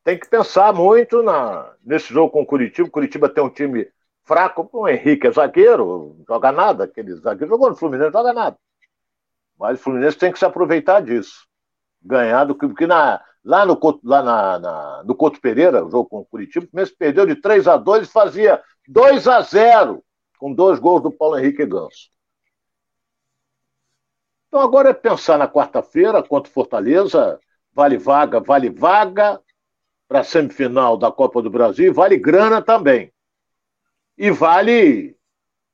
tem 0.04 0.20
que 0.20 0.30
pensar 0.30 0.72
muito 0.72 1.24
na, 1.24 1.76
nesse 1.84 2.14
jogo 2.14 2.32
com 2.32 2.44
o 2.44 2.46
Curitiba. 2.46 2.90
Curitiba 2.92 3.28
tem 3.28 3.44
um 3.44 3.50
time 3.50 3.92
fraco. 4.30 4.70
O 4.72 4.88
Henrique 4.88 5.26
é 5.26 5.32
zagueiro, 5.32 6.16
joga 6.28 6.52
nada. 6.52 6.84
Aquele 6.84 7.16
zagueiro 7.16 7.50
jogou 7.50 7.72
no 7.72 7.76
Fluminense, 7.76 8.12
joga 8.12 8.32
nada. 8.32 8.56
Mas 9.58 9.80
o 9.80 9.84
Fluminense 9.84 10.18
tem 10.18 10.32
que 10.32 10.38
se 10.38 10.46
aproveitar 10.46 11.02
disso. 11.02 11.48
Ganhar 12.00 12.46
do 12.46 12.54
que. 12.54 12.68
Porque 12.68 12.86
na, 12.86 13.20
lá 13.44 13.66
no, 13.66 13.78
lá 14.04 14.22
na, 14.22 14.60
na, 14.60 15.04
no 15.04 15.16
Couto 15.16 15.42
Pereira, 15.42 15.84
o 15.84 15.90
jogo 15.90 16.08
com 16.08 16.20
o 16.20 16.26
Curitiba, 16.26 16.66
o 16.66 16.70
Fluminense 16.70 16.96
perdeu 16.96 17.26
de 17.26 17.36
3 17.36 17.68
a 17.68 17.76
2 17.76 18.08
e 18.08 18.12
fazia 18.12 18.62
2 18.88 19.28
a 19.28 19.42
0 19.42 20.04
com 20.38 20.54
dois 20.54 20.80
gols 20.80 21.02
do 21.02 21.12
Paulo 21.12 21.38
Henrique 21.38 21.66
Ganso. 21.66 22.10
Então 24.48 24.62
agora 24.62 24.90
é 24.90 24.94
pensar 24.94 25.38
na 25.38 25.48
quarta-feira 25.48 26.24
contra 26.24 26.50
o 26.50 26.54
Fortaleza, 26.54 27.40
vale 27.74 27.98
vaga, 27.98 28.40
vale 28.40 28.70
vaga 28.70 29.40
para 30.08 30.22
a 30.22 30.24
semifinal 30.24 30.98
da 30.98 31.12
Copa 31.12 31.42
do 31.42 31.50
Brasil, 31.50 31.94
vale 31.94 32.18
grana 32.18 32.62
também 32.62 33.12
e 34.20 34.30
vale 34.30 35.15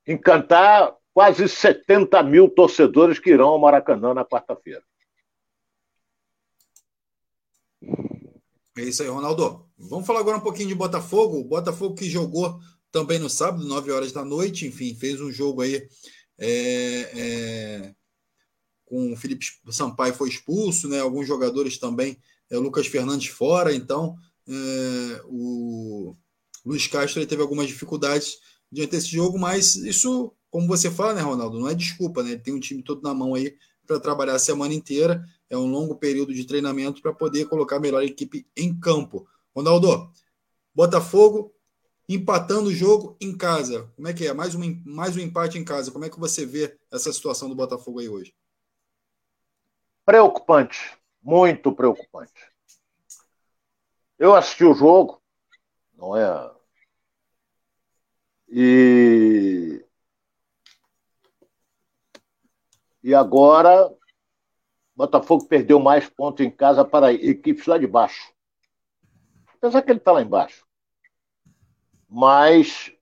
encantar 0.06 0.94
quase 1.12 1.48
70 1.48 2.22
mil 2.22 2.48
torcedores 2.48 3.18
que 3.18 3.30
irão 3.30 3.48
ao 3.48 3.58
Maracanã 3.58 4.14
na 4.14 4.24
quarta-feira. 4.24 4.84
É 8.78 8.82
isso 8.82 9.02
aí, 9.02 9.08
Ronaldo. 9.08 9.68
Vamos 9.76 10.06
falar 10.06 10.20
agora 10.20 10.36
um 10.36 10.42
pouquinho 10.42 10.68
de 10.68 10.74
Botafogo. 10.76 11.40
O 11.40 11.44
Botafogo 11.44 11.96
que 11.96 12.08
jogou 12.08 12.60
também 12.92 13.18
no 13.18 13.28
sábado, 13.28 13.66
9 13.66 13.90
horas 13.90 14.12
da 14.12 14.24
noite, 14.24 14.66
enfim, 14.66 14.94
fez 14.94 15.20
um 15.20 15.32
jogo 15.32 15.62
aí 15.62 15.88
é, 16.38 17.00
é, 17.14 17.94
com 18.84 19.12
o 19.12 19.16
Felipe 19.16 19.44
Sampaio 19.70 20.14
foi 20.14 20.28
expulso, 20.28 20.88
né? 20.88 21.00
Alguns 21.00 21.26
jogadores 21.26 21.78
também, 21.78 22.16
é, 22.48 22.56
Lucas 22.56 22.86
Fernandes 22.86 23.28
fora, 23.28 23.74
então 23.74 24.16
é, 24.46 25.22
o 25.24 26.14
Luiz 26.66 26.86
Castro 26.86 27.24
teve 27.26 27.40
algumas 27.40 27.68
dificuldades 27.68 28.38
diante 28.70 28.90
desse 28.90 29.08
jogo, 29.08 29.38
mas 29.38 29.76
isso, 29.76 30.34
como 30.50 30.66
você 30.66 30.90
fala, 30.90 31.14
né, 31.14 31.22
Ronaldo, 31.22 31.60
não 31.60 31.68
é 31.68 31.74
desculpa, 31.74 32.22
né? 32.22 32.32
Ele 32.32 32.40
tem 32.40 32.52
um 32.52 32.60
time 32.60 32.82
todo 32.82 33.00
na 33.02 33.14
mão 33.14 33.34
aí 33.34 33.56
para 33.86 34.00
trabalhar 34.00 34.34
a 34.34 34.38
semana 34.38 34.74
inteira 34.74 35.24
é 35.48 35.56
um 35.56 35.66
longo 35.66 35.96
período 35.96 36.34
de 36.34 36.44
treinamento 36.44 37.00
para 37.00 37.12
poder 37.12 37.46
colocar 37.46 37.76
a 37.76 37.80
melhor 37.80 38.02
equipe 38.02 38.46
em 38.56 38.78
campo. 38.78 39.28
Ronaldo, 39.54 40.10
Botafogo 40.74 41.54
empatando 42.08 42.68
o 42.68 42.74
jogo 42.74 43.16
em 43.20 43.36
casa. 43.36 43.90
Como 43.96 44.08
é 44.08 44.12
que 44.12 44.26
é? 44.26 44.32
Mais 44.32 44.54
um, 44.54 44.82
mais 44.84 45.16
um 45.16 45.20
empate 45.20 45.58
em 45.58 45.64
casa. 45.64 45.90
Como 45.90 46.04
é 46.04 46.10
que 46.10 46.18
você 46.18 46.44
vê 46.44 46.78
essa 46.92 47.12
situação 47.12 47.48
do 47.48 47.54
Botafogo 47.54 48.00
aí 48.00 48.08
hoje? 48.08 48.34
Preocupante. 50.04 50.96
Muito 51.22 51.72
preocupante. 51.72 52.32
Eu 54.18 54.34
assisti 54.34 54.64
o 54.64 54.74
jogo, 54.74 55.20
não 55.96 56.16
é? 56.16 56.55
E. 58.48 59.84
E 63.02 63.14
agora, 63.14 63.92
Botafogo 64.94 65.46
perdeu 65.46 65.78
mais 65.78 66.08
pontos 66.08 66.44
em 66.44 66.50
casa 66.50 66.84
para 66.84 67.12
equipes 67.12 67.66
lá 67.66 67.78
de 67.78 67.86
baixo. 67.86 68.32
Apesar 69.54 69.82
que 69.82 69.90
ele 69.90 69.98
está 69.98 70.12
lá 70.12 70.22
embaixo 70.22 70.66
mas 72.08 72.92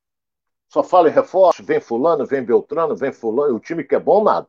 só 0.69 0.83
fala 0.83 1.09
em 1.09 1.13
reforço, 1.13 1.63
vem 1.63 1.81
fulano, 1.81 2.27
vem 2.27 2.43
Beltrano, 2.43 2.97
vem 2.97 3.13
fulano, 3.13 3.55
o 3.55 3.61
time 3.61 3.85
que 3.85 3.95
é 3.95 4.01
bom, 4.01 4.25
nada. 4.25 4.49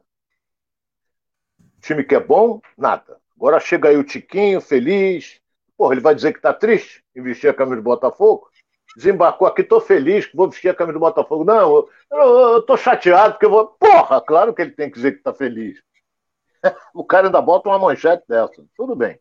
O 1.60 1.82
time 1.82 2.04
que 2.04 2.16
é 2.16 2.20
bom, 2.20 2.60
nada. 2.78 3.22
Agora 3.36 3.60
chega 3.60 3.90
aí 3.90 3.98
o 3.98 4.04
Tiquinho, 4.04 4.60
feliz. 4.60 5.40
Porra, 5.78 5.94
ele 5.94 6.02
vai 6.02 6.16
dizer 6.16 6.34
que 6.34 6.42
tá 6.42 6.54
triste 6.54 7.04
em 7.16 7.22
vestir 7.22 7.50
a 7.50 7.54
camisa 7.54 7.76
do 7.76 7.84
Botafogo? 7.84 8.50
Desembarcou 8.96 9.48
aqui, 9.48 9.64
tô 9.64 9.82
feliz 9.82 10.26
que 10.26 10.38
vou 10.38 10.50
vestir 10.50 10.70
a 10.70 10.76
camisa 10.76 10.94
do 10.94 11.00
Botafogo. 11.00 11.44
Não, 11.44 11.60
eu, 11.60 11.90
eu 12.12 12.62
tô 12.62 12.78
chateado 12.78 13.34
porque 13.34 13.46
eu 13.46 13.50
vou. 13.50 13.68
Porra, 13.68 14.22
claro 14.22 14.54
que 14.54 14.62
ele 14.62 14.72
tem 14.72 14.90
que 14.90 14.96
dizer 14.96 15.14
que 15.14 15.24
tá 15.24 15.34
feliz. 15.34 15.82
o 16.94 17.04
cara 17.04 17.28
ainda 17.28 17.42
bota 17.42 17.68
uma 17.70 17.80
manchete 17.80 18.24
dessa. 18.28 18.66
Tudo 18.76 18.96
bem. 18.96 19.20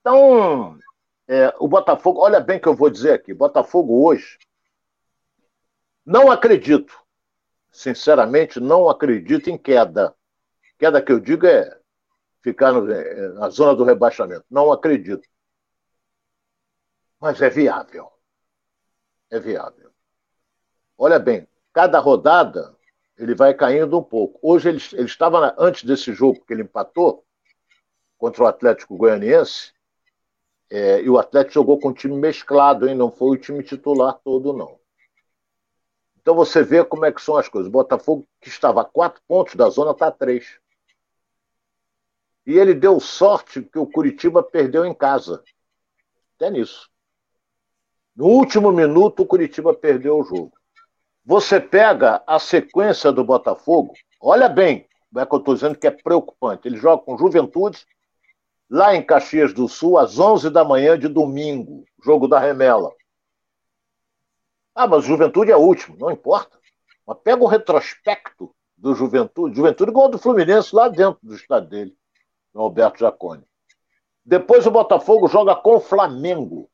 Então, 0.00 0.78
é, 1.26 1.54
o 1.58 1.66
Botafogo, 1.66 2.20
olha 2.20 2.40
bem 2.40 2.58
o 2.58 2.60
que 2.60 2.68
eu 2.68 2.74
vou 2.74 2.90
dizer 2.90 3.12
aqui. 3.12 3.32
Botafogo 3.32 4.04
hoje, 4.06 4.38
não 6.04 6.30
acredito, 6.30 6.92
sinceramente, 7.70 8.60
não 8.60 8.90
acredito 8.90 9.48
em 9.48 9.56
queda. 9.56 10.14
Queda 10.78 11.02
que 11.02 11.12
eu 11.12 11.20
digo 11.20 11.46
é 11.46 11.78
ficar 12.42 12.72
no, 12.72 12.90
é, 12.90 13.28
na 13.34 13.48
zona 13.48 13.74
do 13.74 13.84
rebaixamento. 13.84 14.44
Não 14.50 14.72
acredito. 14.72 15.26
Mas 17.20 17.40
é 17.40 17.48
viável. 17.50 18.10
É 19.30 19.38
viável. 19.38 19.90
Olha 20.98 21.18
bem, 21.18 21.48
cada 21.72 21.98
rodada 21.98 22.76
ele 23.16 23.34
vai 23.34 23.54
caindo 23.54 23.98
um 23.98 24.02
pouco. 24.02 24.38
Hoje 24.42 24.68
ele, 24.68 24.82
ele 24.92 25.04
estava, 25.04 25.54
antes 25.58 25.84
desse 25.84 26.12
jogo 26.12 26.44
que 26.44 26.52
ele 26.52 26.62
empatou 26.62 27.24
contra 28.18 28.42
o 28.42 28.46
Atlético 28.46 28.96
Goianiense, 28.96 29.72
é, 30.70 31.02
e 31.02 31.10
o 31.10 31.18
Atlético 31.18 31.54
jogou 31.54 31.78
com 31.78 31.88
um 31.88 31.92
time 31.92 32.16
mesclado, 32.16 32.88
hein? 32.88 32.94
Não 32.94 33.10
foi 33.10 33.36
o 33.36 33.40
time 33.40 33.62
titular 33.62 34.18
todo, 34.22 34.52
não. 34.52 34.78
Então 36.20 36.34
você 36.34 36.62
vê 36.62 36.84
como 36.84 37.04
é 37.04 37.12
que 37.12 37.22
são 37.22 37.36
as 37.36 37.48
coisas. 37.48 37.68
O 37.68 37.72
Botafogo, 37.72 38.26
que 38.40 38.48
estava 38.48 38.82
a 38.82 38.84
quatro 38.84 39.22
pontos 39.26 39.54
da 39.54 39.68
zona, 39.68 39.92
está 39.92 40.08
a 40.08 40.12
três. 40.12 40.60
E 42.46 42.58
ele 42.58 42.74
deu 42.74 43.00
sorte 43.00 43.62
que 43.62 43.78
o 43.78 43.86
Curitiba 43.86 44.42
perdeu 44.42 44.84
em 44.84 44.94
casa. 44.94 45.42
Até 46.36 46.50
nisso. 46.50 46.89
No 48.20 48.26
último 48.26 48.70
minuto, 48.70 49.22
o 49.22 49.26
Curitiba 49.26 49.72
perdeu 49.72 50.18
o 50.18 50.22
jogo. 50.22 50.52
Você 51.24 51.58
pega 51.58 52.22
a 52.26 52.38
sequência 52.38 53.10
do 53.10 53.24
Botafogo, 53.24 53.94
olha 54.20 54.46
bem, 54.46 54.86
é 55.16 55.24
que 55.24 55.34
eu 55.34 55.38
estou 55.38 55.54
dizendo 55.54 55.78
que 55.78 55.86
é 55.86 55.90
preocupante. 55.90 56.68
Ele 56.68 56.76
joga 56.76 57.02
com 57.02 57.16
Juventude, 57.16 57.86
lá 58.68 58.94
em 58.94 59.02
Caxias 59.02 59.54
do 59.54 59.66
Sul, 59.66 59.96
às 59.96 60.18
11 60.18 60.50
da 60.50 60.62
manhã 60.62 60.98
de 60.98 61.08
domingo, 61.08 61.86
jogo 62.04 62.28
da 62.28 62.38
remela. 62.38 62.92
Ah, 64.74 64.86
mas 64.86 65.06
Juventude 65.06 65.50
é 65.50 65.56
último, 65.56 65.96
não 65.98 66.10
importa. 66.10 66.58
Mas 67.06 67.16
pega 67.24 67.42
o 67.42 67.46
retrospecto 67.46 68.54
do 68.76 68.94
Juventude. 68.94 69.56
Juventude 69.56 69.92
igual 69.92 70.10
do 70.10 70.18
Fluminense 70.18 70.76
lá 70.76 70.90
dentro 70.90 71.18
do 71.22 71.34
estado 71.34 71.66
dele, 71.70 71.96
no 72.52 72.60
Alberto 72.60 72.98
Jaconi. 72.98 73.44
Depois 74.22 74.66
o 74.66 74.70
Botafogo 74.70 75.26
joga 75.26 75.56
com 75.56 75.76
o 75.76 75.80
Flamengo 75.80 76.69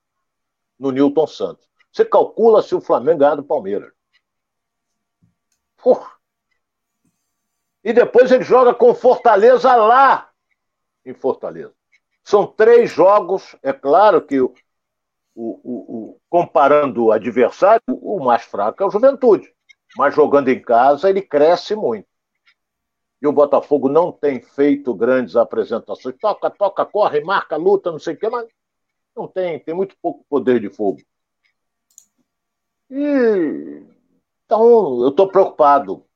no 0.78 0.90
Newton 0.90 1.26
Santos. 1.26 1.66
Você 1.92 2.04
calcula 2.04 2.62
se 2.62 2.74
o 2.74 2.80
Flamengo 2.80 3.20
ganhar 3.20 3.36
do 3.36 3.44
Palmeiras. 3.44 3.90
Porra. 5.76 6.10
E 7.82 7.92
depois 7.92 8.30
ele 8.32 8.44
joga 8.44 8.74
com 8.74 8.94
Fortaleza 8.94 9.74
lá 9.76 10.30
em 11.04 11.14
Fortaleza. 11.14 11.72
São 12.24 12.46
três 12.46 12.90
jogos, 12.90 13.54
é 13.62 13.72
claro 13.72 14.20
que 14.20 14.40
o, 14.40 14.52
o, 15.34 15.60
o, 15.62 16.20
comparando 16.28 17.04
o 17.04 17.12
adversário, 17.12 17.82
o 17.88 18.22
mais 18.24 18.42
fraco 18.42 18.82
é 18.82 18.86
o 18.86 18.90
Juventude. 18.90 19.54
Mas 19.96 20.14
jogando 20.14 20.48
em 20.48 20.60
casa, 20.60 21.08
ele 21.08 21.22
cresce 21.22 21.76
muito. 21.76 22.08
E 23.22 23.26
o 23.26 23.32
Botafogo 23.32 23.88
não 23.88 24.12
tem 24.12 24.42
feito 24.42 24.92
grandes 24.92 25.36
apresentações. 25.36 26.16
Toca, 26.20 26.50
toca, 26.50 26.84
corre, 26.84 27.20
marca, 27.20 27.56
luta, 27.56 27.90
não 27.90 27.98
sei 27.98 28.14
o 28.14 28.18
quê, 28.18 28.28
mas 28.28 28.46
não 29.16 29.26
tem, 29.26 29.58
tem 29.58 29.74
muito 29.74 29.96
pouco 30.00 30.24
poder 30.28 30.60
de 30.60 30.68
fogo. 30.68 31.00
E, 32.90 33.82
então, 34.44 35.02
eu 35.02 35.08
estou 35.08 35.28
preocupado 35.28 36.06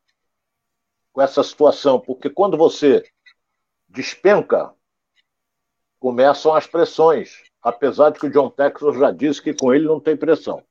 com 1.13 1.21
essa 1.21 1.43
situação, 1.43 1.99
porque 1.99 2.31
quando 2.31 2.57
você 2.57 3.03
despenca 3.89 4.73
começam 5.99 6.55
as 6.55 6.67
pressões, 6.67 7.43
apesar 7.61 8.11
de 8.11 8.21
que 8.21 8.27
o 8.27 8.31
John 8.31 8.51
Texas 8.51 8.97
já 8.97 9.11
disse 9.11 9.43
que 9.43 9.53
com 9.53 9.73
ele 9.75 9.87
não 9.87 10.01
tem 10.01 10.17
pressão. 10.17 10.65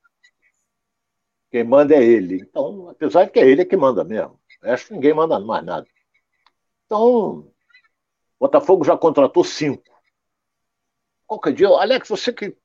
Quem 1.51 1.63
manda 1.63 1.95
é 1.95 2.03
ele. 2.03 2.41
Então, 2.41 2.89
apesar 2.89 3.25
de 3.25 3.31
que 3.31 3.39
é 3.39 3.47
ele 3.47 3.65
que 3.65 3.77
manda 3.77 4.03
mesmo. 4.03 4.39
Acho 4.63 4.87
que 4.87 4.93
ninguém 4.93 5.13
manda 5.13 5.39
mais 5.39 5.63
nada. 5.63 5.87
Então, 6.85 7.51
Botafogo 8.39 8.83
já 8.83 8.97
contratou 8.97 9.43
cinco. 9.43 9.83
Qualquer 11.29 11.53
dia, 11.53 11.67
Alex, 11.67 12.09
você 12.09 12.33
que 12.33 12.57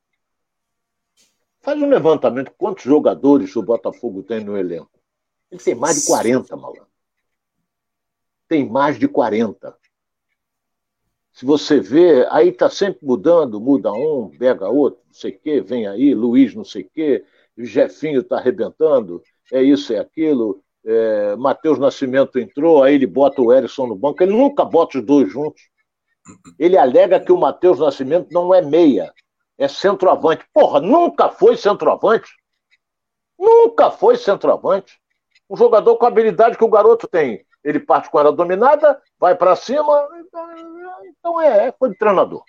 faz 1.61 1.81
um 1.81 1.89
levantamento. 1.89 2.51
Quantos 2.57 2.83
jogadores 2.83 3.55
o 3.55 3.63
Botafogo 3.63 4.23
tem 4.23 4.43
no 4.43 4.57
elenco? 4.57 4.91
Ele 5.51 5.63
tem 5.63 5.75
mais 5.75 6.01
de 6.01 6.07
40, 6.07 6.57
malandro. 6.57 6.89
Tem 8.49 8.69
mais 8.69 8.99
de 8.99 9.07
40 9.07 9.79
se 11.35 11.45
você 11.45 11.81
vê, 11.81 12.25
aí 12.31 12.51
está 12.51 12.71
sempre 12.71 13.01
mudando, 13.03 13.61
muda 13.61 13.93
um, 13.93 14.31
pega 14.39 14.69
outro, 14.69 15.01
não 15.05 15.13
sei 15.15 15.33
o 15.33 15.39
quê, 15.41 15.61
vem 15.61 15.85
aí, 15.85 16.15
Luiz 16.15 16.55
não 16.55 16.65
sei 16.65 16.83
o 16.83 16.91
quê, 16.95 17.25
Jefinho 17.59 18.21
está 18.21 18.37
arrebentando, 18.37 19.21
é 19.53 19.61
isso, 19.61 19.93
é 19.93 19.99
aquilo, 19.99 20.63
é, 20.87 21.35
Matheus 21.35 21.77
Nascimento 21.77 22.39
entrou, 22.39 22.85
aí 22.85 22.95
ele 22.95 23.07
bota 23.07 23.43
o 23.43 23.53
Erisson 23.53 23.89
no 23.89 23.97
banco, 23.97 24.23
ele 24.23 24.31
nunca 24.31 24.65
bota 24.65 24.99
os 24.99 25.05
dois 25.05 25.31
juntos. 25.31 25.61
Ele 26.59 26.77
alega 26.79 27.21
que 27.21 27.33
o 27.33 27.39
Matheus 27.39 27.79
Nascimento 27.79 28.29
não 28.31 28.55
é 28.55 28.63
meia, 28.63 29.13
é 29.59 29.69
centroavante. 29.69 30.45
Porra, 30.53 30.81
nunca 30.81 31.29
foi 31.29 31.57
centroavante. 31.57 32.33
Nunca 33.39 33.91
foi 33.91 34.17
centroavante. 34.17 35.01
Um 35.51 35.57
jogador 35.57 35.97
com 35.97 36.05
a 36.05 36.09
habilidade 36.09 36.57
que 36.57 36.65
o 36.65 36.71
garoto 36.71 37.07
tem 37.07 37.45
ele 37.65 37.81
parte 37.81 38.11
com 38.11 38.21
ela 38.21 38.31
dominada, 38.31 39.03
vai 39.19 39.35
para 39.35 39.57
cima, 39.57 40.07
então 41.09 41.41
é, 41.41 41.69
é 41.69 41.73
coisa 41.73 41.95
de 41.95 41.99
treinador. 41.99 42.45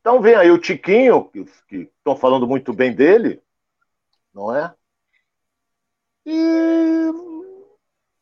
Então 0.00 0.20
vem 0.20 0.34
aí 0.34 0.50
o 0.50 0.58
Tiquinho, 0.58 1.30
que 1.68 1.90
estão 1.98 2.16
falando 2.16 2.46
muito 2.46 2.72
bem 2.72 2.94
dele, 2.94 3.42
não 4.32 4.54
é? 4.54 4.74
E, 6.24 7.12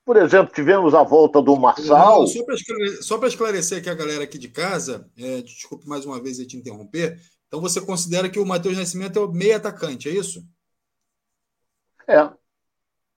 por 0.04 0.16
exemplo, 0.16 0.52
tivemos 0.52 0.94
a 0.94 1.02
volta 1.02 1.40
do 1.40 1.56
Marçal. 1.56 2.26
Só 2.26 2.44
para 2.44 2.54
esclarecer, 2.54 3.28
esclarecer 3.28 3.78
aqui 3.78 3.88
a 3.88 3.94
galera 3.94 4.24
aqui 4.24 4.38
de 4.38 4.48
casa, 4.48 5.08
é, 5.16 5.42
desculpe 5.42 5.88
mais 5.88 6.04
uma 6.04 6.20
vez 6.20 6.38
te 6.38 6.56
interromper. 6.56 7.20
Então 7.46 7.60
você 7.60 7.80
considera 7.80 8.28
que 8.28 8.40
o 8.40 8.46
Matheus 8.46 8.76
Nascimento 8.76 9.18
é 9.18 9.22
o 9.22 9.30
meio 9.30 9.56
atacante, 9.56 10.08
é 10.08 10.12
isso? 10.12 10.42
É, 12.08 12.18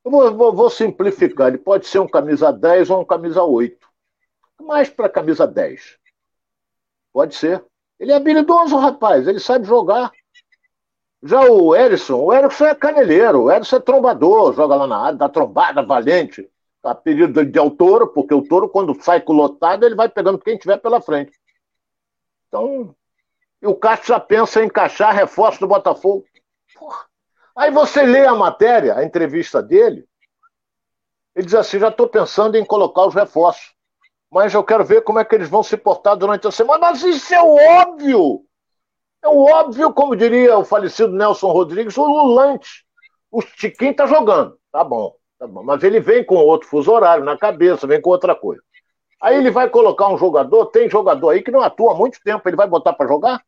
eu 0.05 0.11
vou, 0.11 0.35
vou, 0.35 0.53
vou, 0.53 0.69
simplificar. 0.69 1.47
Ele 1.47 1.57
pode 1.57 1.87
ser 1.87 1.99
um 1.99 2.07
camisa 2.07 2.51
10 2.51 2.91
ou 2.91 3.01
um 3.01 3.05
camisa 3.05 3.41
8. 3.41 3.87
Mais 4.61 4.89
para 4.89 5.09
camisa 5.09 5.47
10. 5.47 5.97
Pode 7.11 7.33
ser. 7.33 7.65
Ele 7.99 8.11
é 8.11 8.15
habilidoso, 8.15 8.77
rapaz. 8.77 9.27
Ele 9.27 9.39
sabe 9.39 9.65
jogar. 9.65 10.11
Já 11.23 11.41
o 11.41 11.75
Erisson, 11.75 12.19
o 12.19 12.31
Erisson 12.31 12.65
é 12.65 12.75
caneleiro, 12.75 13.43
o 13.43 13.51
Erisson 13.51 13.77
é 13.77 13.79
trombador, 13.79 14.53
joga 14.53 14.75
lá 14.75 14.85
na 14.85 14.97
área, 14.97 15.17
dá 15.17 15.27
trombada, 15.27 15.81
valente. 15.81 16.47
A 16.85 16.93
pedido 16.93 17.43
de 17.43 17.59
El 17.59 17.71
Toro, 17.71 18.07
porque 18.07 18.33
o 18.33 18.43
Toro, 18.43 18.69
quando 18.69 19.01
sai 19.01 19.19
com 19.19 19.33
lotado, 19.33 19.85
ele 19.85 19.95
vai 19.95 20.07
pegando 20.07 20.37
quem 20.37 20.57
tiver 20.57 20.77
pela 20.77 21.01
frente. 21.01 21.31
Então, 22.47 22.95
o 23.63 23.75
Castro 23.75 24.09
já 24.09 24.19
pensa 24.19 24.61
em 24.61 24.67
encaixar 24.67 25.13
reforço 25.13 25.59
do 25.59 25.67
Botafogo. 25.67 26.23
Porra. 26.75 27.05
Aí 27.55 27.71
você 27.71 28.03
lê 28.03 28.25
a 28.25 28.35
matéria, 28.35 28.95
a 28.95 29.03
entrevista 29.03 29.63
dele, 29.63 30.05
ele 31.35 31.45
diz 31.45 31.55
assim: 31.55 31.79
já 31.79 31.89
estou 31.89 32.07
pensando 32.07 32.55
em 32.55 32.65
colocar 32.65 33.05
os 33.05 33.15
reforços. 33.15 33.73
mas 34.31 34.53
eu 34.53 34.63
quero 34.63 34.83
ver 34.83 35.01
como 35.03 35.19
é 35.19 35.25
que 35.25 35.33
eles 35.33 35.49
vão 35.49 35.63
se 35.63 35.77
portar 35.77 36.15
durante 36.15 36.47
a 36.47 36.51
semana. 36.51 36.79
Mas 36.79 37.03
isso 37.03 37.33
é 37.33 37.41
óbvio! 37.41 38.45
É 39.23 39.27
óbvio, 39.27 39.91
como 39.91 40.15
diria 40.15 40.57
o 40.57 40.63
falecido 40.63 41.11
Nelson 41.11 41.51
Rodrigues, 41.51 41.97
o 41.97 42.05
Lulante. 42.05 42.85
O 43.31 43.41
Tiquinho 43.41 43.95
tá 43.95 44.05
jogando. 44.05 44.59
Tá 44.71 44.83
bom, 44.83 45.15
tá 45.37 45.47
bom. 45.47 45.63
Mas 45.63 45.83
ele 45.83 45.99
vem 45.99 46.23
com 46.23 46.35
outro 46.35 46.67
fuso 46.67 46.91
horário 46.91 47.23
na 47.23 47.37
cabeça, 47.37 47.87
vem 47.87 48.01
com 48.01 48.09
outra 48.09 48.35
coisa. 48.35 48.61
Aí 49.21 49.37
ele 49.37 49.51
vai 49.51 49.69
colocar 49.69 50.07
um 50.09 50.17
jogador, 50.17 50.67
tem 50.67 50.89
jogador 50.89 51.29
aí 51.29 51.41
que 51.41 51.51
não 51.51 51.61
atua 51.61 51.93
há 51.93 51.95
muito 51.95 52.19
tempo, 52.23 52.47
ele 52.47 52.57
vai 52.57 52.67
botar 52.67 52.93
para 52.93 53.07
jogar? 53.07 53.43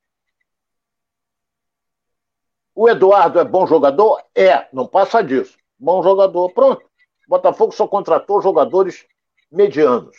O 2.73 2.87
Eduardo 2.87 3.39
é 3.39 3.43
bom 3.43 3.65
jogador? 3.65 4.23
É, 4.35 4.67
não 4.71 4.87
passa 4.87 5.23
disso. 5.23 5.57
Bom 5.79 6.01
jogador, 6.03 6.51
pronto. 6.51 6.85
Botafogo 7.27 7.71
só 7.71 7.87
contratou 7.87 8.41
jogadores 8.41 9.05
medianos. 9.51 10.15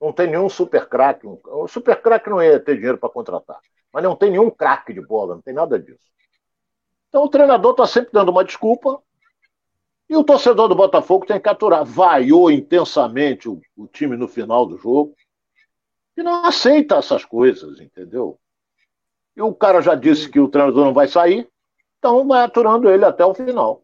Não 0.00 0.12
tem 0.12 0.26
nenhum 0.26 0.48
super 0.48 0.88
craque. 0.88 1.26
O 1.26 1.68
super 1.68 2.00
craque 2.02 2.28
não 2.28 2.42
ia 2.42 2.60
ter 2.60 2.74
dinheiro 2.74 2.98
para 2.98 3.08
contratar. 3.08 3.58
Mas 3.92 4.02
não 4.02 4.14
tem 4.14 4.30
nenhum 4.30 4.50
craque 4.50 4.92
de 4.92 5.00
bola, 5.00 5.36
não 5.36 5.42
tem 5.42 5.54
nada 5.54 5.78
disso. 5.78 6.06
Então 7.08 7.24
o 7.24 7.28
treinador 7.28 7.70
está 7.70 7.86
sempre 7.86 8.10
dando 8.12 8.30
uma 8.30 8.44
desculpa. 8.44 9.00
E 10.08 10.16
o 10.16 10.22
torcedor 10.22 10.68
do 10.68 10.74
Botafogo 10.74 11.26
tem 11.26 11.40
que 11.40 11.48
aturar. 11.48 11.84
Vaiou 11.84 12.50
intensamente 12.50 13.48
o, 13.48 13.60
o 13.76 13.86
time 13.86 14.16
no 14.16 14.28
final 14.28 14.64
do 14.64 14.78
jogo. 14.78 15.14
E 16.16 16.22
não 16.22 16.44
aceita 16.44 16.96
essas 16.96 17.24
coisas, 17.24 17.80
entendeu? 17.80 18.38
E 19.36 19.42
o 19.42 19.54
cara 19.54 19.82
já 19.82 19.94
disse 19.94 20.30
que 20.30 20.40
o 20.40 20.48
treinador 20.48 20.84
não 20.84 20.94
vai 20.94 21.06
sair, 21.06 21.46
então 21.98 22.26
vai 22.26 22.42
aturando 22.42 22.88
ele 22.88 23.04
até 23.04 23.24
o 23.24 23.34
final. 23.34 23.82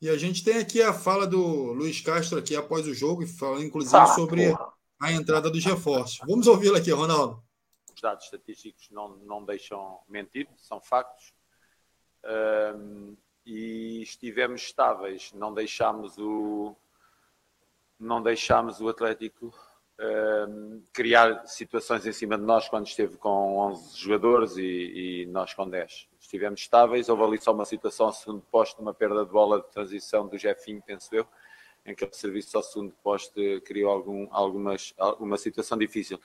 E 0.00 0.08
a 0.08 0.16
gente 0.16 0.42
tem 0.42 0.58
aqui 0.58 0.80
a 0.80 0.92
fala 0.92 1.26
do 1.26 1.72
Luiz 1.72 2.00
Castro 2.00 2.38
aqui 2.38 2.56
após 2.56 2.86
o 2.86 2.94
jogo, 2.94 3.26
falando 3.26 3.64
inclusive 3.64 3.96
ah, 3.96 4.06
sobre 4.06 4.50
porra. 4.50 4.72
a 5.00 5.12
entrada 5.12 5.50
dos 5.50 5.64
reforços. 5.64 6.20
Vamos 6.26 6.46
ouvi-lo 6.46 6.76
aqui, 6.76 6.90
Ronaldo. 6.90 7.42
Os 7.94 8.00
dados 8.00 8.24
estatísticos 8.24 8.88
não, 8.90 9.16
não 9.18 9.44
deixam 9.44 10.00
mentir, 10.08 10.48
são 10.56 10.80
factos. 10.80 11.32
Um, 12.24 13.16
e 13.46 14.02
estivemos 14.02 14.62
estáveis, 14.62 15.32
não 15.34 15.52
deixámos 15.52 16.16
o 16.18 16.76
não 17.98 18.22
deixámos 18.22 18.80
o 18.80 18.88
Atlético 18.88 19.54
um, 20.00 20.82
criar 20.92 21.46
situações 21.46 22.04
em 22.04 22.12
cima 22.12 22.36
de 22.36 22.44
nós 22.44 22.68
quando 22.68 22.86
esteve 22.86 23.16
com 23.16 23.56
11 23.58 23.96
jogadores 23.96 24.56
e, 24.56 25.22
e 25.22 25.26
nós 25.26 25.54
com 25.54 25.68
10 25.68 26.08
estivemos 26.24 26.60
estáveis. 26.60 27.08
Houve 27.08 27.22
ali 27.22 27.38
só 27.40 27.52
uma 27.52 27.64
situação 27.64 28.06
ao 28.06 28.12
segundo 28.12 28.42
posto, 28.50 28.80
uma 28.82 28.92
perda 28.92 29.24
de 29.24 29.30
bola 29.30 29.60
de 29.60 29.70
transição 29.70 30.26
do 30.26 30.36
Jefinho, 30.36 30.82
penso 30.84 31.14
eu, 31.14 31.26
em 31.86 31.94
que 31.94 32.04
o 32.04 32.12
serviço 32.12 32.56
ao 32.56 32.62
segundo 32.62 32.92
posto 33.02 33.40
criou 33.64 33.90
algum, 33.90 34.26
algumas, 34.30 34.94
uma 35.18 35.36
situação 35.36 35.78
difícil. 35.78 36.20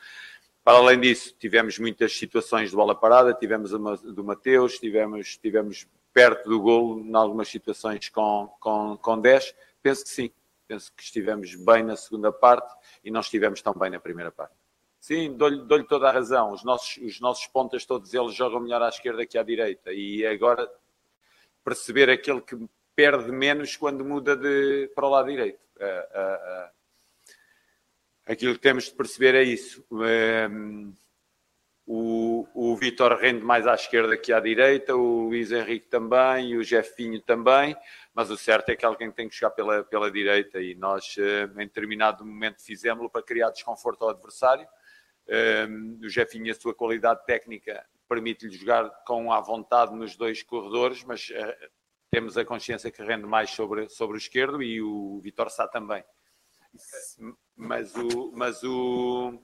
Para 0.63 0.77
além 0.77 0.99
disso, 0.99 1.35
tivemos 1.37 1.77
muitas 1.79 2.17
situações 2.17 2.69
de 2.69 2.75
bola 2.75 2.95
parada, 2.95 3.33
tivemos 3.33 3.71
uma 3.71 3.95
do 3.97 4.23
Mateus, 4.23 4.79
tivemos, 4.79 5.37
tivemos 5.37 5.87
perto 6.19 6.49
do 6.49 6.59
golo 6.59 6.99
em 6.99 7.15
algumas 7.15 7.47
situações 7.47 8.09
com, 8.09 8.53
com, 8.59 8.97
com 8.97 9.21
10. 9.21 9.55
Penso 9.81 10.03
que 10.03 10.09
sim, 10.09 10.31
penso 10.67 10.91
que 10.91 11.01
estivemos 11.01 11.55
bem 11.55 11.81
na 11.81 11.95
segunda 11.95 12.29
parte 12.29 12.75
e 13.01 13.09
não 13.09 13.21
estivemos 13.21 13.61
tão 13.61 13.73
bem 13.73 13.89
na 13.89 14.01
primeira 14.01 14.29
parte. 14.29 14.53
Sim, 14.99 15.37
dou-lhe 15.37 15.61
dou 15.61 15.81
toda 15.85 16.09
a 16.09 16.11
razão. 16.11 16.51
Os 16.51 16.61
nossos, 16.61 16.97
os 16.97 17.21
nossos 17.21 17.47
pontas, 17.47 17.85
todos 17.85 18.13
eles 18.13 18.35
jogam 18.35 18.59
melhor 18.59 18.81
à 18.81 18.89
esquerda 18.89 19.25
que 19.25 19.37
à 19.37 19.43
direita. 19.43 19.93
E 19.93 20.25
agora 20.25 20.69
perceber 21.63 22.09
aquele 22.09 22.41
que 22.41 22.67
perde 22.93 23.31
menos 23.31 23.77
quando 23.77 24.03
muda 24.03 24.35
de, 24.35 24.91
para 24.93 25.07
o 25.07 25.09
lado 25.09 25.29
direito. 25.29 25.61
Uh, 25.77 25.83
uh, 25.85 26.65
uh, 26.65 26.71
aquilo 28.25 28.55
que 28.55 28.59
temos 28.59 28.83
de 28.83 28.91
perceber 28.91 29.35
é 29.35 29.43
isso. 29.43 29.85
O, 31.91 32.47
o 32.53 32.75
Vitor 32.75 33.17
rende 33.17 33.43
mais 33.43 33.65
à 33.65 33.73
esquerda 33.73 34.15
que 34.15 34.31
à 34.31 34.39
direita, 34.39 34.95
o 34.95 35.29
Luís 35.29 35.51
Henrique 35.51 35.87
também, 35.87 36.51
e 36.51 36.57
o 36.57 36.63
Jefinho 36.63 37.19
também, 37.19 37.75
mas 38.13 38.29
o 38.29 38.37
certo 38.37 38.69
é 38.69 38.75
que 38.75 38.85
alguém 38.85 39.11
tem 39.11 39.27
que 39.27 39.33
chegar 39.33 39.49
pela, 39.49 39.83
pela 39.83 40.11
direita 40.11 40.61
e 40.61 40.75
nós, 40.75 41.15
em 41.17 41.65
determinado 41.65 42.23
momento, 42.23 42.63
fizemos-lo 42.63 43.09
para 43.09 43.23
criar 43.23 43.49
desconforto 43.49 44.03
ao 44.03 44.11
adversário 44.11 44.67
um, 45.67 45.99
o 46.03 46.09
Jefinho, 46.09 46.51
a 46.51 46.55
sua 46.55 46.73
qualidade 46.73 47.23
técnica, 47.25 47.85
permite-lhe 48.07 48.51
jogar 48.51 48.89
com 49.05 49.31
à 49.31 49.39
vontade 49.39 49.95
nos 49.95 50.15
dois 50.15 50.41
corredores, 50.41 51.03
mas 51.03 51.29
uh, 51.29 51.69
temos 52.11 52.37
a 52.37 52.45
consciência 52.45 52.91
que 52.91 53.03
rende 53.03 53.25
mais 53.25 53.51
sobre, 53.51 53.87
sobre 53.89 54.15
o 54.15 54.19
esquerdo 54.19 54.61
e 54.61 54.81
o 54.81 55.19
Vitor 55.21 55.49
Sá 55.49 55.67
também. 55.67 56.03
Mas 57.55 57.95
o. 57.95 58.31
Mas 58.35 58.63
o 58.63 59.39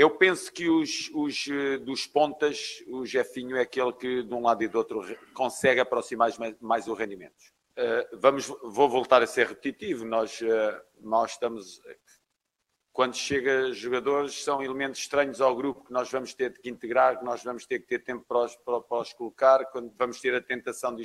eu 0.00 0.08
penso 0.08 0.50
que 0.50 0.66
os, 0.70 1.10
os, 1.12 1.46
eh, 1.46 1.76
dos 1.76 2.06
pontas, 2.06 2.82
o 2.88 3.04
Jefinho 3.04 3.54
é 3.54 3.60
aquele 3.60 3.92
que 3.92 4.22
de 4.22 4.32
um 4.32 4.40
lado 4.40 4.64
e 4.64 4.68
do 4.68 4.78
outro 4.78 5.02
consegue 5.34 5.78
aproximar 5.78 6.32
mais, 6.38 6.56
mais 6.58 6.88
o 6.88 6.94
rendimento. 6.94 7.52
Uh, 7.72 8.18
vamos, 8.18 8.46
vou 8.46 8.88
voltar 8.88 9.22
a 9.22 9.26
ser 9.26 9.46
repetitivo. 9.48 10.06
Nós, 10.06 10.40
uh, 10.40 10.80
nós 11.02 11.32
estamos 11.32 11.82
quando 12.94 13.14
chega 13.14 13.74
jogadores, 13.74 14.42
são 14.42 14.62
elementos 14.62 15.00
estranhos 15.00 15.38
ao 15.38 15.54
grupo 15.54 15.84
que 15.84 15.92
nós 15.92 16.10
vamos 16.10 16.32
ter 16.32 16.58
que 16.58 16.70
integrar, 16.70 17.18
que 17.18 17.24
nós 17.24 17.44
vamos 17.44 17.66
ter 17.66 17.80
que 17.80 17.86
ter 17.86 17.98
tempo 17.98 18.24
para 18.26 18.38
os, 18.38 18.56
para, 18.56 18.80
para 18.80 19.02
os 19.02 19.12
colocar, 19.12 19.66
quando 19.66 19.92
vamos 19.98 20.18
ter 20.18 20.34
a 20.34 20.40
tentação 20.40 20.96
de, 20.96 21.04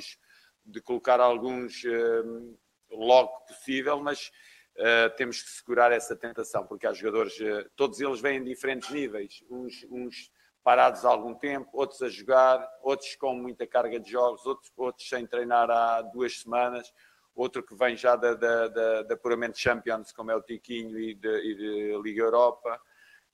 de 0.64 0.80
colocar 0.80 1.20
alguns 1.20 1.84
uh, 1.84 2.58
logo 2.90 3.44
possível, 3.46 4.00
mas 4.00 4.30
uh, 4.76 5.16
temos 5.16 5.42
que 5.42 5.50
segurar 5.50 5.92
essa 5.92 6.14
tentação, 6.14 6.66
porque 6.66 6.86
há 6.86 6.92
jogadores, 6.92 7.38
uh, 7.40 7.68
todos 7.74 8.00
eles 8.00 8.20
vêm 8.20 8.38
em 8.38 8.44
diferentes 8.44 8.90
níveis, 8.90 9.42
uns, 9.50 9.86
uns, 9.90 10.30
parados 10.62 11.04
há 11.04 11.08
algum 11.08 11.32
tempo, 11.32 11.68
outros 11.72 12.02
a 12.02 12.08
jogar, 12.08 12.68
outros 12.82 13.14
com 13.14 13.34
muita 13.36 13.64
carga 13.68 14.00
de 14.00 14.10
jogos, 14.10 14.44
outros, 14.44 14.72
outros 14.76 15.08
sem 15.08 15.24
treinar 15.24 15.70
há 15.70 16.02
duas 16.02 16.40
semanas 16.40 16.92
outro 17.36 17.62
que 17.62 17.74
vem 17.76 17.94
já 17.94 18.16
da, 18.16 18.32
da, 18.32 18.66
da, 18.66 19.02
da 19.02 19.16
puramente 19.16 19.60
Champions, 19.60 20.10
como 20.10 20.30
é 20.30 20.34
o 20.34 20.40
Tiquinho 20.40 20.98
e 20.98 21.14
de, 21.14 21.28
e 21.28 21.54
de 21.54 22.02
Liga 22.02 22.22
Europa. 22.22 22.80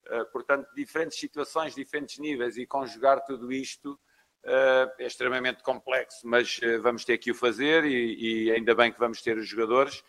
Uh, 0.09 0.27
portanto, 0.33 0.69
diferentes 0.75 1.19
situações, 1.19 1.77
diferentes 1.77 2.19
níveis 2.19 2.57
e 2.57 2.67
conjugar 2.67 3.25
tudo 3.25 3.53
isto 3.53 3.99
é 4.99 5.07
extremamente 5.07 5.63
complexo, 5.63 6.27
mas 6.27 6.59
vamos 6.83 7.05
ter 7.05 7.17
que 7.17 7.31
o 7.31 7.35
fazer 7.35 7.85
e, 7.85 8.49
e, 8.49 8.51
ainda 8.51 8.75
bem 8.75 8.93
que 8.93 8.99
vamos 8.99 9.23
ter 9.23 9.39
os 9.39 9.47
jogadores. 9.47 10.03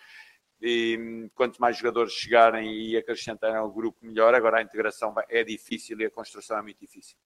E 0.65 1.29
quanto 1.35 1.59
mais 1.59 1.77
jogadores 1.77 2.13
chegarem 2.13 2.73
e 2.73 2.95
acrescentarem 2.95 3.57
ao 3.57 3.69
grupo, 3.69 3.97
melhor. 4.01 4.33
Agora 4.33 4.59
a 4.59 4.61
integração 4.61 5.13
é 5.29 5.43
difícil 5.43 5.99
e 5.99 6.05
a 6.05 6.09
construção 6.09 6.57
é 6.57 6.61
muito 6.61 6.79
difícil. 6.79 7.17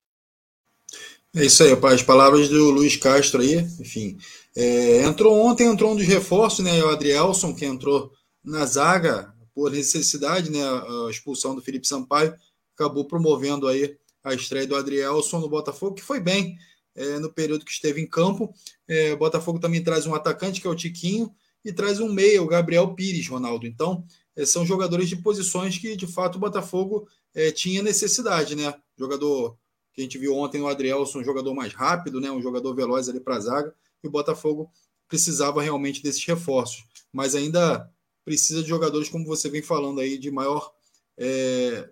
É 1.36 1.46
isso 1.46 1.62
aí, 1.62 1.72
as 1.72 2.02
palavras 2.02 2.50
do 2.50 2.72
Luiz 2.72 2.98
Castro 2.98 3.42
aí, 3.42 3.58
enfim. 3.80 4.18
É, 4.56 5.04
entrou 5.04 5.38
ontem, 5.38 5.68
entrou 5.68 5.92
um 5.92 5.96
dos 5.96 6.08
reforços, 6.08 6.66
né? 6.66 6.84
O 6.84 6.90
Adrielson, 6.90 7.54
que 7.54 7.64
entrou 7.64 8.12
na 8.44 8.66
zaga 8.66 9.32
por 9.54 9.70
necessidade, 9.70 10.50
né? 10.50 10.60
A 10.64 11.12
expulsão 11.12 11.54
do 11.54 11.62
Felipe 11.62 11.88
Sampaio, 11.88 12.34
acabou 12.74 13.06
promovendo 13.06 13.68
aí 13.68 13.96
a 14.24 14.34
estreia 14.34 14.66
do 14.66 14.76
Adrielson 14.76 15.40
no 15.40 15.50
Botafogo, 15.50 15.96
que 15.96 16.02
foi 16.02 16.20
bem 16.20 16.58
é, 16.96 17.20
no 17.20 17.32
período 17.32 17.66
que 17.66 17.72
esteve 17.72 18.02
em 18.02 18.08
campo. 18.08 18.52
É, 18.88 19.14
o 19.14 19.18
Botafogo 19.18 19.60
também 19.60 19.84
traz 19.84 20.08
um 20.08 20.16
atacante, 20.16 20.60
que 20.60 20.66
é 20.66 20.70
o 20.70 20.76
Tiquinho, 20.76 21.32
e 21.68 21.74
traz 21.74 22.00
um 22.00 22.12
meia, 22.12 22.42
o 22.42 22.48
Gabriel 22.48 22.94
Pires, 22.96 23.28
Ronaldo. 23.28 23.68
Então, 23.68 24.06
é, 24.38 24.46
são 24.46 24.66
jogadores 24.66 25.10
de 25.10 25.18
posições 25.18 25.78
que, 25.78 25.98
de 25.98 26.08
fato, 26.08 26.38
o 26.38 26.40
Botafogo 26.40 27.10
é, 27.36 27.52
tinha 27.52 27.84
necessidade, 27.84 28.56
né? 28.56 28.74
Jogador 28.98 29.58
que 29.94 30.02
a 30.02 30.04
gente 30.04 30.18
viu 30.18 30.36
ontem 30.36 30.62
no 30.62 30.68
Adrielson, 30.68 31.20
um 31.20 31.24
jogador 31.24 31.54
mais 31.56 31.74
rápido, 31.74 32.22
né, 32.22 32.32
um 32.32 32.42
jogador 32.42 32.76
veloz 32.76 33.10
ali 33.10 33.20
para 33.20 33.36
a 33.36 33.40
zaga, 33.40 33.74
e 34.04 34.08
o 34.08 34.12
Botafogo 34.12 34.72
precisava 35.08 35.60
realmente 35.60 36.04
desses 36.04 36.24
reforços, 36.24 36.86
mas 37.12 37.34
ainda 37.34 37.92
precisa 38.24 38.62
de 38.62 38.70
jogadores, 38.70 39.10
como 39.10 39.26
você 39.26 39.50
vem 39.50 39.64
falando 39.64 40.00
aí, 40.00 40.20
de 40.20 40.30
maior, 40.30 40.72
é, 41.18 41.90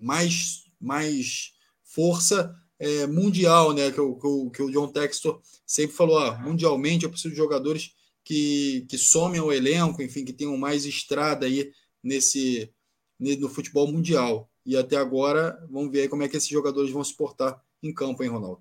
mais, 0.00 0.64
mais 0.80 1.52
força 1.84 2.54
é, 2.78 3.06
mundial, 3.06 3.74
né, 3.74 3.90
que 3.90 4.00
o, 4.00 4.16
que, 4.16 4.26
o, 4.26 4.50
que 4.50 4.62
o 4.62 4.70
John 4.70 4.88
Textor 4.88 5.42
sempre 5.66 5.94
falou, 5.94 6.18
ah, 6.18 6.38
mundialmente 6.38 7.04
eu 7.04 7.10
preciso 7.10 7.34
de 7.34 7.36
jogadores 7.36 7.95
que, 8.26 8.84
que 8.88 8.98
somem 8.98 9.40
ao 9.40 9.52
elenco, 9.52 10.02
enfim, 10.02 10.24
que 10.24 10.32
tenham 10.32 10.56
mais 10.58 10.84
estrada 10.84 11.46
aí 11.46 11.72
nesse 12.02 12.74
no 13.18 13.48
futebol 13.48 13.86
mundial. 13.86 14.50
E 14.66 14.76
até 14.76 14.96
agora, 14.96 15.56
vamos 15.70 15.92
ver 15.92 16.08
como 16.08 16.24
é 16.24 16.28
que 16.28 16.36
esses 16.36 16.48
jogadores 16.48 16.90
vão 16.90 17.04
se 17.04 17.16
portar 17.16 17.62
em 17.80 17.94
campo, 17.94 18.24
hein, 18.24 18.28
Ronaldo? 18.28 18.60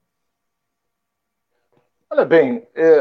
Olha 2.08 2.24
bem, 2.24 2.66
é, 2.76 3.00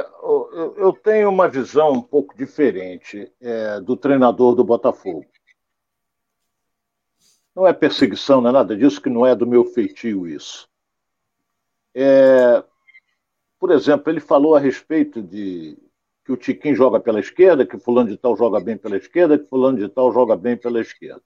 eu, 0.79 0.99
tenho 1.05 1.29
uma 1.29 1.49
visão 1.49 1.93
um 1.93 2.03
pouco 2.03 2.35
diferente 2.35 3.31
é, 3.39 3.79
do 3.81 3.95
treinador 3.95 4.55
do 4.55 4.65
Botafogo. 4.65 5.27
Não 7.55 7.67
é 7.67 7.75
perseguição, 7.75 8.41
não 8.41 8.49
é 8.49 8.53
nada 8.55 8.75
disso, 8.75 9.03
que 9.03 9.11
não 9.11 9.27
é 9.27 9.37
do 9.37 9.47
meu 9.47 9.67
feitio 9.67 10.27
isso. 10.27 10.67
É, 11.95 12.65
por 13.61 13.71
exemplo, 13.71 14.11
ele 14.11 14.21
falou 14.21 14.57
a 14.57 14.59
respeito 14.59 15.23
de 15.23 15.79
que 16.25 16.33
o 16.33 16.37
Tiquinho 16.37 16.75
joga 16.75 16.99
pela 16.99 17.21
esquerda, 17.21 17.67
que 17.67 17.79
fulano 17.79 18.09
de 18.09 18.17
tal 18.17 18.35
joga 18.37 18.59
bem 18.59 18.79
pela 18.79 18.97
esquerda, 18.97 19.39
que 19.39 19.47
fulano 19.47 19.79
de 19.79 19.89
tal 19.89 20.11
joga 20.11 20.35
bem 20.37 20.57
pela 20.57 20.81
esquerda. 20.81 21.23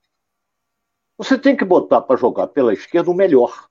Você 1.16 1.38
tem 1.38 1.56
que 1.56 1.64
botar 1.64 2.00
para 2.00 2.16
jogar 2.16 2.48
pela 2.48 2.72
esquerda 2.72 3.10
o 3.10 3.14
melhor. 3.14 3.68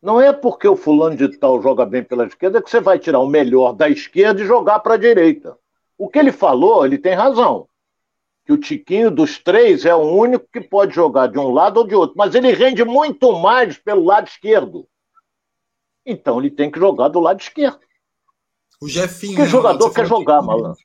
Não 0.00 0.20
é 0.20 0.32
porque 0.32 0.68
o 0.68 0.76
fulano 0.76 1.16
de 1.16 1.36
tal 1.38 1.60
joga 1.60 1.86
bem 1.86 2.04
pela 2.04 2.26
esquerda 2.26 2.62
que 2.62 2.70
você 2.70 2.80
vai 2.80 2.98
tirar 2.98 3.18
o 3.18 3.26
melhor 3.26 3.72
da 3.72 3.88
esquerda 3.88 4.42
e 4.42 4.46
jogar 4.46 4.80
para 4.80 4.94
a 4.94 4.98
direita. 4.98 5.58
O 5.98 6.08
que 6.08 6.18
ele 6.18 6.30
falou, 6.30 6.84
ele 6.84 6.98
tem 6.98 7.14
razão. 7.14 7.68
Que 8.44 8.52
o 8.52 8.58
Tiquinho 8.58 9.10
dos 9.10 9.38
três 9.38 9.84
é 9.84 9.94
o 9.94 10.02
único 10.02 10.46
que 10.52 10.60
pode 10.60 10.94
jogar 10.94 11.28
de 11.28 11.38
um 11.38 11.50
lado 11.50 11.78
ou 11.78 11.86
de 11.86 11.94
outro, 11.94 12.16
mas 12.16 12.34
ele 12.34 12.52
rende 12.52 12.84
muito 12.84 13.32
mais 13.38 13.78
pelo 13.78 14.04
lado 14.04 14.28
esquerdo. 14.28 14.86
Então 16.04 16.38
ele 16.38 16.50
tem 16.50 16.70
que 16.70 16.78
jogar 16.78 17.08
do 17.08 17.18
lado 17.18 17.40
esquerdo. 17.40 17.80
O 18.80 18.88
Jefinho. 18.88 19.36
Que 19.36 19.42
né, 19.42 19.48
jogador 19.48 19.92
quer 19.92 20.06
jogar, 20.06 20.42
malandro? 20.42 20.78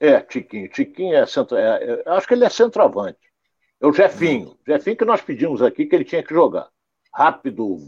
É, 0.00 0.20
Tiquinho. 0.20 0.68
Tiquinho 0.68 1.16
é, 1.16 1.26
centro, 1.26 1.56
é, 1.56 1.84
é, 1.84 2.02
acho 2.10 2.26
que 2.26 2.34
ele 2.34 2.44
é 2.44 2.50
centroavante. 2.50 3.18
É 3.80 3.86
o 3.86 3.92
Jefinho. 3.92 4.50
Hum. 4.50 4.56
Jefinho 4.66 4.96
que 4.96 5.04
nós 5.04 5.20
pedimos 5.20 5.62
aqui 5.62 5.86
que 5.86 5.94
ele 5.94 6.04
tinha 6.04 6.22
que 6.22 6.34
jogar. 6.34 6.68
Rápido, 7.12 7.78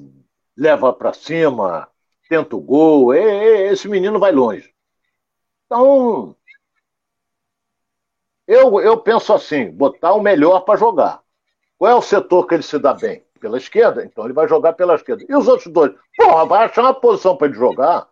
leva 0.57 0.93
para 0.93 1.12
cima, 1.12 1.89
tenta 2.28 2.57
o 2.57 2.61
gol. 2.61 3.14
É, 3.14 3.20
é, 3.22 3.72
esse 3.72 3.89
menino 3.89 4.18
vai 4.18 4.33
longe. 4.33 4.72
Então, 5.66 6.35
eu, 8.47 8.81
eu 8.81 8.99
penso 8.99 9.33
assim: 9.33 9.70
botar 9.70 10.12
o 10.14 10.22
melhor 10.22 10.61
para 10.61 10.78
jogar. 10.78 11.22
Qual 11.78 11.91
é 11.91 11.95
o 11.95 12.03
setor 12.03 12.47
que 12.47 12.55
ele 12.55 12.62
se 12.62 12.78
dá 12.78 12.93
bem? 12.93 13.24
Pela 13.41 13.57
esquerda, 13.57 14.05
então 14.05 14.24
ele 14.24 14.35
vai 14.35 14.47
jogar 14.47 14.74
pela 14.74 14.97
esquerda. 14.97 15.24
E 15.26 15.35
os 15.35 15.49
outros 15.49 15.72
dois? 15.72 15.95
Porra, 16.14 16.45
vai 16.45 16.64
achar 16.66 16.83
uma 16.83 16.93
posição 16.93 17.37
para 17.37 17.47
ele 17.47 17.57
jogar. 17.57 18.07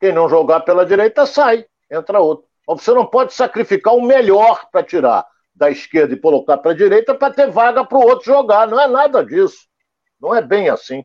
Quem 0.00 0.12
não 0.12 0.28
jogar 0.28 0.60
pela 0.60 0.86
direita 0.86 1.26
sai, 1.26 1.66
entra 1.90 2.20
outro. 2.20 2.46
Você 2.66 2.92
não 2.92 3.04
pode 3.04 3.34
sacrificar 3.34 3.94
o 3.94 4.02
melhor 4.02 4.68
para 4.70 4.82
tirar 4.82 5.26
da 5.54 5.70
esquerda 5.70 6.14
e 6.14 6.18
colocar 6.18 6.56
para 6.56 6.70
a 6.70 6.74
direita 6.74 7.14
para 7.14 7.32
ter 7.32 7.50
vaga 7.50 7.84
para 7.84 7.98
o 7.98 8.02
outro 8.02 8.24
jogar. 8.24 8.66
Não 8.66 8.80
é 8.80 8.88
nada 8.88 9.24
disso. 9.24 9.68
Não 10.18 10.34
é 10.34 10.40
bem 10.40 10.70
assim. 10.70 11.04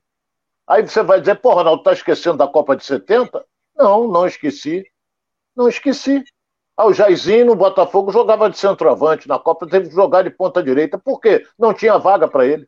Aí 0.67 0.81
você 0.81 1.03
vai 1.03 1.19
dizer, 1.19 1.35
pô, 1.35 1.53
Ronaldo, 1.53 1.81
está 1.81 1.91
esquecendo 1.91 2.37
da 2.37 2.47
Copa 2.47 2.75
de 2.75 2.85
70? 2.85 3.43
Não, 3.75 4.07
não 4.07 4.25
esqueci. 4.25 4.85
Não 5.55 5.67
esqueci. 5.67 6.23
Ah, 6.77 6.85
o 6.85 6.93
Jairzinho 6.93 7.45
no 7.45 7.55
Botafogo 7.55 8.11
jogava 8.11 8.49
de 8.49 8.57
centroavante. 8.57 9.27
Na 9.27 9.37
Copa 9.37 9.67
teve 9.67 9.89
que 9.89 9.95
jogar 9.95 10.23
de 10.23 10.29
ponta 10.29 10.63
direita. 10.63 10.97
Por 10.97 11.19
quê? 11.19 11.45
Não 11.57 11.73
tinha 11.73 11.97
vaga 11.97 12.27
para 12.27 12.45
ele. 12.45 12.67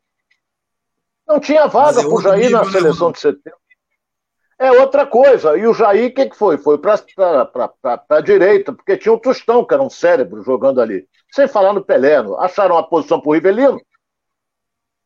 Não 1.28 1.40
tinha 1.40 1.68
vaga 1.68 2.02
para 2.02 2.14
o 2.14 2.22
Jair 2.22 2.50
na 2.50 2.64
né, 2.64 2.72
seleção 2.72 3.12
de 3.12 3.20
70. 3.20 3.56
É 4.60 4.72
outra 4.72 5.05
coisa. 5.05 5.55
E 5.58 5.68
o 5.68 5.74
Jair, 5.74 6.10
o 6.10 6.14
que, 6.14 6.30
que 6.30 6.36
foi? 6.36 6.58
Foi 6.58 6.80
para 6.80 6.99
a 8.10 8.22
direita, 8.22 8.74
porque 8.74 8.97
tinha 8.97 9.14
o 9.14 9.20
Tostão, 9.20 9.64
que 9.64 9.74
era 9.74 9.84
um 9.84 9.89
cérebro 9.89 10.41
jogando 10.43 10.82
ali. 10.82 11.08
Sem 11.32 11.47
falar 11.47 11.74
no 11.74 11.84
Pelé. 11.84 12.16
Acharam 12.39 12.78
a 12.78 12.84
posição 12.84 13.22
para 13.22 13.30
o 13.30 13.34
Rivelino? 13.34 13.80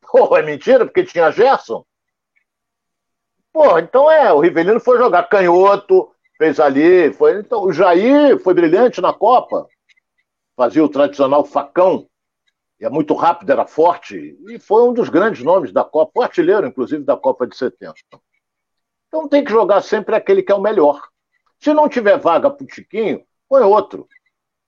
Pô, 0.10 0.36
é 0.36 0.42
mentira, 0.42 0.86
porque 0.86 1.04
tinha 1.04 1.30
Gerson. 1.30 1.84
Pô, 3.52 3.78
então 3.78 4.10
é, 4.10 4.32
o 4.32 4.40
Rivelino 4.40 4.80
foi 4.80 4.96
jogar 4.96 5.24
canhoto, 5.24 6.10
fez 6.38 6.58
ali. 6.58 7.12
Foi, 7.12 7.38
então, 7.38 7.62
o 7.62 7.72
Jair 7.72 8.38
foi 8.38 8.54
brilhante 8.54 9.02
na 9.02 9.12
Copa. 9.12 9.66
Fazia 10.56 10.82
o 10.82 10.88
tradicional 10.88 11.44
facão. 11.44 12.08
E 12.80 12.86
é 12.86 12.88
muito 12.88 13.14
rápido, 13.14 13.50
era 13.50 13.66
forte. 13.66 14.36
E 14.48 14.58
foi 14.58 14.82
um 14.88 14.94
dos 14.94 15.10
grandes 15.10 15.44
nomes 15.44 15.72
da 15.72 15.84
Copa, 15.84 16.12
o 16.14 16.22
artilheiro, 16.22 16.66
inclusive, 16.66 17.04
da 17.04 17.16
Copa 17.16 17.46
de 17.46 17.54
70. 17.54 17.94
Então 19.12 19.28
tem 19.28 19.44
que 19.44 19.50
jogar 19.52 19.82
sempre 19.82 20.16
aquele 20.16 20.42
que 20.42 20.50
é 20.50 20.54
o 20.54 20.60
melhor. 20.60 20.98
Se 21.60 21.74
não 21.74 21.86
tiver 21.86 22.16
vaga 22.16 22.48
para 22.48 22.64
o 22.64 22.66
Tiquinho, 22.66 23.22
põe 23.46 23.62
outro. 23.62 24.08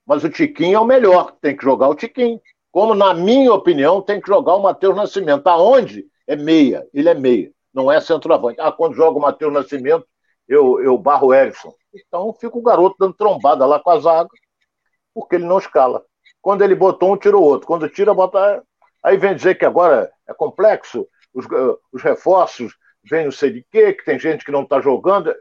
Mas 0.06 0.22
o 0.22 0.28
Tiquinho 0.28 0.76
é 0.76 0.80
o 0.80 0.84
melhor, 0.84 1.32
tem 1.40 1.56
que 1.56 1.64
jogar 1.64 1.88
o 1.88 1.94
Tiquinho. 1.94 2.38
Como, 2.70 2.94
na 2.94 3.14
minha 3.14 3.54
opinião, 3.54 4.02
tem 4.02 4.20
que 4.20 4.28
jogar 4.28 4.54
o 4.56 4.62
Matheus 4.62 4.94
Nascimento. 4.94 5.46
Aonde? 5.46 6.04
É 6.26 6.36
meia. 6.36 6.86
Ele 6.92 7.08
é 7.08 7.14
meia, 7.14 7.50
não 7.72 7.90
é 7.90 7.98
centroavante. 8.02 8.60
Ah, 8.60 8.70
quando 8.70 8.94
joga 8.94 9.16
o 9.16 9.22
Matheus 9.22 9.50
Nascimento, 9.50 10.06
eu, 10.46 10.78
eu 10.82 10.98
barro 10.98 11.28
o 11.28 11.34
Erickson. 11.34 11.74
Então 11.94 12.30
fica 12.34 12.58
o 12.58 12.62
garoto 12.62 12.96
dando 13.00 13.14
trombada 13.14 13.64
lá 13.64 13.80
com 13.80 13.90
a 13.90 13.98
zaga, 13.98 14.28
porque 15.14 15.36
ele 15.36 15.46
não 15.46 15.56
escala. 15.56 16.04
Quando 16.42 16.60
ele 16.60 16.74
botou 16.74 17.14
um, 17.14 17.16
tirou 17.16 17.42
outro. 17.42 17.66
Quando 17.66 17.88
tira, 17.88 18.12
bota. 18.12 18.62
Aí 19.02 19.16
vem 19.16 19.34
dizer 19.34 19.54
que 19.54 19.64
agora 19.64 20.12
é 20.28 20.34
complexo, 20.34 21.08
os, 21.32 21.46
os 21.90 22.02
reforços 22.02 22.74
vem 23.08 23.24
não 23.24 23.32
sei 23.32 23.52
de 23.52 23.62
quê, 23.70 23.92
que 23.92 24.04
tem 24.04 24.18
gente 24.18 24.44
que 24.44 24.52
não 24.52 24.62
está 24.62 24.80
jogando. 24.80 25.34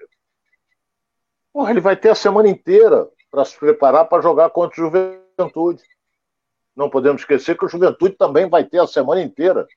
Porra, 1.51 1.72
ele 1.72 1.82
vai 1.82 1.95
ter 1.95 2.09
a 2.09 2.16
semana 2.16 2.49
inteira 2.49 3.09
para 3.30 3.45
se 3.45 3.57
preparar 3.57 4.05
para 4.05 4.22
jogar 4.22 4.49
contra 4.49 4.82
o 4.82 4.86
Juventude. 4.86 5.84
Não 6.76 6.89
podemos 6.89 7.22
esquecer 7.22 7.57
que 7.57 7.66
o 7.66 7.70
Juventude 7.70 8.16
também 8.16 8.49
vai 8.49 8.64
ter 8.64 8.80
a 8.80 8.88
semana 8.88 9.22
inteira 9.22 9.68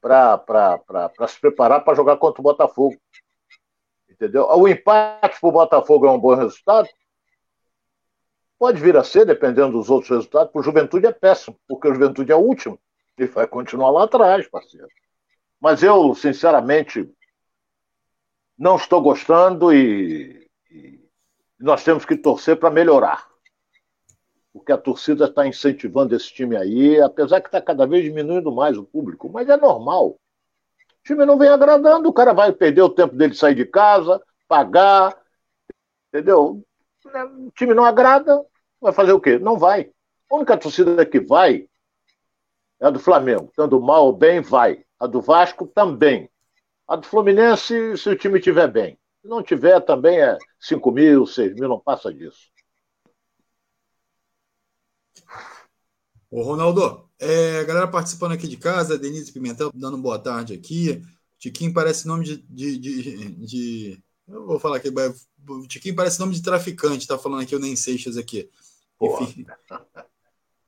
para 0.00 1.28
se 1.28 1.40
preparar 1.40 1.84
para 1.84 1.94
jogar 1.94 2.16
contra 2.16 2.40
o 2.40 2.44
Botafogo. 2.44 2.96
Entendeu? 4.08 4.46
O 4.48 4.66
empate 4.66 5.38
para 5.40 5.48
o 5.48 5.52
Botafogo 5.52 6.06
é 6.06 6.10
um 6.10 6.18
bom 6.18 6.34
resultado? 6.34 6.88
Pode 8.58 8.80
vir 8.80 8.96
a 8.96 9.04
ser, 9.04 9.26
dependendo 9.26 9.72
dos 9.72 9.90
outros 9.90 10.10
resultados. 10.10 10.50
Para 10.50 10.60
o 10.60 10.62
Juventude 10.62 11.06
é 11.06 11.12
péssimo, 11.12 11.58
porque 11.68 11.88
o 11.88 11.94
Juventude 11.94 12.32
é 12.32 12.36
o 12.36 12.40
último. 12.40 12.78
E 13.18 13.26
vai 13.26 13.46
continuar 13.46 13.90
lá 13.90 14.04
atrás, 14.04 14.48
parceiro. 14.48 14.88
Mas 15.60 15.82
eu, 15.82 16.14
sinceramente, 16.14 17.10
não 18.58 18.76
estou 18.76 19.00
gostando 19.02 19.72
e, 19.72 20.48
e 20.70 21.00
nós 21.58 21.84
temos 21.84 22.04
que 22.04 22.16
torcer 22.16 22.58
para 22.58 22.70
melhorar. 22.70 23.26
Porque 24.52 24.72
a 24.72 24.78
torcida 24.78 25.26
está 25.26 25.46
incentivando 25.46 26.14
esse 26.14 26.32
time 26.32 26.56
aí, 26.56 27.00
apesar 27.00 27.40
que 27.40 27.48
está 27.48 27.60
cada 27.60 27.86
vez 27.86 28.04
diminuindo 28.04 28.50
mais 28.50 28.76
o 28.78 28.84
público, 28.84 29.28
mas 29.28 29.48
é 29.48 29.56
normal. 29.56 30.08
O 30.08 30.18
time 31.04 31.26
não 31.26 31.38
vem 31.38 31.48
agradando, 31.48 32.08
o 32.08 32.12
cara 32.12 32.32
vai 32.32 32.52
perder 32.52 32.82
o 32.82 32.90
tempo 32.90 33.14
dele 33.14 33.34
sair 33.34 33.54
de 33.54 33.66
casa, 33.66 34.20
pagar, 34.48 35.16
entendeu? 36.08 36.64
O 37.04 37.50
time 37.54 37.74
não 37.74 37.84
agrada, 37.84 38.44
vai 38.80 38.92
fazer 38.92 39.12
o 39.12 39.20
quê? 39.20 39.38
Não 39.38 39.58
vai. 39.58 39.90
A 40.30 40.36
única 40.36 40.56
torcida 40.56 41.04
que 41.04 41.20
vai 41.20 41.68
é 42.80 42.86
a 42.86 42.90
do 42.90 42.98
Flamengo. 42.98 43.52
Tanto 43.54 43.80
mal 43.80 44.06
ou 44.06 44.12
bem, 44.12 44.40
vai. 44.40 44.85
A 44.98 45.06
do 45.06 45.20
Vasco 45.20 45.66
também. 45.66 46.30
A 46.88 46.96
do 46.96 47.06
Fluminense, 47.06 47.96
se 47.96 48.08
o 48.08 48.16
time 48.16 48.38
estiver 48.38 48.70
bem. 48.70 48.98
Se 49.20 49.28
não 49.28 49.42
tiver, 49.42 49.80
também 49.80 50.20
é 50.20 50.38
5 50.60 50.90
mil, 50.92 51.26
6 51.26 51.54
mil, 51.54 51.68
não 51.68 51.80
passa 51.80 52.12
disso. 52.12 52.50
Ô, 56.30 56.42
Ronaldo, 56.42 57.08
é, 57.18 57.64
galera 57.64 57.88
participando 57.88 58.32
aqui 58.32 58.46
de 58.46 58.56
casa, 58.56 58.98
Denise 58.98 59.32
Pimentel 59.32 59.70
dando 59.74 59.98
boa 59.98 60.18
tarde 60.18 60.54
aqui. 60.54 61.02
Tiquinho 61.38 61.72
parece 61.72 62.06
nome 62.06 62.24
de, 62.24 62.36
de, 62.48 62.78
de, 62.78 63.34
de, 63.46 64.04
Eu 64.26 64.46
vou 64.46 64.58
falar 64.58 64.76
aqui, 64.78 64.90
Tiquinho 65.68 65.94
parece 65.94 66.18
nome 66.18 66.34
de 66.34 66.42
traficante, 66.42 67.06
tá 67.06 67.18
falando 67.18 67.42
aqui 67.42 67.54
o 67.54 67.58
Nem 67.58 67.76
Seixas 67.76 68.16
aqui. 68.16 68.50
Enfim. 69.00 69.46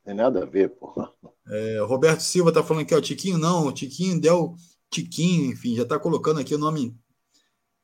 Tem 0.09 0.17
nada 0.17 0.43
a 0.43 0.47
ver, 0.47 0.71
porra. 0.71 1.13
É, 1.47 1.81
Roberto 1.81 2.21
Silva 2.21 2.51
tá 2.51 2.65
falando 2.65 2.85
aqui, 2.85 2.95
ó, 2.95 3.01
Tiquinho 3.01 3.37
não, 3.37 3.71
Tiquinho 3.71 4.19
Del 4.19 4.55
Tiquinho, 4.91 5.53
enfim, 5.53 5.77
já 5.77 5.85
tá 5.85 5.99
colocando 5.99 6.41
aqui 6.41 6.55
o 6.55 6.59
nome 6.59 6.97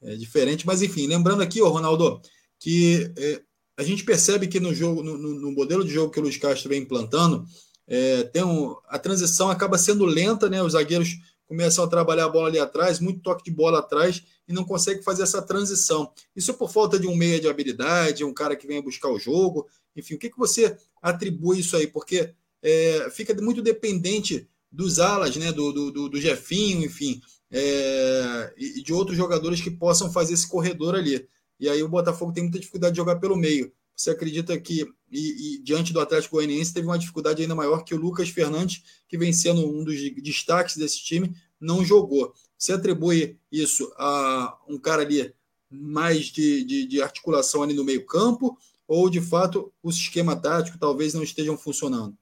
é, 0.00 0.16
diferente, 0.16 0.66
mas 0.66 0.80
enfim, 0.80 1.06
lembrando 1.06 1.42
aqui, 1.42 1.60
ó, 1.60 1.68
Ronaldo, 1.68 2.22
que 2.58 3.12
é, 3.18 3.42
a 3.76 3.82
gente 3.82 4.04
percebe 4.04 4.48
que 4.48 4.58
no 4.58 4.72
jogo, 4.72 5.02
no, 5.02 5.18
no, 5.18 5.52
modelo 5.52 5.84
de 5.84 5.92
jogo 5.92 6.10
que 6.10 6.18
o 6.18 6.22
Luiz 6.22 6.38
Castro 6.38 6.70
vem 6.70 6.80
implantando, 6.80 7.44
é, 7.86 8.22
tem 8.22 8.42
um, 8.42 8.74
a 8.88 8.98
transição 8.98 9.50
acaba 9.50 9.76
sendo 9.76 10.06
lenta, 10.06 10.48
né? 10.48 10.62
Os 10.62 10.72
zagueiros 10.72 11.18
começam 11.46 11.84
a 11.84 11.88
trabalhar 11.88 12.24
a 12.24 12.30
bola 12.30 12.48
ali 12.48 12.58
atrás, 12.58 13.00
muito 13.00 13.20
toque 13.20 13.44
de 13.44 13.50
bola 13.50 13.80
atrás, 13.80 14.22
e 14.48 14.52
não 14.54 14.64
consegue 14.64 15.02
fazer 15.02 15.24
essa 15.24 15.42
transição. 15.42 16.10
Isso 16.34 16.50
é 16.50 16.54
por 16.54 16.70
falta 16.70 16.98
de 16.98 17.06
um 17.06 17.14
meia 17.14 17.38
de 17.38 17.48
habilidade, 17.48 18.24
um 18.24 18.32
cara 18.32 18.56
que 18.56 18.66
venha 18.66 18.80
buscar 18.80 19.10
o 19.10 19.18
jogo. 19.18 19.66
Enfim, 19.96 20.14
o 20.14 20.18
que, 20.18 20.30
que 20.30 20.38
você 20.38 20.76
atribui 21.00 21.60
isso 21.60 21.76
aí? 21.76 21.86
Porque 21.86 22.32
é, 22.62 23.10
fica 23.10 23.34
muito 23.40 23.62
dependente 23.62 24.48
dos 24.70 24.98
alas, 24.98 25.36
né, 25.36 25.52
do, 25.52 25.90
do, 25.90 26.08
do 26.08 26.20
Jefinho, 26.20 26.84
enfim, 26.84 27.20
é, 27.50 28.52
e 28.56 28.82
de 28.82 28.92
outros 28.92 29.16
jogadores 29.16 29.60
que 29.60 29.70
possam 29.70 30.10
fazer 30.10 30.34
esse 30.34 30.48
corredor 30.48 30.94
ali. 30.94 31.28
E 31.60 31.68
aí 31.68 31.82
o 31.82 31.88
Botafogo 31.88 32.32
tem 32.32 32.42
muita 32.42 32.58
dificuldade 32.58 32.94
de 32.94 32.96
jogar 32.96 33.16
pelo 33.16 33.36
meio. 33.36 33.72
Você 33.94 34.10
acredita 34.10 34.58
que, 34.58 34.84
e, 35.10 35.54
e, 35.54 35.62
diante 35.62 35.92
do 35.92 36.00
Atlético 36.00 36.36
Goianiense, 36.36 36.74
teve 36.74 36.86
uma 36.86 36.98
dificuldade 36.98 37.42
ainda 37.42 37.54
maior 37.54 37.84
que 37.84 37.94
o 37.94 37.98
Lucas 37.98 38.28
Fernandes, 38.28 38.82
que 39.08 39.16
vem 39.16 39.32
sendo 39.32 39.64
um 39.64 39.84
dos 39.84 39.96
destaques 40.20 40.76
desse 40.76 41.04
time, 41.04 41.32
não 41.60 41.84
jogou. 41.84 42.34
Você 42.58 42.72
atribui 42.72 43.38
isso 43.52 43.92
a 43.96 44.58
um 44.68 44.78
cara 44.78 45.02
ali 45.02 45.32
mais 45.70 46.26
de, 46.26 46.64
de, 46.64 46.86
de 46.86 47.02
articulação 47.02 47.62
ali 47.62 47.72
no 47.72 47.84
meio 47.84 48.04
campo, 48.04 48.58
ou 48.86 49.08
de 49.08 49.20
fato 49.20 49.72
o 49.82 49.90
esquema 49.90 50.40
tático 50.40 50.78
talvez 50.78 51.14
não 51.14 51.22
estejam 51.22 51.56
funcionando? 51.56 52.16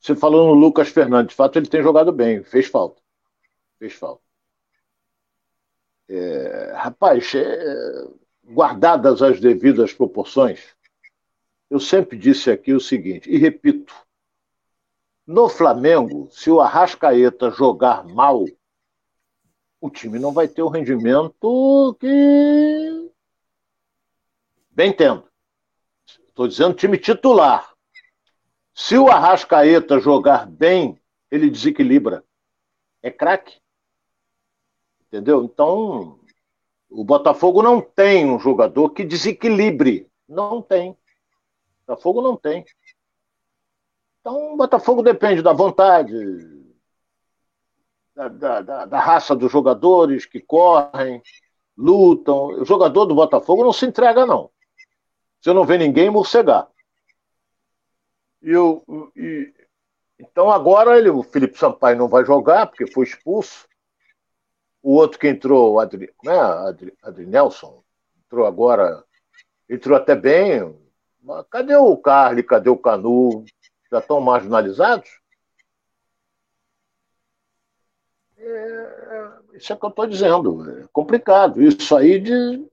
Você 0.00 0.16
falou 0.16 0.48
no 0.48 0.60
Lucas 0.60 0.88
Fernandes, 0.88 1.30
de 1.30 1.36
fato 1.36 1.58
ele 1.58 1.68
tem 1.68 1.82
jogado 1.82 2.10
bem, 2.10 2.42
fez 2.42 2.66
falta. 2.66 3.02
Fez 3.78 3.92
falta. 3.92 4.22
é, 6.08 6.72
rapaz, 6.74 7.34
é, 7.34 8.08
guardadas 8.44 9.22
as 9.22 9.38
devidas 9.40 9.92
proporções, 9.92 10.74
eu 11.70 11.78
sempre 11.78 12.18
disse 12.18 12.50
aqui 12.50 12.72
o 12.72 12.80
seguinte, 12.80 13.30
e 13.30 13.38
repito: 13.38 13.94
no 15.26 15.48
Flamengo, 15.48 16.28
se 16.32 16.50
o 16.50 16.60
Arrascaeta 16.60 17.50
jogar 17.50 18.04
mal, 18.04 18.44
o 19.80 19.88
time 19.88 20.18
não 20.18 20.32
vai 20.32 20.46
ter 20.46 20.62
o 20.62 20.68
rendimento 20.68 21.96
que 21.98 23.10
bem 24.70 24.92
tendo. 24.92 25.24
Estou 26.28 26.46
dizendo 26.46 26.74
time 26.74 26.98
titular. 26.98 27.74
Se 28.74 28.96
o 28.96 29.08
Arrascaeta 29.08 29.98
jogar 29.98 30.46
bem, 30.46 30.98
ele 31.30 31.50
desequilibra. 31.50 32.24
É 33.02 33.10
craque. 33.10 33.60
Entendeu? 35.06 35.44
Então, 35.44 36.18
o 36.88 37.04
Botafogo 37.04 37.62
não 37.62 37.80
tem 37.80 38.26
um 38.26 38.38
jogador 38.38 38.90
que 38.90 39.04
desequilibre. 39.04 40.08
Não 40.28 40.62
tem. 40.62 40.90
O 40.90 40.96
Botafogo 41.86 42.22
não 42.22 42.36
tem. 42.36 42.64
Então, 44.20 44.54
o 44.54 44.56
Botafogo 44.56 45.02
depende 45.02 45.42
da 45.42 45.52
vontade, 45.52 46.14
da, 48.28 48.60
da, 48.60 48.84
da, 48.86 49.00
raça 49.00 49.34
dos 49.34 49.50
jogadores 49.50 50.26
que 50.26 50.40
correm, 50.40 51.22
lutam. 51.76 52.60
O 52.60 52.64
jogador 52.64 53.06
do 53.06 53.14
Botafogo 53.14 53.64
não 53.64 53.72
se 53.72 53.86
entrega, 53.86 54.26
não. 54.26 54.50
Você 55.40 55.52
não 55.52 55.64
vê 55.64 55.78
ninguém 55.78 56.10
morcegar. 56.10 56.68
E 58.42 58.50
eu, 58.50 58.84
e, 59.16 59.52
então 60.18 60.50
agora 60.50 60.98
ele, 60.98 61.08
o 61.08 61.22
Felipe 61.22 61.58
Sampaio 61.58 61.96
não 61.96 62.08
vai 62.08 62.24
jogar, 62.24 62.66
porque 62.66 62.90
foi 62.90 63.04
expulso. 63.04 63.68
O 64.82 64.94
outro 64.94 65.18
que 65.18 65.28
entrou, 65.28 65.74
o 65.74 65.80
Adri, 65.80 66.10
né, 66.24 66.38
Adri, 66.38 66.94
Adri 67.02 67.26
Nelson, 67.26 67.82
entrou 68.24 68.46
agora, 68.46 69.04
entrou 69.68 69.96
até 69.96 70.14
bem. 70.14 70.74
Mas 71.22 71.44
cadê 71.50 71.76
o 71.76 71.96
Carly? 71.96 72.42
Cadê 72.42 72.70
o 72.70 72.78
Canu? 72.78 73.44
Já 73.90 73.98
estão 73.98 74.20
marginalizados? 74.20 75.19
É, 78.40 78.46
é 79.52 79.56
isso 79.56 79.72
é 79.72 79.76
o 79.76 79.78
que 79.78 79.84
eu 79.84 79.90
estou 79.90 80.06
dizendo. 80.06 80.80
É 80.80 80.88
complicado. 80.92 81.62
Isso 81.62 81.94
aí 81.96 82.18
de. 82.18 82.66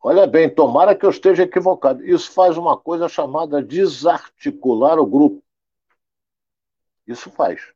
Olha 0.00 0.26
bem, 0.26 0.52
tomara 0.54 0.94
que 0.94 1.04
eu 1.04 1.10
esteja 1.10 1.42
equivocado. 1.42 2.04
Isso 2.04 2.30
faz 2.32 2.56
uma 2.56 2.76
coisa 2.78 3.08
chamada 3.08 3.62
desarticular 3.62 4.98
o 4.98 5.06
grupo. 5.06 5.42
Isso 7.06 7.30
faz. 7.30 7.72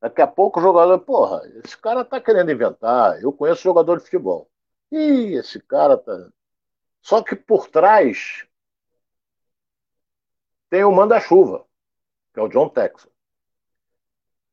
Daqui 0.00 0.22
a 0.22 0.26
pouco 0.26 0.58
o 0.58 0.62
jogador, 0.62 0.98
porra, 1.00 1.42
esse 1.64 1.76
cara 1.76 2.04
tá 2.04 2.20
querendo 2.20 2.50
inventar. 2.50 3.22
Eu 3.22 3.32
conheço 3.32 3.62
jogador 3.62 3.98
de 3.98 4.04
futebol. 4.04 4.50
Ih, 4.90 5.34
esse 5.36 5.60
cara 5.60 5.96
tá. 5.98 6.30
Só 7.02 7.22
que 7.22 7.36
por 7.36 7.68
trás 7.68 8.46
tem 10.70 10.84
o 10.84 10.92
manda-chuva, 10.92 11.66
que 12.32 12.40
é 12.40 12.42
o 12.42 12.48
John 12.48 12.68
Texas. 12.68 13.11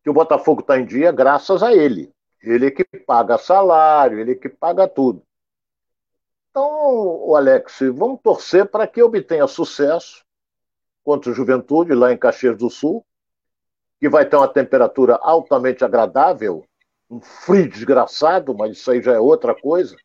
Que 0.04 0.10
o 0.10 0.14
Botafogo 0.14 0.62
está 0.62 0.80
em 0.80 0.86
dia 0.86 1.12
graças 1.12 1.62
a 1.62 1.74
ele. 1.74 2.12
Ele 2.42 2.72
que 2.72 2.84
paga 2.84 3.38
salário, 3.38 4.20
ele 4.20 4.36
que 4.36 4.48
paga 4.48 4.88
tudo. 4.88 5.22
Então, 6.50 7.36
Alex, 7.36 7.80
vamos 7.94 8.20
torcer 8.22 8.66
para 8.66 8.88
que 8.88 9.04
obtenha 9.04 9.46
sucesso 9.48 10.24
contra 11.04 11.32
o 11.32 11.34
Juventude 11.34 11.94
lá 11.94 12.12
em 12.12 12.18
Caxias 12.18 12.58
do 12.58 12.70
Sul 12.70 13.06
que 14.00 14.08
vai 14.08 14.26
ter 14.26 14.38
uma 14.38 14.48
temperatura 14.48 15.20
altamente 15.22 15.84
agradável, 15.84 16.66
um 17.10 17.20
frio 17.20 17.70
desgraçado, 17.70 18.56
mas 18.56 18.78
isso 18.78 18.90
aí 18.90 19.02
já 19.02 19.14
é 19.14 19.20
outra 19.20 19.54
coisa. 19.54 19.96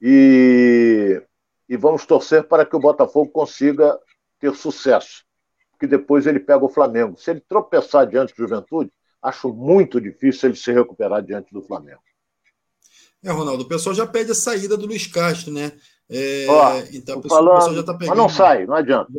E, 0.00 1.22
e 1.68 1.76
vamos 1.76 2.04
torcer 2.04 2.42
para 2.44 2.66
que 2.66 2.74
o 2.74 2.80
Botafogo 2.80 3.30
consiga 3.30 3.98
ter 4.40 4.54
sucesso, 4.56 5.24
que 5.80 5.86
depois 5.86 6.26
ele 6.26 6.38
pega 6.38 6.62
o 6.62 6.68
Flamengo. 6.68 7.18
Se 7.18 7.30
ele 7.30 7.40
tropeçar 7.40 8.06
diante 8.06 8.34
do 8.34 8.36
Juventude, 8.36 8.92
acho 9.22 9.50
muito 9.52 9.98
difícil 9.98 10.50
ele 10.50 10.56
se 10.56 10.70
recuperar 10.70 11.22
diante 11.22 11.54
do 11.54 11.62
Flamengo. 11.62 12.02
É, 13.24 13.30
Ronaldo, 13.30 13.64
o 13.64 13.68
pessoal 13.68 13.94
já 13.94 14.06
pede 14.06 14.30
a 14.30 14.34
saída 14.34 14.76
do 14.76 14.86
Luiz 14.86 15.06
Castro, 15.06 15.50
né? 15.50 15.72
É, 16.08 16.46
Ó, 16.48 16.82
então, 16.92 17.18
o 17.18 17.22
pessoal, 17.22 17.44
falando, 17.44 17.76
já 17.76 17.82
tá 17.82 17.94
pegando. 17.94 18.10
Mas 18.10 18.18
não 18.18 18.28
sai, 18.28 18.66
não 18.66 18.74
adianta. 18.74 19.10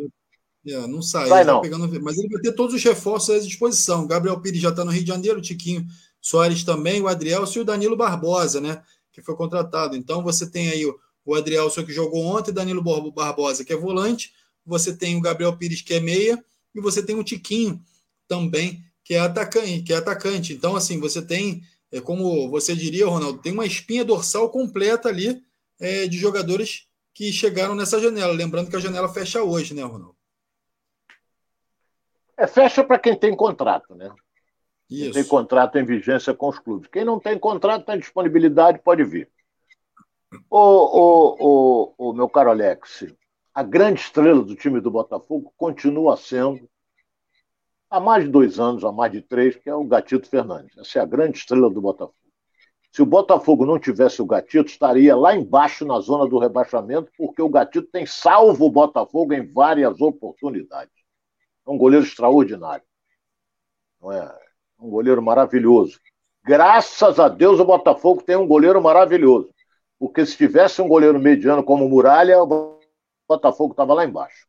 É, 0.66 0.86
não 0.86 1.02
sai, 1.02 1.28
sai 1.28 1.44
tá 1.44 1.52
não. 1.52 1.60
Tá 1.60 1.62
pegando, 1.62 2.02
mas 2.02 2.16
ele 2.16 2.28
vai 2.28 2.40
ter 2.40 2.52
todos 2.52 2.74
os 2.74 2.82
reforços 2.82 3.34
à 3.34 3.38
disposição. 3.40 4.06
Gabriel 4.06 4.40
Pires 4.40 4.60
já 4.60 4.68
está 4.68 4.84
no 4.84 4.92
Rio 4.92 5.02
de 5.02 5.08
Janeiro, 5.08 5.38
o 5.38 5.42
Tiquinho 5.42 5.84
Soares 6.20 6.62
também, 6.62 7.02
o 7.02 7.08
Adrielson 7.08 7.58
e 7.58 7.62
o 7.62 7.64
Danilo 7.64 7.96
Barbosa, 7.96 8.60
né? 8.60 8.82
Que 9.12 9.20
foi 9.20 9.34
contratado. 9.34 9.96
Então 9.96 10.22
você 10.22 10.48
tem 10.48 10.70
aí 10.70 10.86
o, 10.86 10.96
o 11.24 11.84
que 11.84 11.92
jogou 11.92 12.24
ontem, 12.24 12.52
Danilo 12.52 12.82
Barbosa, 13.12 13.64
que 13.64 13.72
é 13.72 13.76
volante, 13.76 14.32
você 14.64 14.96
tem 14.96 15.16
o 15.16 15.20
Gabriel 15.20 15.56
Pires, 15.56 15.82
que 15.82 15.94
é 15.94 16.00
meia, 16.00 16.42
e 16.74 16.80
você 16.80 17.04
tem 17.04 17.16
o 17.16 17.24
Tiquinho 17.24 17.82
também, 18.26 18.82
que 19.04 19.14
é 19.14 19.20
atacante, 19.20 19.82
que 19.82 19.92
é 19.92 19.96
atacante. 19.96 20.52
Então, 20.52 20.76
assim, 20.76 20.98
você 20.98 21.20
tem, 21.20 21.62
é, 21.90 22.00
como 22.00 22.48
você 22.48 22.74
diria, 22.74 23.06
Ronaldo, 23.06 23.40
tem 23.40 23.52
uma 23.52 23.66
espinha 23.66 24.04
dorsal 24.04 24.48
completa 24.50 25.08
ali 25.08 25.42
é, 25.80 26.06
de 26.06 26.16
jogadores 26.18 26.86
que 27.12 27.32
chegaram 27.32 27.74
nessa 27.74 28.00
janela. 28.00 28.32
Lembrando 28.32 28.70
que 28.70 28.76
a 28.76 28.80
janela 28.80 29.12
fecha 29.12 29.42
hoje, 29.42 29.74
né, 29.74 29.82
Ronaldo? 29.82 30.16
É, 32.38 32.46
fecha 32.46 32.82
para 32.82 32.98
quem 32.98 33.14
tem 33.14 33.36
contrato, 33.36 33.94
né? 33.94 34.10
Isso. 34.88 35.04
Quem 35.04 35.12
tem 35.12 35.24
contrato 35.24 35.76
em 35.78 35.84
vigência 35.84 36.32
com 36.34 36.48
os 36.48 36.58
clubes. 36.58 36.88
Quem 36.88 37.04
não 37.04 37.18
tem 37.18 37.38
contrato, 37.38 37.84
tem 37.84 37.98
disponibilidade, 37.98 38.80
pode 38.82 39.04
vir. 39.04 39.30
O 40.50 42.12
meu 42.14 42.28
caro 42.28 42.50
Alex, 42.50 43.04
a 43.54 43.62
grande 43.62 44.00
estrela 44.00 44.42
do 44.42 44.54
time 44.54 44.80
do 44.80 44.90
Botafogo 44.90 45.52
continua 45.56 46.16
sendo, 46.16 46.68
há 47.90 48.00
mais 48.00 48.24
de 48.24 48.30
dois 48.30 48.58
anos, 48.58 48.84
há 48.84 48.90
mais 48.90 49.12
de 49.12 49.20
três, 49.20 49.56
que 49.56 49.68
é 49.68 49.74
o 49.74 49.84
Gatito 49.84 50.28
Fernandes. 50.28 50.76
Essa 50.78 51.00
é 51.00 51.02
a 51.02 51.06
grande 51.06 51.38
estrela 51.38 51.68
do 51.68 51.80
Botafogo. 51.80 52.16
Se 52.90 53.02
o 53.02 53.06
Botafogo 53.06 53.64
não 53.64 53.78
tivesse 53.78 54.20
o 54.20 54.26
Gatito, 54.26 54.70
estaria 54.70 55.16
lá 55.16 55.34
embaixo 55.34 55.84
na 55.86 55.98
zona 56.00 56.28
do 56.28 56.38
rebaixamento, 56.38 57.10
porque 57.16 57.40
o 57.40 57.48
Gatito 57.48 57.88
tem 57.90 58.04
salvo 58.04 58.66
o 58.66 58.70
Botafogo 58.70 59.32
em 59.32 59.50
várias 59.50 60.00
oportunidades. 60.00 60.92
É 61.66 61.70
um 61.70 61.78
goleiro 61.78 62.04
extraordinário. 62.04 62.84
Não 64.00 64.12
é? 64.12 64.34
Um 64.78 64.90
goleiro 64.90 65.22
maravilhoso. 65.22 65.98
Graças 66.44 67.18
a 67.20 67.28
Deus 67.28 67.60
o 67.60 67.64
Botafogo 67.64 68.22
tem 68.22 68.36
um 68.36 68.46
goleiro 68.46 68.82
maravilhoso. 68.82 69.50
Porque 69.98 70.26
se 70.26 70.36
tivesse 70.36 70.82
um 70.82 70.88
goleiro 70.88 71.18
mediano 71.18 71.62
como 71.62 71.88
Muralha, 71.88 72.42
o 72.42 72.78
Botafogo 73.34 73.72
estava 73.72 73.94
lá 73.94 74.04
embaixo. 74.04 74.46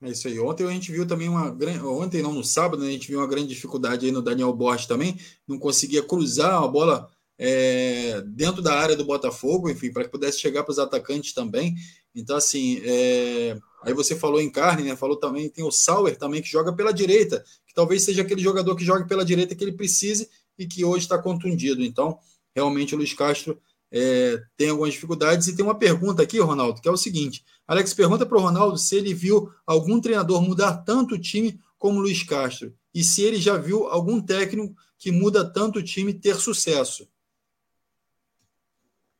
É 0.00 0.10
isso 0.10 0.28
aí. 0.28 0.38
Ontem 0.38 0.66
a 0.66 0.70
gente 0.70 0.92
viu 0.92 1.06
também 1.06 1.28
uma 1.28 1.50
grande. 1.50 1.84
Ontem, 1.84 2.22
não, 2.22 2.32
no 2.32 2.44
sábado, 2.44 2.82
né, 2.82 2.88
a 2.88 2.92
gente 2.92 3.08
viu 3.08 3.18
uma 3.18 3.26
grande 3.26 3.48
dificuldade 3.48 4.06
aí 4.06 4.12
no 4.12 4.22
Daniel 4.22 4.52
Borges 4.52 4.86
também. 4.86 5.18
Não 5.46 5.58
conseguia 5.58 6.02
cruzar 6.02 6.62
a 6.62 6.68
bola 6.68 7.10
é, 7.36 8.20
dentro 8.26 8.62
da 8.62 8.74
área 8.74 8.96
do 8.96 9.04
Botafogo, 9.04 9.68
enfim, 9.68 9.92
para 9.92 10.04
que 10.04 10.10
pudesse 10.10 10.38
chegar 10.38 10.62
para 10.62 10.72
os 10.72 10.78
atacantes 10.78 11.32
também. 11.32 11.74
Então, 12.14 12.36
assim, 12.36 12.80
é, 12.84 13.58
Aí 13.82 13.94
você 13.94 14.16
falou 14.16 14.40
em 14.40 14.50
carne, 14.50 14.82
né? 14.82 14.96
Falou 14.96 15.16
também, 15.16 15.48
tem 15.48 15.64
o 15.64 15.70
Sauer 15.70 16.16
também 16.16 16.42
que 16.42 16.48
joga 16.48 16.72
pela 16.72 16.92
direita, 16.92 17.44
que 17.66 17.74
talvez 17.74 18.02
seja 18.02 18.22
aquele 18.22 18.42
jogador 18.42 18.74
que 18.74 18.84
joga 18.84 19.06
pela 19.06 19.24
direita 19.24 19.54
que 19.54 19.62
ele 19.62 19.72
precise 19.72 20.28
e 20.58 20.66
que 20.66 20.84
hoje 20.84 21.04
está 21.04 21.18
contundido. 21.18 21.82
Então, 21.82 22.18
realmente 22.54 22.94
o 22.94 22.98
Luiz 22.98 23.12
Castro 23.14 23.60
é, 23.90 24.40
tem 24.56 24.70
algumas 24.70 24.92
dificuldades. 24.92 25.48
E 25.48 25.56
tem 25.56 25.64
uma 25.64 25.78
pergunta 25.78 26.22
aqui, 26.22 26.38
Ronaldo, 26.38 26.80
que 26.80 26.88
é 26.88 26.92
o 26.92 26.96
seguinte: 26.96 27.44
Alex 27.66 27.94
pergunta 27.94 28.26
para 28.26 28.38
o 28.38 28.40
Ronaldo 28.40 28.78
se 28.78 28.96
ele 28.96 29.14
viu 29.14 29.50
algum 29.66 30.00
treinador 30.00 30.42
mudar 30.42 30.78
tanto 30.78 31.14
o 31.14 31.20
time 31.20 31.60
como 31.78 32.00
Luiz 32.00 32.22
Castro 32.22 32.74
e 32.94 33.04
se 33.04 33.22
ele 33.22 33.36
já 33.36 33.56
viu 33.56 33.86
algum 33.86 34.20
técnico 34.20 34.74
que 34.98 35.12
muda 35.12 35.48
tanto 35.48 35.78
o 35.78 35.82
time 35.82 36.12
ter 36.12 36.34
sucesso. 36.34 37.08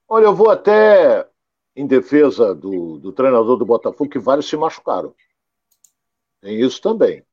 Olha, 0.08 0.24
eu 0.24 0.34
vou 0.34 0.50
até 0.50 1.28
em 1.76 1.86
defesa 1.86 2.54
do, 2.54 2.98
do 2.98 3.12
treinador 3.12 3.56
do 3.56 3.64
Botafogo 3.64 4.10
que 4.10 4.18
vários 4.18 4.48
se 4.48 4.56
machucaram. 4.56 5.14
Tem 6.40 6.60
isso 6.60 6.80
também. 6.80 7.24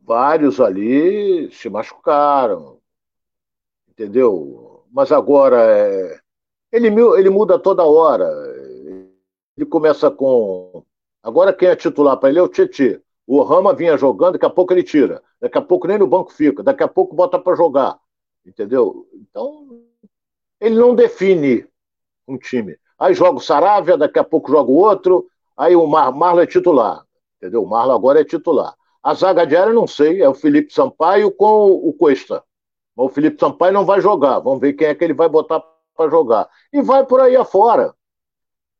Vários 0.00 0.60
ali 0.60 1.50
se 1.52 1.68
machucaram. 1.68 2.80
Entendeu? 3.88 4.84
Mas 4.90 5.12
agora 5.12 5.62
é... 5.62 6.20
ele, 6.74 6.88
ele 6.88 7.30
muda 7.30 7.58
toda 7.58 7.84
hora. 7.84 8.28
Ele 9.56 9.66
começa 9.66 10.10
com. 10.10 10.84
Agora 11.22 11.52
quem 11.52 11.68
é 11.68 11.76
titular 11.76 12.16
para 12.16 12.28
ele 12.28 12.40
é 12.40 12.42
o 12.42 12.48
Tietê. 12.48 13.00
O 13.26 13.42
Rama 13.42 13.72
vinha 13.72 13.96
jogando, 13.96 14.32
daqui 14.32 14.44
a 14.44 14.50
pouco 14.50 14.72
ele 14.72 14.82
tira. 14.82 15.22
Daqui 15.40 15.56
a 15.56 15.62
pouco 15.62 15.86
nem 15.86 15.98
no 15.98 16.06
banco 16.06 16.32
fica. 16.32 16.62
Daqui 16.62 16.82
a 16.82 16.88
pouco 16.88 17.14
bota 17.14 17.38
para 17.38 17.56
jogar. 17.56 17.98
Entendeu? 18.44 19.06
Então, 19.14 19.80
ele 20.60 20.74
não 20.74 20.94
define 20.94 21.64
um 22.26 22.36
time. 22.36 22.76
Aí 22.98 23.14
joga 23.14 23.38
o 23.38 23.42
Saravia, 23.42 23.96
daqui 23.96 24.18
a 24.18 24.24
pouco 24.24 24.50
joga 24.50 24.70
o 24.70 24.76
outro, 24.76 25.26
aí 25.56 25.74
o 25.74 25.86
Mar 25.86 26.12
Marlon 26.12 26.42
é 26.42 26.46
titular. 26.46 27.04
Entendeu? 27.38 27.62
O 27.62 27.66
Marlon 27.66 27.94
agora 27.94 28.20
é 28.20 28.24
titular. 28.24 28.74
A 29.02 29.14
zaga 29.14 29.46
diária, 29.46 29.72
não 29.72 29.86
sei, 29.86 30.20
é 30.20 30.28
o 30.28 30.34
Felipe 30.34 30.72
Sampaio 30.72 31.30
com 31.30 31.70
o 31.70 31.92
Cuesta. 31.92 32.42
Mas 32.96 33.06
o 33.06 33.08
Felipe 33.08 33.38
Sampaio 33.38 33.72
não 33.72 33.84
vai 33.84 34.00
jogar. 34.00 34.40
Vamos 34.40 34.60
ver 34.60 34.72
quem 34.74 34.88
é 34.88 34.94
que 34.94 35.04
ele 35.04 35.14
vai 35.14 35.28
botar 35.28 35.62
para 35.96 36.10
jogar. 36.10 36.48
E 36.72 36.82
vai 36.82 37.04
por 37.04 37.20
aí 37.20 37.36
afora. 37.36 37.94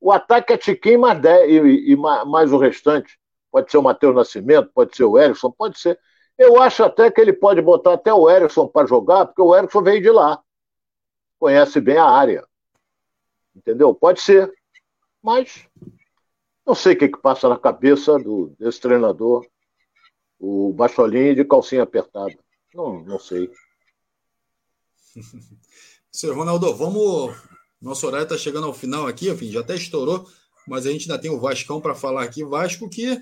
O 0.01 0.13
ataque 0.13 0.53
é 0.53 0.59
Tiquinho 0.59 1.01
mais, 1.01 1.21
10, 1.21 1.51
e, 1.51 1.93
e 1.93 1.97
mais 1.97 2.53
o 2.53 2.59
restante. 2.59 3.19
Pode 3.51 3.71
ser 3.71 3.79
o 3.79 3.83
Matheus 3.83 4.15
Nascimento, 4.15 4.71
pode 4.75 4.97
ser 4.97 5.05
o 5.05 5.19
Erickson, 5.19 5.51
pode 5.51 5.79
ser. 5.79 5.99
Eu 6.37 6.61
acho 6.61 6.83
até 6.83 7.11
que 7.11 7.21
ele 7.21 7.33
pode 7.33 7.63
botar 7.63 7.95
até 7.95 8.13
o 8.13 8.29
Erickson 8.29 8.67
para 8.67 8.87
jogar, 8.87 9.27
porque 9.27 9.41
o 9.41 9.57
Erickson 9.57 9.83
veio 9.83 10.03
de 10.03 10.11
lá. 10.11 10.43
Conhece 11.39 11.81
bem 11.81 11.97
a 11.97 12.05
área. 12.05 12.47
Entendeu? 13.55 13.95
Pode 13.95 14.21
ser. 14.21 14.53
Mas 15.23 15.67
não 16.67 16.75
sei 16.75 16.95
o 16.95 16.99
que, 16.99 17.09
que 17.09 17.19
passa 17.19 17.49
na 17.49 17.59
cabeça 17.59 18.19
do, 18.19 18.55
desse 18.59 18.81
treinador, 18.81 19.47
o 20.39 20.73
Bastolinho 20.73 21.35
de 21.35 21.45
calcinha 21.45 21.83
apertada. 21.83 22.35
Não, 22.75 23.01
não 23.05 23.19
sei. 23.19 23.51
Senhor 26.15 26.37
Ronaldo, 26.37 26.73
vamos. 26.77 27.37
Nosso 27.83 28.07
horário 28.07 28.23
está 28.23 28.39
chegando 28.39 28.69
ao 28.69 28.73
final 28.73 29.05
aqui, 29.05 29.29
enfim, 29.29 29.51
já 29.51 29.59
até 29.59 29.75
estourou, 29.75 30.25
mas 30.65 30.87
a 30.87 30.93
gente 30.93 31.11
ainda 31.11 31.21
tem 31.21 31.29
o 31.29 31.41
Vascão 31.41 31.81
para 31.81 31.93
falar 31.93 32.23
aqui. 32.23 32.45
Vasco 32.45 32.89
que 32.89 33.21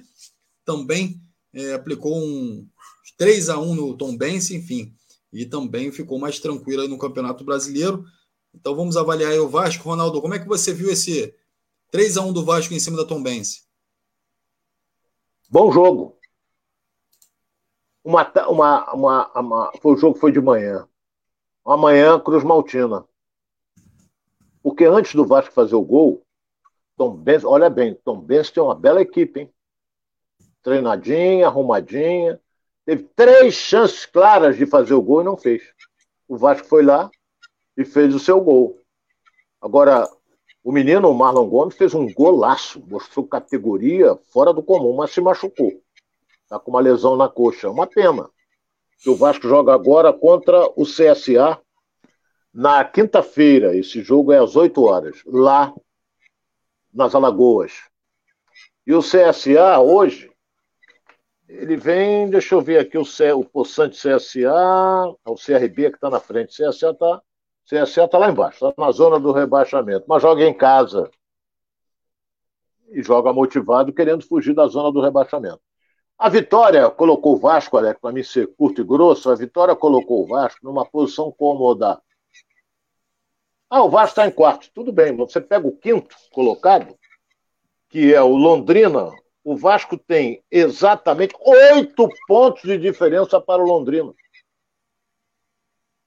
também 0.63 1.19
é, 1.55 1.73
aplicou 1.73 2.15
um 2.15 2.69
3 3.17 3.49
a 3.49 3.59
1 3.59 3.75
no 3.75 3.97
Tom 3.97 4.15
Benz, 4.15 4.51
enfim, 4.51 4.95
e 5.33 5.47
também 5.47 5.91
ficou 5.91 6.19
mais 6.19 6.39
tranquilo 6.39 6.87
no 6.87 6.99
Campeonato 6.99 7.43
Brasileiro. 7.43 8.05
Então 8.55 8.77
vamos 8.77 8.95
avaliar 8.95 9.33
o 9.41 9.49
Vasco. 9.49 9.89
Ronaldo, 9.89 10.21
como 10.21 10.35
é 10.35 10.39
que 10.39 10.47
você 10.47 10.75
viu 10.75 10.91
esse 10.91 11.35
3 11.91 12.19
a 12.19 12.21
1 12.21 12.33
do 12.35 12.45
Vasco 12.45 12.75
em 12.75 12.79
cima 12.79 12.99
da 12.99 13.07
Tom 13.07 13.23
Benz? 13.23 13.67
Bom 15.49 15.73
jogo. 15.73 16.19
Uma, 18.05 18.31
uma, 18.49 18.93
uma, 18.93 19.41
uma, 19.41 19.73
foi 19.81 19.95
o 19.95 19.97
jogo 19.97 20.19
foi 20.19 20.31
de 20.31 20.43
manhã. 20.43 20.87
Amanhã, 21.65 22.19
Cruz 22.19 22.43
Maltina. 22.43 23.05
Porque 24.63 24.85
antes 24.85 25.15
do 25.15 25.27
Vasco 25.27 25.53
fazer 25.53 25.75
o 25.75 25.83
gol, 25.83 26.23
Tom 26.97 27.17
Benz, 27.17 27.45
olha 27.45 27.71
bem, 27.71 27.95
Tom 28.05 28.21
Benz 28.21 28.51
tem 28.51 28.63
uma 28.63 28.75
bela 28.75 29.01
equipe, 29.01 29.41
hein? 29.41 29.51
Treinadinha, 30.63 31.47
arrumadinha. 31.47 32.41
Teve 32.85 33.05
três 33.15 33.55
chances 33.55 34.07
claras 34.07 34.57
de 34.57 34.67
fazer 34.67 34.95
o 34.95 35.03
gol 35.03 35.21
e 35.21 35.25
não 35.25 35.37
fez. 35.37 35.63
O 36.29 36.37
Vasco 36.37 36.67
foi 36.67 36.83
lá 36.85 37.11
e 37.77 37.85
fez 37.85 38.15
o 38.15 38.19
seu 38.19 38.41
gol. 38.41 38.79
Agora, 39.61 40.09
o 40.65 40.71
menino, 40.71 41.11
o 41.11 41.15
Marlon 41.15 41.49
Gomes, 41.49 41.77
fez 41.77 41.95
um 41.95 42.13
golaço, 42.13 42.83
mostrou 42.89 43.27
categoria 43.27 44.17
fora 44.33 44.53
do 44.53 44.63
comum, 44.63 44.95
mas 44.97 45.13
se 45.13 45.21
machucou. 45.21 45.73
Está 46.43 46.59
com 46.59 46.71
uma 46.71 46.81
lesão 46.81 47.17
na 47.17 47.29
coxa. 47.29 47.71
Uma 47.71 47.87
pena. 47.87 48.29
Que 49.03 49.11
o 49.11 49.17
Vasco 49.17 49.49
joga 49.49 49.75
agora 49.75 50.13
contra 50.13 50.65
o 50.77 50.85
CSA 50.85 51.61
na 52.53 52.85
quinta-feira. 52.85 53.77
Esse 53.77 54.03
jogo 54.03 54.33
é 54.33 54.39
às 54.39 54.55
8 54.55 54.83
horas, 54.83 55.23
lá 55.27 55.75
nas 56.93 57.15
Alagoas. 57.15 57.73
E 58.87 58.95
o 58.95 59.01
CSA 59.01 59.79
hoje, 59.81 60.31
ele 61.49 61.77
vem, 61.77 62.31
deixa 62.31 62.55
eu 62.55 62.61
ver 62.61 62.79
aqui 62.79 62.99
o, 62.99 63.05
C, 63.05 63.33
o 63.33 63.45
Poçante 63.45 63.97
CSA, 63.97 65.15
o 65.25 65.35
CRB 65.35 65.91
que 65.91 65.97
está 65.97 66.11
na 66.11 66.21
frente. 66.21 66.57
CSA 66.57 66.91
está 66.91 67.23
CSA 67.65 68.05
está 68.05 68.19
lá 68.19 68.31
embaixo, 68.31 68.67
está 68.67 68.83
na 68.83 68.91
zona 68.91 69.19
do 69.19 69.33
rebaixamento, 69.33 70.05
mas 70.09 70.21
joga 70.21 70.45
em 70.45 70.55
casa. 70.55 71.11
E 72.91 73.03
joga 73.03 73.33
motivado, 73.33 73.93
querendo 73.93 74.27
fugir 74.27 74.55
da 74.55 74.67
zona 74.67 74.93
do 74.93 75.01
rebaixamento. 75.01 75.61
A 76.23 76.29
Vitória 76.29 76.89
colocou 76.89 77.35
o 77.35 77.37
Vasco, 77.37 77.77
Alex, 77.77 77.99
para 78.01 78.13
mim 78.13 78.23
ser 78.23 78.47
curto 78.55 78.81
e 78.81 78.85
grosso, 78.85 79.29
a 79.29 79.35
Vitória 79.35 79.75
colocou 79.75 80.23
o 80.23 80.27
Vasco 80.29 80.61
numa 80.63 80.87
posição 80.87 81.33
cômoda. 81.33 82.01
Ah, 83.69 83.83
o 83.83 83.91
Vasco 83.91 84.11
está 84.11 84.29
em 84.29 84.31
quarto. 84.31 84.71
Tudo 84.73 84.93
bem, 84.93 85.17
você 85.17 85.41
pega 85.41 85.67
o 85.67 85.77
quinto 85.77 86.15
colocado, 86.31 86.97
que 87.89 88.15
é 88.15 88.23
o 88.23 88.37
Londrina. 88.37 89.11
O 89.43 89.57
Vasco 89.57 89.99
tem 89.99 90.45
exatamente 90.49 91.35
oito 91.41 92.09
pontos 92.29 92.63
de 92.63 92.79
diferença 92.79 93.41
para 93.41 93.61
o 93.61 93.67
Londrina. 93.67 94.15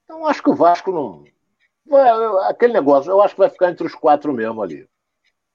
Então, 0.04 0.26
acho 0.26 0.42
que 0.42 0.48
o 0.48 0.56
Vasco 0.56 0.92
não. 0.92 1.24
Aquele 2.48 2.72
negócio, 2.72 3.10
eu 3.10 3.20
acho 3.20 3.34
que 3.34 3.40
vai 3.40 3.50
ficar 3.50 3.70
entre 3.70 3.86
os 3.86 3.94
quatro 3.94 4.32
mesmo 4.32 4.62
ali. 4.62 4.88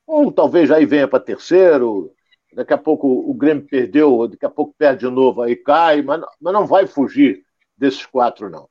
Um 0.08 0.32
talvez 0.32 0.70
aí 0.70 0.86
venha 0.86 1.08
para 1.08 1.20
terceiro, 1.20 2.14
daqui 2.54 2.74
a 2.74 2.78
pouco 2.78 3.08
o 3.08 3.34
Grêmio 3.34 3.66
perdeu, 3.66 4.28
daqui 4.28 4.46
a 4.46 4.50
pouco 4.50 4.76
perde 4.78 5.08
de 5.08 5.14
novo, 5.14 5.42
aí 5.42 5.56
cai, 5.56 6.02
mas, 6.02 6.22
mas 6.40 6.54
não 6.54 6.66
vai 6.66 6.86
fugir 6.86 7.44
desses 7.78 8.06
quatro, 8.06 8.50
não. 8.50 8.70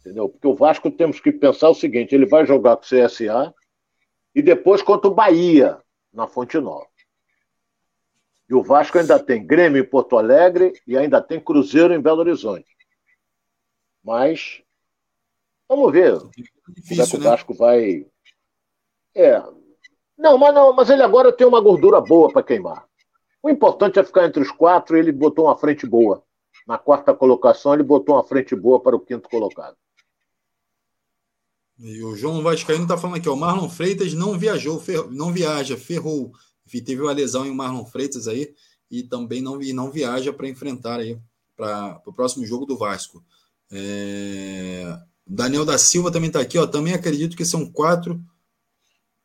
Entendeu? 0.00 0.28
Porque 0.28 0.46
o 0.46 0.54
Vasco 0.54 0.90
temos 0.90 1.20
que 1.20 1.32
pensar 1.32 1.68
o 1.68 1.74
seguinte: 1.74 2.14
ele 2.14 2.26
vai 2.26 2.46
jogar 2.46 2.76
com 2.76 2.82
o 2.82 2.86
CSA 2.86 3.54
e 4.34 4.40
depois 4.40 4.80
contra 4.80 5.10
o 5.10 5.14
Bahia, 5.14 5.78
na 6.12 6.26
Fonte 6.26 6.58
Nova. 6.58 6.86
E 8.48 8.54
o 8.54 8.62
Vasco 8.62 8.98
ainda 8.98 9.18
tem 9.18 9.46
Grêmio 9.46 9.82
em 9.82 9.86
Porto 9.86 10.16
Alegre 10.16 10.72
e 10.86 10.96
ainda 10.96 11.20
tem 11.20 11.38
Cruzeiro 11.38 11.92
em 11.92 12.00
Belo 12.00 12.20
Horizonte. 12.20 12.66
Mas 14.02 14.62
vamos 15.68 15.92
ver. 15.92 16.14
É 16.14 16.72
difícil, 16.72 16.96
como 16.96 17.02
é 17.02 17.06
que 17.06 17.16
o 17.16 17.18
né? 17.18 17.24
Vasco 17.24 17.54
vai. 17.54 18.06
É, 19.14 19.42
não, 20.18 20.36
mas 20.36 20.52
não, 20.52 20.72
mas 20.72 20.90
ele 20.90 21.02
agora 21.02 21.32
tem 21.32 21.46
uma 21.46 21.60
gordura 21.60 22.00
boa 22.00 22.32
para 22.32 22.42
queimar. 22.42 22.84
O 23.42 23.48
importante 23.48 23.98
é 23.98 24.04
ficar 24.04 24.26
entre 24.26 24.42
os 24.42 24.50
quatro 24.50 24.96
ele 24.96 25.12
botou 25.12 25.46
uma 25.46 25.56
frente 25.56 25.86
boa. 25.86 26.24
Na 26.66 26.76
quarta 26.76 27.14
colocação, 27.14 27.72
ele 27.72 27.84
botou 27.84 28.16
uma 28.16 28.24
frente 28.24 28.54
boa 28.56 28.80
para 28.80 28.96
o 28.96 29.00
quinto 29.00 29.28
colocado. 29.28 29.76
E 31.78 32.02
o 32.02 32.16
João 32.16 32.42
Vascaíno 32.42 32.82
está 32.82 32.98
falando 32.98 33.18
aqui, 33.18 33.28
o 33.28 33.36
Marlon 33.36 33.68
Freitas 33.68 34.12
não 34.12 34.36
viajou, 34.36 34.82
não 35.10 35.32
viaja, 35.32 35.76
ferrou. 35.76 36.32
Teve 36.68 37.00
uma 37.00 37.12
lesão 37.12 37.46
em 37.46 37.54
Marlon 37.54 37.86
Freitas 37.86 38.26
aí 38.26 38.52
e 38.90 39.04
também 39.04 39.40
não, 39.40 39.62
e 39.62 39.72
não 39.72 39.90
viaja 39.90 40.32
para 40.32 40.48
enfrentar 40.48 40.98
aí 40.98 41.16
para 41.56 42.02
o 42.04 42.12
próximo 42.12 42.44
jogo 42.44 42.66
do 42.66 42.76
Vasco. 42.76 43.22
É... 43.70 44.98
Daniel 45.24 45.64
da 45.64 45.78
Silva 45.78 46.10
também 46.10 46.28
está 46.28 46.40
aqui, 46.40 46.58
ó. 46.58 46.66
Também 46.66 46.94
acredito 46.94 47.36
que 47.36 47.44
são 47.44 47.70
quatro 47.70 48.20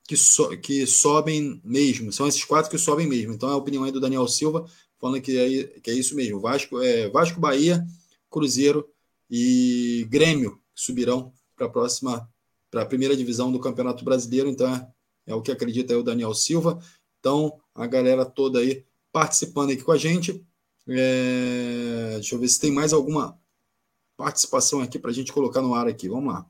que, 0.08 0.18
so, 0.18 0.58
que 0.58 0.86
sobem 0.86 1.62
mesmo. 1.64 2.12
São 2.12 2.28
esses 2.28 2.44
quatro 2.44 2.70
que 2.70 2.78
sobem 2.78 3.08
mesmo. 3.08 3.34
Então 3.34 3.50
é 3.50 3.54
a 3.54 3.58
opinião 3.58 3.84
aí 3.84 3.92
do 3.92 4.00
Daniel 4.00 4.28
Silva, 4.28 4.66
falando 5.00 5.22
que 5.22 5.38
é, 5.38 5.80
que 5.80 5.92
é 5.92 5.94
isso 5.94 6.16
mesmo. 6.16 6.40
Vasco, 6.40 6.82
é, 6.82 7.10
Vasco, 7.10 7.40
Bahia, 7.40 7.86
Cruzeiro 8.30 8.88
e 9.30 10.08
Grêmio 10.10 10.60
subirão 10.74 11.32
para 11.56 11.68
a 11.68 11.70
próxima, 11.70 12.30
para 12.70 12.82
a 12.82 12.86
primeira 12.86 13.16
divisão 13.16 13.52
do 13.52 13.60
Campeonato 13.60 14.04
Brasileiro. 14.04 14.50
Então 14.50 14.74
é, 14.74 14.88
é 15.28 15.36
o 15.36 15.42
que 15.42 15.52
acredita 15.52 15.94
aí 15.94 16.00
o 16.00 16.04
Daniel 16.04 16.34
Silva. 16.34 16.80
Então, 17.20 17.58
a 17.74 17.88
galera 17.88 18.26
toda 18.26 18.60
aí 18.60 18.84
participando 19.12 19.72
aqui 19.72 19.82
com 19.82 19.94
a 19.94 19.98
gente. 19.98 20.46
É, 20.88 22.16
deixa 22.16 22.36
eu 22.36 22.40
ver 22.40 22.50
se 22.50 22.60
tem 22.60 22.72
mais 22.72 22.92
alguma 22.92 23.40
participação 24.18 24.82
aqui 24.82 25.00
para 25.00 25.12
a 25.12 25.14
gente 25.14 25.32
colocar 25.32 25.62
no 25.62 25.74
ar 25.74 25.88
aqui. 25.88 26.10
Vamos 26.10 26.34
lá. 26.34 26.46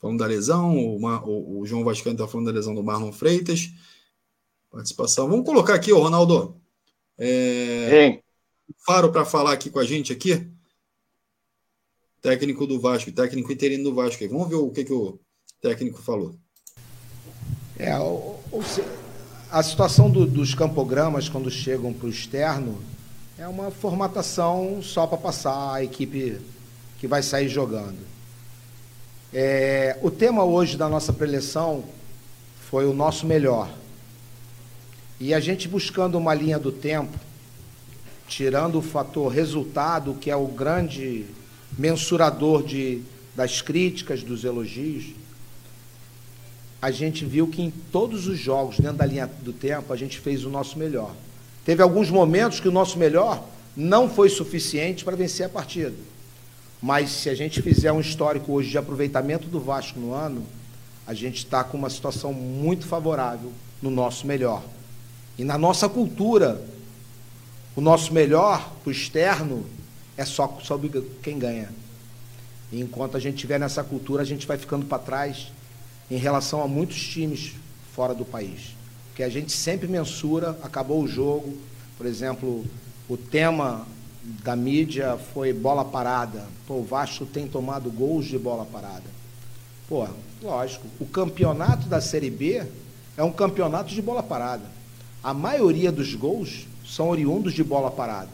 Falando 0.00 0.18
da 0.18 0.26
lesão, 0.26 0.76
o, 0.76 1.04
o, 1.04 1.60
o 1.60 1.66
João 1.66 1.84
Vascani 1.84 2.14
está 2.14 2.26
falando 2.26 2.46
da 2.46 2.52
lesão 2.52 2.74
do 2.74 2.82
Marlon 2.82 3.12
Freitas. 3.12 3.70
Participação. 4.70 5.28
Vamos 5.28 5.46
colocar 5.46 5.74
aqui, 5.74 5.92
ô 5.92 6.00
Ronaldo. 6.00 6.56
É, 7.18 8.20
Faro 8.86 9.10
para 9.10 9.24
falar 9.24 9.52
aqui 9.52 9.70
com 9.70 9.78
a 9.78 9.84
gente 9.84 10.12
aqui. 10.12 10.46
Técnico 12.20 12.66
do 12.66 12.80
Vasco, 12.80 13.10
técnico 13.12 13.52
interino 13.52 13.84
do 13.84 13.94
Vasco. 13.94 14.26
Vamos 14.28 14.48
ver 14.48 14.56
o 14.56 14.70
que, 14.70 14.84
que 14.84 14.92
o 14.92 15.18
técnico 15.60 16.00
falou. 16.02 16.34
É, 17.78 17.96
o, 17.98 18.38
o, 18.52 18.60
a 19.50 19.62
situação 19.62 20.10
do, 20.10 20.26
dos 20.26 20.54
campogramas 20.54 21.28
quando 21.28 21.50
chegam 21.50 21.92
para 21.92 22.06
o 22.06 22.10
externo 22.10 22.78
é 23.38 23.46
uma 23.46 23.70
formatação 23.70 24.82
só 24.82 25.06
para 25.06 25.16
passar 25.16 25.74
a 25.74 25.84
equipe 25.84 26.38
que 26.98 27.06
vai 27.06 27.22
sair 27.22 27.48
jogando. 27.48 27.98
É, 29.32 29.98
o 30.00 30.10
tema 30.10 30.42
hoje 30.42 30.76
da 30.76 30.88
nossa 30.88 31.12
preleção 31.12 31.84
foi 32.70 32.86
o 32.86 32.94
nosso 32.94 33.26
melhor. 33.26 33.70
E 35.20 35.34
a 35.34 35.40
gente 35.40 35.68
buscando 35.68 36.16
uma 36.16 36.32
linha 36.32 36.58
do 36.58 36.72
tempo, 36.72 37.18
tirando 38.26 38.78
o 38.78 38.82
fator 38.82 39.30
resultado, 39.30 40.14
que 40.14 40.30
é 40.30 40.36
o 40.36 40.46
grande 40.46 41.26
mensurador 41.76 42.62
de, 42.62 43.02
das 43.34 43.60
críticas, 43.60 44.22
dos 44.22 44.44
elogios, 44.44 45.12
a 46.80 46.90
gente 46.90 47.24
viu 47.24 47.48
que 47.48 47.60
em 47.60 47.70
todos 47.70 48.28
os 48.28 48.38
jogos, 48.38 48.78
dentro 48.78 48.98
da 48.98 49.06
linha 49.06 49.28
do 49.42 49.52
tempo, 49.52 49.92
a 49.92 49.96
gente 49.96 50.20
fez 50.20 50.44
o 50.44 50.50
nosso 50.50 50.78
melhor. 50.78 51.12
Teve 51.64 51.82
alguns 51.82 52.08
momentos 52.08 52.60
que 52.60 52.68
o 52.68 52.72
nosso 52.72 52.98
melhor 52.98 53.44
não 53.76 54.08
foi 54.08 54.28
suficiente 54.28 55.04
para 55.04 55.16
vencer 55.16 55.46
a 55.46 55.48
partida. 55.48 55.94
Mas 56.80 57.10
se 57.10 57.28
a 57.28 57.34
gente 57.34 57.60
fizer 57.60 57.90
um 57.92 58.00
histórico 58.00 58.52
hoje 58.52 58.70
de 58.70 58.78
aproveitamento 58.78 59.48
do 59.48 59.60
Vasco 59.60 59.98
no 59.98 60.12
ano, 60.12 60.44
a 61.06 61.12
gente 61.12 61.38
está 61.38 61.64
com 61.64 61.76
uma 61.76 61.90
situação 61.90 62.32
muito 62.32 62.86
favorável 62.86 63.52
no 63.82 63.90
nosso 63.90 64.26
melhor. 64.26 64.62
E 65.36 65.44
na 65.44 65.58
nossa 65.58 65.88
cultura, 65.88 66.62
o 67.74 67.80
nosso 67.80 68.12
melhor, 68.12 68.72
o 68.84 68.90
externo, 68.90 69.64
é 70.16 70.24
só 70.24 70.58
sobre 70.62 70.88
quem 71.22 71.38
ganha. 71.38 71.70
E 72.70 72.80
enquanto 72.80 73.16
a 73.16 73.20
gente 73.20 73.36
tiver 73.36 73.58
nessa 73.58 73.82
cultura, 73.82 74.22
a 74.22 74.26
gente 74.26 74.46
vai 74.46 74.58
ficando 74.58 74.86
para 74.86 74.98
trás 74.98 75.52
em 76.10 76.16
relação 76.16 76.62
a 76.62 76.68
muitos 76.68 77.00
times 77.00 77.54
fora 77.94 78.14
do 78.14 78.24
país. 78.24 78.76
Porque 79.08 79.22
a 79.22 79.28
gente 79.28 79.52
sempre 79.52 79.88
mensura, 79.88 80.58
acabou 80.62 81.02
o 81.02 81.08
jogo, 81.08 81.56
por 81.96 82.06
exemplo, 82.06 82.64
o 83.08 83.16
tema 83.16 83.86
da 84.44 84.54
mídia 84.54 85.18
foi 85.32 85.52
bola 85.52 85.84
parada. 85.84 86.46
Pô, 86.66 86.74
o 86.74 86.84
Vasco 86.84 87.24
tem 87.24 87.48
tomado 87.48 87.90
gols 87.90 88.26
de 88.26 88.38
bola 88.38 88.64
parada. 88.66 89.04
Pô, 89.88 90.06
lógico, 90.42 90.86
o 91.00 91.06
campeonato 91.06 91.88
da 91.88 92.00
Série 92.00 92.28
B 92.28 92.66
é 93.16 93.24
um 93.24 93.32
campeonato 93.32 93.94
de 93.94 94.02
bola 94.02 94.22
parada. 94.22 94.64
A 95.22 95.32
maioria 95.32 95.90
dos 95.90 96.14
gols 96.14 96.66
são 96.86 97.08
oriundos 97.08 97.54
de 97.54 97.64
bola 97.64 97.90
parada. 97.90 98.30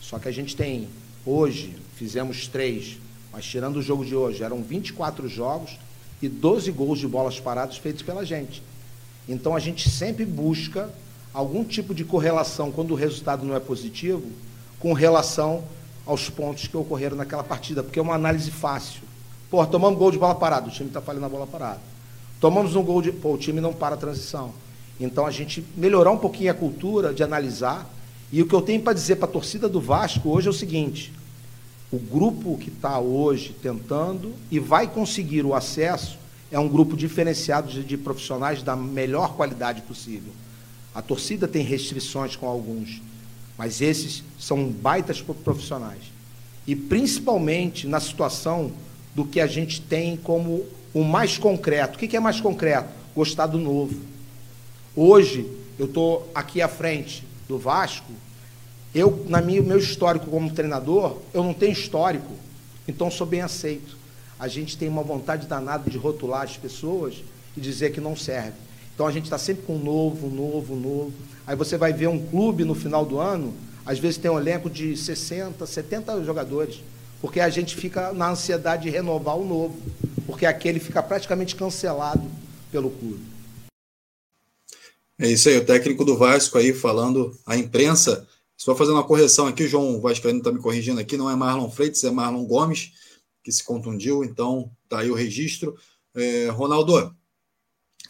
Só 0.00 0.18
que 0.18 0.28
a 0.28 0.32
gente 0.32 0.56
tem, 0.56 0.88
hoje, 1.26 1.76
fizemos 1.94 2.48
três, 2.48 2.96
mas 3.30 3.44
tirando 3.44 3.76
o 3.76 3.82
jogo 3.82 4.04
de 4.04 4.16
hoje, 4.16 4.42
eram 4.42 4.62
24 4.62 5.28
jogos 5.28 5.78
e 6.22 6.28
12 6.28 6.72
gols 6.72 6.98
de 6.98 7.06
bolas 7.06 7.38
paradas 7.38 7.76
feitos 7.76 8.02
pela 8.02 8.24
gente. 8.24 8.62
Então 9.28 9.54
a 9.54 9.60
gente 9.60 9.90
sempre 9.90 10.24
busca 10.24 10.88
algum 11.34 11.62
tipo 11.62 11.94
de 11.94 12.04
correlação 12.04 12.72
quando 12.72 12.92
o 12.92 12.94
resultado 12.94 13.44
não 13.44 13.54
é 13.54 13.60
positivo, 13.60 14.26
com 14.78 14.92
relação 14.92 15.64
aos 16.06 16.30
pontos 16.30 16.66
que 16.66 16.76
ocorreram 16.76 17.16
naquela 17.16 17.44
partida, 17.44 17.82
porque 17.82 17.98
é 17.98 18.02
uma 18.02 18.14
análise 18.14 18.50
fácil. 18.50 19.02
Pô, 19.50 19.64
tomamos 19.66 19.98
gol 19.98 20.10
de 20.10 20.18
bola 20.18 20.34
parada, 20.34 20.68
o 20.68 20.70
time 20.70 20.88
está 20.88 21.00
falhando 21.00 21.22
na 21.22 21.28
bola 21.28 21.46
parada. 21.46 21.80
Tomamos 22.40 22.76
um 22.76 22.82
gol 22.82 23.02
de. 23.02 23.12
Pô, 23.12 23.32
o 23.32 23.38
time 23.38 23.60
não 23.60 23.72
para 23.72 23.94
a 23.94 23.98
transição. 23.98 24.52
Então 25.00 25.26
a 25.26 25.30
gente 25.30 25.64
melhorar 25.76 26.10
um 26.10 26.18
pouquinho 26.18 26.50
a 26.50 26.54
cultura 26.54 27.12
de 27.12 27.22
analisar. 27.22 27.88
E 28.30 28.42
o 28.42 28.46
que 28.46 28.54
eu 28.54 28.60
tenho 28.60 28.82
para 28.82 28.92
dizer 28.92 29.16
para 29.16 29.26
a 29.26 29.32
torcida 29.32 29.68
do 29.68 29.80
Vasco 29.80 30.28
hoje 30.28 30.48
é 30.48 30.50
o 30.50 30.54
seguinte: 30.54 31.12
o 31.90 31.98
grupo 31.98 32.58
que 32.58 32.68
está 32.68 32.98
hoje 32.98 33.54
tentando 33.60 34.34
e 34.50 34.58
vai 34.58 34.86
conseguir 34.86 35.44
o 35.44 35.54
acesso 35.54 36.18
é 36.50 36.58
um 36.58 36.68
grupo 36.68 36.96
diferenciado 36.96 37.68
de, 37.68 37.82
de 37.82 37.96
profissionais 37.96 38.62
da 38.62 38.76
melhor 38.76 39.34
qualidade 39.34 39.82
possível. 39.82 40.32
A 40.94 41.02
torcida 41.02 41.48
tem 41.48 41.62
restrições 41.62 42.36
com 42.36 42.46
alguns, 42.46 43.00
mas 43.58 43.82
esses 43.82 44.22
são 44.38 44.68
baitas 44.68 45.20
profissionais. 45.20 46.04
E 46.64 46.76
principalmente 46.76 47.88
na 47.88 47.98
situação 47.98 48.70
do 49.14 49.24
que 49.24 49.40
a 49.40 49.48
gente 49.48 49.80
tem 49.80 50.16
como 50.16 50.64
o 50.94 51.02
mais 51.02 51.36
concreto. 51.36 51.96
O 51.96 51.98
que 51.98 52.16
é 52.16 52.20
mais 52.20 52.40
concreto? 52.40 52.88
Gostar 53.16 53.46
do 53.46 53.58
novo. 53.58 54.00
Hoje, 54.94 55.44
eu 55.78 55.86
estou 55.86 56.30
aqui 56.34 56.62
à 56.62 56.68
frente 56.68 57.26
do 57.48 57.58
Vasco, 57.58 58.12
eu, 58.94 59.24
na 59.28 59.40
minha, 59.40 59.60
meu 59.60 59.78
histórico 59.78 60.26
como 60.26 60.50
treinador, 60.50 61.18
eu 61.34 61.42
não 61.42 61.52
tenho 61.52 61.72
histórico, 61.72 62.32
então 62.86 63.10
sou 63.10 63.26
bem 63.26 63.42
aceito. 63.42 63.96
A 64.38 64.48
gente 64.48 64.76
tem 64.76 64.88
uma 64.88 65.02
vontade 65.02 65.46
danada 65.46 65.90
de 65.90 65.98
rotular 65.98 66.42
as 66.42 66.56
pessoas 66.56 67.22
e 67.56 67.60
dizer 67.60 67.92
que 67.92 68.00
não 68.00 68.16
serve. 68.16 68.54
Então 68.94 69.06
a 69.06 69.12
gente 69.12 69.24
está 69.24 69.38
sempre 69.38 69.64
com 69.64 69.78
novo, 69.78 70.28
novo, 70.28 70.74
novo. 70.74 71.12
Aí 71.48 71.56
você 71.56 71.78
vai 71.78 71.94
ver 71.94 72.08
um 72.08 72.26
clube 72.26 72.62
no 72.62 72.74
final 72.74 73.06
do 73.06 73.18
ano, 73.18 73.56
às 73.86 73.98
vezes 73.98 74.18
tem 74.18 74.30
um 74.30 74.38
elenco 74.38 74.68
de 74.68 74.94
60, 74.94 75.64
70 75.64 76.22
jogadores, 76.22 76.82
porque 77.22 77.40
a 77.40 77.48
gente 77.48 77.74
fica 77.74 78.12
na 78.12 78.32
ansiedade 78.32 78.82
de 78.82 78.90
renovar 78.90 79.34
o 79.34 79.46
novo, 79.46 79.80
porque 80.26 80.44
aquele 80.44 80.78
fica 80.78 81.02
praticamente 81.02 81.56
cancelado 81.56 82.30
pelo 82.70 82.90
clube. 82.90 83.24
É 85.18 85.26
isso 85.26 85.48
aí, 85.48 85.56
o 85.56 85.64
técnico 85.64 86.04
do 86.04 86.18
Vasco 86.18 86.58
aí 86.58 86.74
falando, 86.74 87.34
a 87.46 87.56
imprensa 87.56 88.28
só 88.54 88.76
fazendo 88.76 88.96
uma 88.96 89.06
correção 89.06 89.46
aqui, 89.46 89.62
o 89.62 89.68
João 89.68 90.02
Vascaíno 90.02 90.40
está 90.40 90.52
me 90.52 90.60
corrigindo 90.60 91.00
aqui, 91.00 91.16
não 91.16 91.30
é 91.30 91.34
Marlon 91.34 91.70
Freitas, 91.70 92.04
é 92.04 92.10
Marlon 92.10 92.44
Gomes, 92.44 92.92
que 93.42 93.50
se 93.50 93.64
contundiu, 93.64 94.22
então 94.22 94.70
tá 94.86 94.98
aí 94.98 95.10
o 95.10 95.14
registro. 95.14 95.74
É, 96.14 96.48
Ronaldo, 96.48 96.98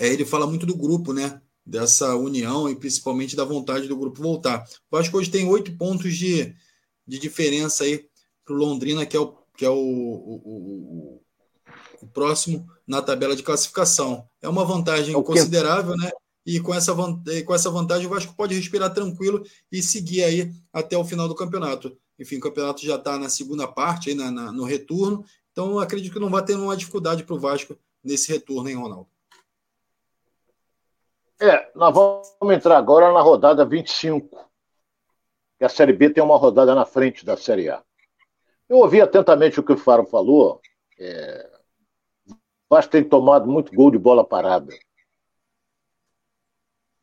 é, 0.00 0.08
ele 0.08 0.24
fala 0.24 0.44
muito 0.44 0.66
do 0.66 0.76
grupo, 0.76 1.12
né? 1.12 1.40
Dessa 1.68 2.16
união 2.16 2.68
e 2.70 2.74
principalmente 2.74 3.36
da 3.36 3.44
vontade 3.44 3.86
do 3.86 3.96
grupo 3.96 4.22
voltar. 4.22 4.66
O 4.90 4.96
Vasco 4.96 5.18
hoje 5.18 5.30
tem 5.30 5.46
oito 5.46 5.76
pontos 5.76 6.16
de, 6.16 6.54
de 7.06 7.18
diferença 7.18 7.84
aí 7.84 8.08
para 8.42 8.54
o 8.54 8.58
Londrina, 8.58 9.04
que 9.04 9.14
é 9.14 9.20
o, 9.20 9.34
que 9.54 9.66
é 9.66 9.70
o, 9.70 9.76
o, 9.76 11.20
o, 12.00 12.06
próximo 12.14 12.66
na 12.86 13.02
tabela 13.02 13.36
de 13.36 13.42
classificação. 13.42 14.26
É 14.40 14.48
uma 14.48 14.64
vantagem 14.64 15.14
é 15.14 15.22
considerável, 15.22 15.94
né? 15.94 16.10
e 16.46 16.58
com 16.60 16.74
essa, 16.74 16.94
com 17.44 17.54
essa 17.54 17.70
vantagem 17.70 18.06
o 18.06 18.10
Vasco 18.10 18.34
pode 18.34 18.54
respirar 18.54 18.94
tranquilo 18.94 19.44
e 19.70 19.82
seguir 19.82 20.24
aí 20.24 20.50
até 20.72 20.96
o 20.96 21.04
final 21.04 21.28
do 21.28 21.34
campeonato. 21.34 21.94
Enfim, 22.18 22.36
o 22.36 22.40
campeonato 22.40 22.82
já 22.82 22.96
está 22.96 23.18
na 23.18 23.28
segunda 23.28 23.68
parte, 23.68 24.08
aí 24.08 24.14
na, 24.14 24.30
na, 24.30 24.50
no 24.50 24.64
retorno, 24.64 25.22
então 25.52 25.78
acredito 25.78 26.14
que 26.14 26.18
não 26.18 26.30
vai 26.30 26.42
ter 26.42 26.54
uma 26.54 26.74
dificuldade 26.74 27.22
para 27.22 27.34
o 27.34 27.38
Vasco 27.38 27.76
nesse 28.02 28.32
retorno, 28.32 28.66
hein, 28.70 28.76
Ronaldo? 28.76 29.08
É, 31.40 31.70
nós 31.74 31.94
vamos 31.94 32.54
entrar 32.54 32.76
agora 32.76 33.12
na 33.12 33.20
rodada 33.20 33.64
25, 33.64 34.50
que 35.56 35.64
a 35.64 35.68
Série 35.68 35.92
B 35.92 36.10
tem 36.10 36.22
uma 36.22 36.36
rodada 36.36 36.74
na 36.74 36.84
frente 36.84 37.24
da 37.24 37.36
Série 37.36 37.70
A. 37.70 37.82
Eu 38.68 38.78
ouvi 38.78 39.00
atentamente 39.00 39.60
o 39.60 39.62
que 39.62 39.72
o 39.72 39.76
Faro 39.76 40.04
falou. 40.04 40.60
É... 40.98 41.58
Vasco 42.68 42.90
tem 42.90 43.08
tomado 43.08 43.46
muito 43.46 43.72
gol 43.72 43.90
de 43.90 43.98
bola 43.98 44.26
parada. 44.26 44.74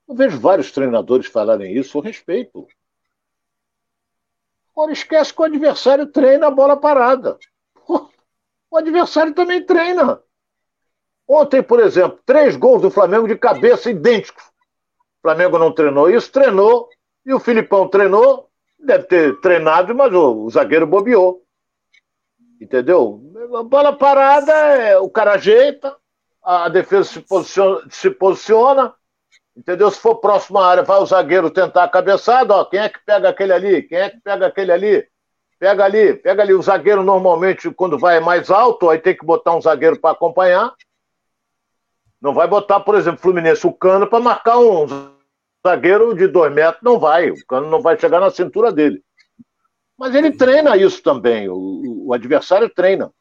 Eu 0.07 0.13
vejo 0.13 0.39
vários 0.39 0.71
treinadores 0.71 1.25
falarem 1.27 1.75
isso, 1.75 1.97
eu 1.97 2.01
respeito. 2.01 2.67
Agora 4.71 4.91
esquece 4.91 5.33
que 5.33 5.41
o 5.41 5.45
adversário 5.45 6.05
treina 6.07 6.47
a 6.47 6.51
bola 6.51 6.77
parada. 6.77 7.39
O 8.69 8.77
adversário 8.77 9.33
também 9.33 9.65
treina. 9.65 10.21
Ontem, 11.27 11.61
por 11.63 11.79
exemplo, 11.79 12.19
três 12.25 12.55
gols 12.55 12.81
do 12.81 12.91
Flamengo 12.91 13.27
de 13.27 13.35
cabeça 13.37 13.89
idênticos. 13.89 14.43
O 14.43 15.21
Flamengo 15.21 15.57
não 15.57 15.71
treinou 15.71 16.09
isso, 16.09 16.31
treinou, 16.31 16.89
e 17.25 17.33
o 17.33 17.39
Filipão 17.39 17.87
treinou, 17.87 18.49
deve 18.79 19.05
ter 19.05 19.39
treinado, 19.41 19.95
mas 19.95 20.13
o, 20.13 20.45
o 20.45 20.49
zagueiro 20.49 20.85
bobeou. 20.85 21.41
Entendeu? 22.61 23.21
A 23.55 23.63
bola 23.63 23.93
parada, 23.93 24.51
é, 24.51 24.97
o 24.99 25.09
cara 25.09 25.33
ajeita, 25.33 25.95
a 26.43 26.69
defesa 26.69 27.05
se 27.05 27.21
posiciona, 27.21 27.81
se 27.89 28.09
posiciona 28.11 28.93
Entendeu? 29.55 29.89
Se 29.89 29.99
for 29.99 30.15
próximo 30.15 30.59
à 30.59 30.67
área, 30.67 30.83
vai 30.83 30.99
o 30.99 31.05
zagueiro 31.05 31.49
tentar 31.49 31.85
a 31.85 31.89
cabeçada, 31.89 32.53
ó, 32.53 32.65
quem 32.65 32.79
é 32.79 32.89
que 32.89 32.99
pega 33.05 33.29
aquele 33.29 33.53
ali? 33.53 33.83
Quem 33.83 33.97
é 33.97 34.09
que 34.09 34.19
pega 34.19 34.47
aquele 34.47 34.71
ali? 34.71 35.07
Pega 35.57 35.85
ali, 35.85 36.13
pega 36.13 36.43
ali. 36.43 36.53
O 36.53 36.61
zagueiro 36.61 37.01
normalmente, 37.01 37.71
quando 37.71 37.97
vai 37.97 38.19
mais 38.19 38.51
alto, 38.51 38.89
aí 38.89 38.99
tem 38.99 39.15
que 39.15 39.25
botar 39.25 39.55
um 39.55 39.61
zagueiro 39.61 39.97
para 39.97 40.11
acompanhar. 40.11 40.73
Não 42.25 42.33
vai 42.33 42.47
botar, 42.47 42.79
por 42.79 42.95
exemplo, 42.95 43.21
Fluminense, 43.21 43.67
o 43.67 43.71
cano 43.71 44.07
para 44.07 44.19
marcar 44.19 44.57
um 44.57 44.87
zagueiro 45.63 46.15
de 46.15 46.25
dois 46.25 46.51
metros. 46.51 46.81
Não 46.81 46.97
vai, 46.97 47.29
o 47.29 47.45
cano 47.45 47.69
não 47.69 47.83
vai 47.83 47.99
chegar 47.99 48.19
na 48.19 48.31
cintura 48.31 48.71
dele. 48.71 49.03
Mas 49.95 50.15
ele 50.15 50.31
treina 50.31 50.75
isso 50.75 51.03
também, 51.03 51.47
o, 51.47 52.07
o 52.07 52.13
adversário 52.15 52.67
treina. 52.67 53.13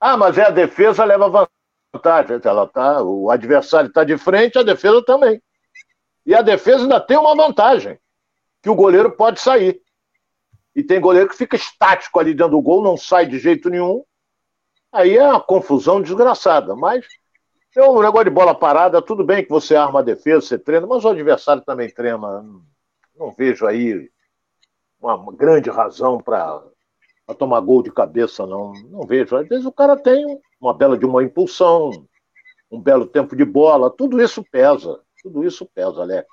Ah, 0.00 0.16
mas 0.16 0.38
é 0.38 0.46
a 0.46 0.50
defesa 0.50 1.04
leva 1.04 1.46
vantagem. 1.92 2.40
Ela 2.42 2.66
tá, 2.66 3.02
o 3.02 3.30
adversário 3.30 3.88
está 3.88 4.02
de 4.02 4.16
frente, 4.16 4.58
a 4.58 4.62
defesa 4.62 5.04
também. 5.04 5.42
E 6.24 6.34
a 6.34 6.40
defesa 6.40 6.84
ainda 6.84 6.98
tem 6.98 7.18
uma 7.18 7.36
vantagem, 7.36 7.98
que 8.62 8.70
o 8.70 8.74
goleiro 8.74 9.10
pode 9.10 9.40
sair. 9.42 9.78
E 10.74 10.82
tem 10.82 11.02
goleiro 11.02 11.28
que 11.28 11.36
fica 11.36 11.54
estático 11.54 12.18
ali 12.18 12.32
dentro 12.32 12.52
do 12.52 12.62
gol, 12.62 12.82
não 12.82 12.96
sai 12.96 13.26
de 13.26 13.38
jeito 13.38 13.68
nenhum. 13.68 14.02
Aí 14.90 15.18
é 15.18 15.28
uma 15.28 15.38
confusão 15.38 16.00
desgraçada. 16.00 16.74
Mas 16.74 17.04
é 17.76 17.88
um 17.88 18.00
negócio 18.00 18.24
de 18.24 18.30
bola 18.30 18.54
parada, 18.54 19.02
tudo 19.02 19.22
bem 19.22 19.44
que 19.44 19.50
você 19.50 19.76
arma 19.76 20.00
a 20.00 20.02
defesa, 20.02 20.46
você 20.46 20.58
treina, 20.58 20.86
mas 20.86 21.04
o 21.04 21.08
adversário 21.08 21.62
também 21.62 21.90
treina. 21.90 22.44
Não 23.14 23.32
vejo 23.36 23.66
aí 23.66 24.10
uma 25.00 25.32
grande 25.32 25.70
razão 25.70 26.18
para 26.18 26.62
tomar 27.38 27.60
gol 27.60 27.82
de 27.82 27.92
cabeça, 27.92 28.46
não. 28.46 28.72
Não 28.90 29.06
vejo. 29.06 29.36
Às 29.36 29.46
vezes 29.48 29.66
o 29.66 29.72
cara 29.72 29.96
tem 29.96 30.40
uma 30.60 30.72
bela 30.72 30.96
de 30.96 31.04
uma 31.04 31.22
impulsão, 31.22 31.90
um 32.70 32.80
belo 32.80 33.06
tempo 33.06 33.36
de 33.36 33.44
bola, 33.44 33.90
tudo 33.90 34.20
isso 34.20 34.44
pesa, 34.50 35.00
tudo 35.22 35.44
isso 35.44 35.66
pesa, 35.66 36.00
Alex. 36.00 36.26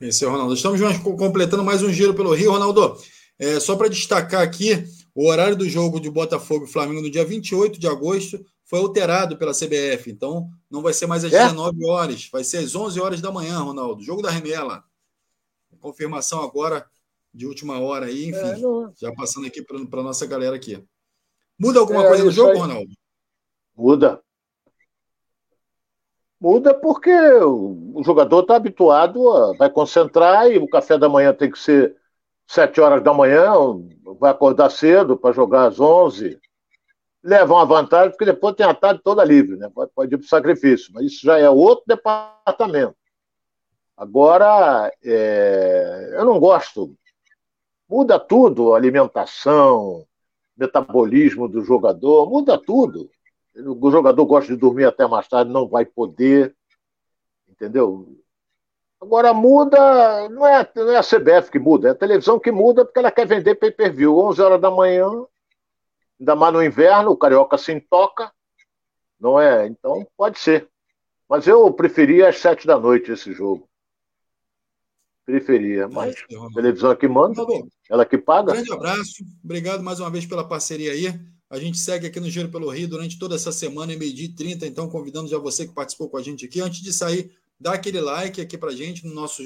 É 0.00 0.26
o 0.26 0.30
Ronaldo. 0.30 0.54
Estamos 0.54 0.80
completando 0.98 1.64
mais 1.64 1.82
um 1.82 1.90
giro 1.90 2.14
pelo 2.14 2.34
Rio, 2.34 2.52
Ronaldo. 2.52 2.96
É, 3.38 3.60
só 3.60 3.76
para 3.76 3.88
destacar 3.88 4.42
aqui, 4.42 4.84
o 5.14 5.28
horário 5.28 5.56
do 5.56 5.68
jogo 5.68 6.00
de 6.00 6.10
Botafogo 6.10 6.64
e 6.64 6.68
Flamengo 6.68 7.02
no 7.02 7.10
dia 7.10 7.24
28 7.24 7.78
de 7.78 7.86
agosto 7.86 8.38
foi 8.66 8.80
alterado 8.80 9.36
pela 9.38 9.52
CBF. 9.52 10.10
Então, 10.10 10.50
não 10.70 10.82
vai 10.82 10.92
ser 10.92 11.06
mais 11.06 11.24
às 11.24 11.32
é? 11.32 11.44
19 11.44 11.86
horas, 11.88 12.28
vai 12.30 12.44
ser 12.44 12.58
às 12.58 12.74
11 12.74 13.00
horas 13.00 13.20
da 13.20 13.32
manhã, 13.32 13.58
Ronaldo. 13.60 14.02
Jogo 14.02 14.20
da 14.20 14.30
remela. 14.30 14.84
Confirmação 15.80 16.42
agora 16.42 16.84
de 17.32 17.46
última 17.46 17.78
hora 17.78 18.06
aí, 18.06 18.28
enfim. 18.28 18.38
É, 18.38 18.56
não... 18.58 18.92
Já 18.96 19.12
passando 19.14 19.46
aqui 19.46 19.62
para 19.62 19.78
a 19.78 20.02
nossa 20.02 20.26
galera 20.26 20.56
aqui. 20.56 20.82
Muda 21.58 21.78
alguma 21.78 22.04
é, 22.04 22.08
coisa 22.08 22.24
no 22.24 22.30
jogo, 22.30 22.52
aí... 22.52 22.58
Ronaldo? 22.58 22.92
Muda. 23.76 24.20
Muda 26.40 26.74
porque 26.74 27.10
o 27.10 28.02
jogador 28.04 28.40
está 28.40 28.56
habituado, 28.56 29.30
a, 29.30 29.56
vai 29.56 29.70
concentrar 29.70 30.50
e 30.50 30.58
o 30.58 30.68
café 30.68 30.98
da 30.98 31.08
manhã 31.08 31.32
tem 31.32 31.50
que 31.50 31.58
ser 31.58 31.96
sete 32.46 32.80
horas 32.80 33.02
da 33.02 33.12
manhã, 33.12 33.52
vai 34.18 34.30
acordar 34.30 34.70
cedo 34.70 35.16
para 35.16 35.34
jogar 35.34 35.66
às 35.66 35.80
11, 35.80 36.38
leva 37.26 37.54
uma 37.54 37.66
vantagem, 37.66 38.10
porque 38.10 38.24
depois 38.24 38.54
tem 38.54 38.64
a 38.64 38.72
tarde 38.72 39.00
toda 39.02 39.24
livre, 39.24 39.56
né? 39.56 39.68
Pode, 39.74 39.90
pode 39.92 40.14
ir 40.14 40.18
para 40.18 40.24
o 40.24 40.28
sacrifício, 40.28 40.92
mas 40.94 41.06
isso 41.06 41.26
já 41.26 41.36
é 41.36 41.50
outro 41.50 41.84
departamento. 41.86 42.94
Agora, 43.96 44.92
é, 45.04 46.10
eu 46.12 46.24
não 46.24 46.38
gosto. 46.38 46.94
Muda 47.88 48.18
tudo, 48.18 48.74
alimentação, 48.74 50.06
metabolismo 50.56 51.48
do 51.48 51.62
jogador, 51.62 52.30
muda 52.30 52.56
tudo. 52.56 53.10
O 53.56 53.90
jogador 53.90 54.24
gosta 54.24 54.52
de 54.52 54.60
dormir 54.60 54.84
até 54.84 55.06
mais 55.06 55.26
tarde, 55.26 55.50
não 55.50 55.66
vai 55.66 55.84
poder, 55.84 56.54
entendeu? 57.48 58.06
Agora 59.00 59.34
muda, 59.34 60.28
não 60.28 60.46
é, 60.46 60.68
não 60.76 60.90
é 60.90 60.96
a 60.96 61.02
CBF 61.02 61.50
que 61.50 61.58
muda, 61.58 61.88
é 61.88 61.90
a 61.90 61.94
televisão 61.94 62.38
que 62.38 62.52
muda 62.52 62.84
porque 62.84 62.98
ela 62.98 63.10
quer 63.10 63.26
vender 63.26 63.56
pay-per-view. 63.56 64.16
11 64.16 64.42
horas 64.42 64.60
da 64.60 64.70
manhã, 64.70 65.08
ainda 66.18 66.34
mais 66.34 66.52
no 66.52 66.62
inverno, 66.62 67.10
o 67.10 67.16
Carioca 67.16 67.58
se 67.58 67.72
intoca, 67.72 68.32
não 69.18 69.40
é? 69.40 69.66
Então 69.66 70.06
pode 70.16 70.38
ser. 70.38 70.68
Mas 71.28 71.46
eu 71.46 71.72
preferia 71.72 72.28
às 72.28 72.38
7 72.38 72.66
da 72.66 72.78
noite 72.78 73.10
esse 73.10 73.32
jogo. 73.32 73.68
Preferia, 75.24 75.88
mas 75.88 76.14
a 76.14 76.54
televisão 76.54 76.92
é 76.92 76.96
que 76.96 77.08
manda, 77.08 77.44
ela 77.90 78.06
que 78.06 78.16
paga. 78.16 78.52
Um 78.52 78.54
grande 78.54 78.72
abraço, 78.72 79.24
obrigado 79.42 79.82
mais 79.82 79.98
uma 79.98 80.08
vez 80.08 80.24
pela 80.24 80.46
parceria 80.46 80.92
aí. 80.92 81.20
A 81.50 81.58
gente 81.58 81.78
segue 81.78 82.06
aqui 82.06 82.20
no 82.20 82.30
Giro 82.30 82.48
pelo 82.48 82.70
Rio 82.70 82.88
durante 82.88 83.18
toda 83.18 83.34
essa 83.34 83.50
semana, 83.50 83.92
em 83.92 83.98
meio-dia 83.98 84.32
30, 84.36 84.66
então 84.66 84.88
convidando 84.88 85.28
já 85.28 85.38
você 85.38 85.66
que 85.66 85.74
participou 85.74 86.08
com 86.08 86.16
a 86.16 86.22
gente 86.22 86.44
aqui. 86.44 86.60
Antes 86.60 86.80
de 86.80 86.92
sair, 86.92 87.32
dá 87.58 87.74
aquele 87.74 88.00
like 88.00 88.40
aqui 88.40 88.56
pra 88.56 88.70
gente 88.70 89.04
no 89.04 89.12
nosso 89.14 89.42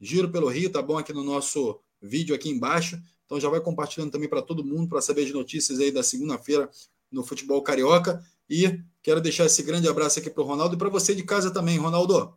Giro 0.00 0.30
pelo 0.30 0.48
Rio, 0.48 0.70
tá 0.70 0.80
bom? 0.80 0.96
Aqui 0.96 1.12
no 1.12 1.22
nosso 1.22 1.78
vídeo 2.00 2.34
aqui 2.34 2.48
embaixo. 2.48 2.98
Então 3.30 3.38
já 3.38 3.48
vai 3.48 3.60
compartilhando 3.60 4.10
também 4.10 4.28
para 4.28 4.42
todo 4.42 4.64
mundo 4.64 4.88
para 4.88 5.00
saber 5.00 5.24
as 5.24 5.32
notícias 5.32 5.78
aí 5.78 5.92
da 5.92 6.02
segunda-feira 6.02 6.68
no 7.12 7.22
futebol 7.22 7.62
carioca. 7.62 8.20
E 8.48 8.82
quero 9.00 9.20
deixar 9.20 9.44
esse 9.44 9.62
grande 9.62 9.88
abraço 9.88 10.18
aqui 10.18 10.28
para 10.28 10.42
o 10.42 10.46
Ronaldo 10.46 10.74
e 10.74 10.78
para 10.78 10.88
você 10.88 11.14
de 11.14 11.22
casa 11.22 11.54
também, 11.54 11.78
Ronaldo. 11.78 12.36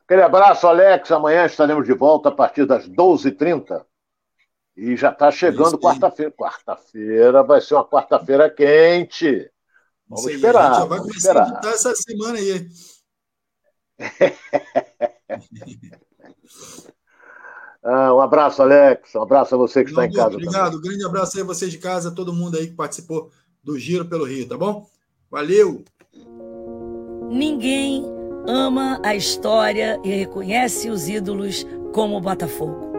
Aquele 0.00 0.22
abraço, 0.22 0.66
Alex. 0.66 1.12
Amanhã 1.12 1.46
estaremos 1.46 1.86
de 1.86 1.94
volta 1.94 2.30
a 2.30 2.32
partir 2.32 2.66
das 2.66 2.88
12h30. 2.88 3.86
E 4.76 4.96
já 4.96 5.12
está 5.12 5.30
chegando 5.30 5.78
quarta-feira. 5.78 6.32
Quarta-feira 6.32 7.44
vai 7.44 7.60
ser 7.60 7.74
uma 7.74 7.88
quarta-feira 7.88 8.50
quente. 8.50 9.48
Vamos 10.08 10.26
aí, 10.26 10.34
esperar. 10.34 10.80
Já 10.80 10.84
vai 10.84 10.98
começar 10.98 11.18
esperar. 11.18 11.44
a 11.44 11.48
editar 11.48 11.70
essa 11.70 11.94
semana 11.94 12.38
aí. 12.38 12.68
ah, 17.84 18.14
um 18.14 18.20
abraço, 18.20 18.62
Alex. 18.62 19.14
Um 19.14 19.22
abraço 19.22 19.54
a 19.54 19.58
você 19.58 19.84
que 19.84 19.90
está 19.90 20.06
em 20.06 20.12
casa. 20.12 20.34
Obrigado. 20.34 20.72
Também. 20.72 20.78
Um 20.78 20.82
grande 20.82 21.04
abraço 21.04 21.36
aí 21.36 21.42
a 21.42 21.46
vocês 21.46 21.70
de 21.70 21.78
casa, 21.78 22.10
todo 22.10 22.32
mundo 22.32 22.56
aí 22.56 22.68
que 22.68 22.74
participou 22.74 23.30
do 23.62 23.78
Giro 23.78 24.06
pelo 24.06 24.24
Rio, 24.24 24.48
tá 24.48 24.56
bom? 24.56 24.86
Valeu! 25.30 25.84
Ninguém 27.30 28.04
ama 28.46 29.00
a 29.02 29.14
história 29.14 30.00
e 30.02 30.08
reconhece 30.08 30.88
os 30.88 31.08
ídolos 31.08 31.66
como 31.92 32.16
o 32.16 32.20
Botafogo. 32.20 32.92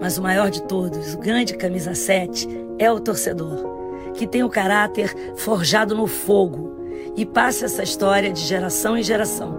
Mas 0.00 0.18
o 0.18 0.22
maior 0.22 0.50
de 0.50 0.62
todos, 0.62 1.14
o 1.14 1.18
grande 1.18 1.56
camisa 1.56 1.94
7, 1.94 2.48
é 2.78 2.90
o 2.90 3.00
torcedor, 3.00 4.12
que 4.14 4.26
tem 4.26 4.42
o 4.42 4.48
caráter 4.48 5.14
forjado 5.36 5.94
no 5.94 6.06
fogo 6.06 6.76
e 7.16 7.24
passa 7.24 7.66
essa 7.66 7.82
história 7.82 8.32
de 8.32 8.40
geração 8.40 8.96
em 8.96 9.02
geração. 9.02 9.56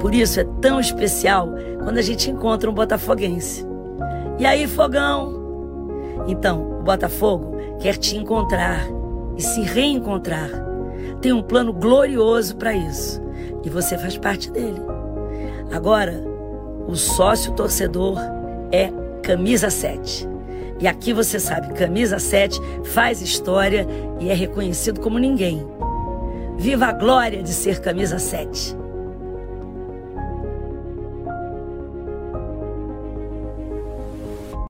Por 0.00 0.14
isso 0.14 0.40
é 0.40 0.44
tão 0.60 0.78
especial 0.78 1.48
quando 1.82 1.98
a 1.98 2.02
gente 2.02 2.30
encontra 2.30 2.70
um 2.70 2.74
botafoguense. 2.74 3.66
E 4.38 4.46
aí, 4.46 4.68
fogão? 4.68 5.34
Então, 6.28 6.78
o 6.78 6.82
Botafogo 6.84 7.56
quer 7.80 7.96
te 7.96 8.16
encontrar 8.16 8.86
e 9.36 9.42
se 9.42 9.62
reencontrar. 9.62 10.48
Tem 11.20 11.32
um 11.32 11.42
plano 11.42 11.72
glorioso 11.72 12.54
para 12.56 12.72
isso 12.72 13.20
e 13.64 13.68
você 13.68 13.98
faz 13.98 14.16
parte 14.16 14.50
dele. 14.50 14.80
Agora, 15.72 16.22
o 16.86 16.94
sócio 16.94 17.52
torcedor 17.52 18.18
é 18.70 18.92
camisa 19.22 19.70
7. 19.70 20.28
E 20.80 20.86
aqui 20.86 21.12
você 21.12 21.40
sabe, 21.40 21.74
camisa 21.74 22.20
7 22.20 22.60
faz 22.84 23.20
história 23.20 23.86
e 24.20 24.30
é 24.30 24.34
reconhecido 24.34 25.00
como 25.00 25.18
ninguém. 25.18 25.66
Viva 26.56 26.86
a 26.86 26.92
glória 26.92 27.42
de 27.42 27.52
ser 27.52 27.80
camisa 27.80 28.20
7. 28.20 28.76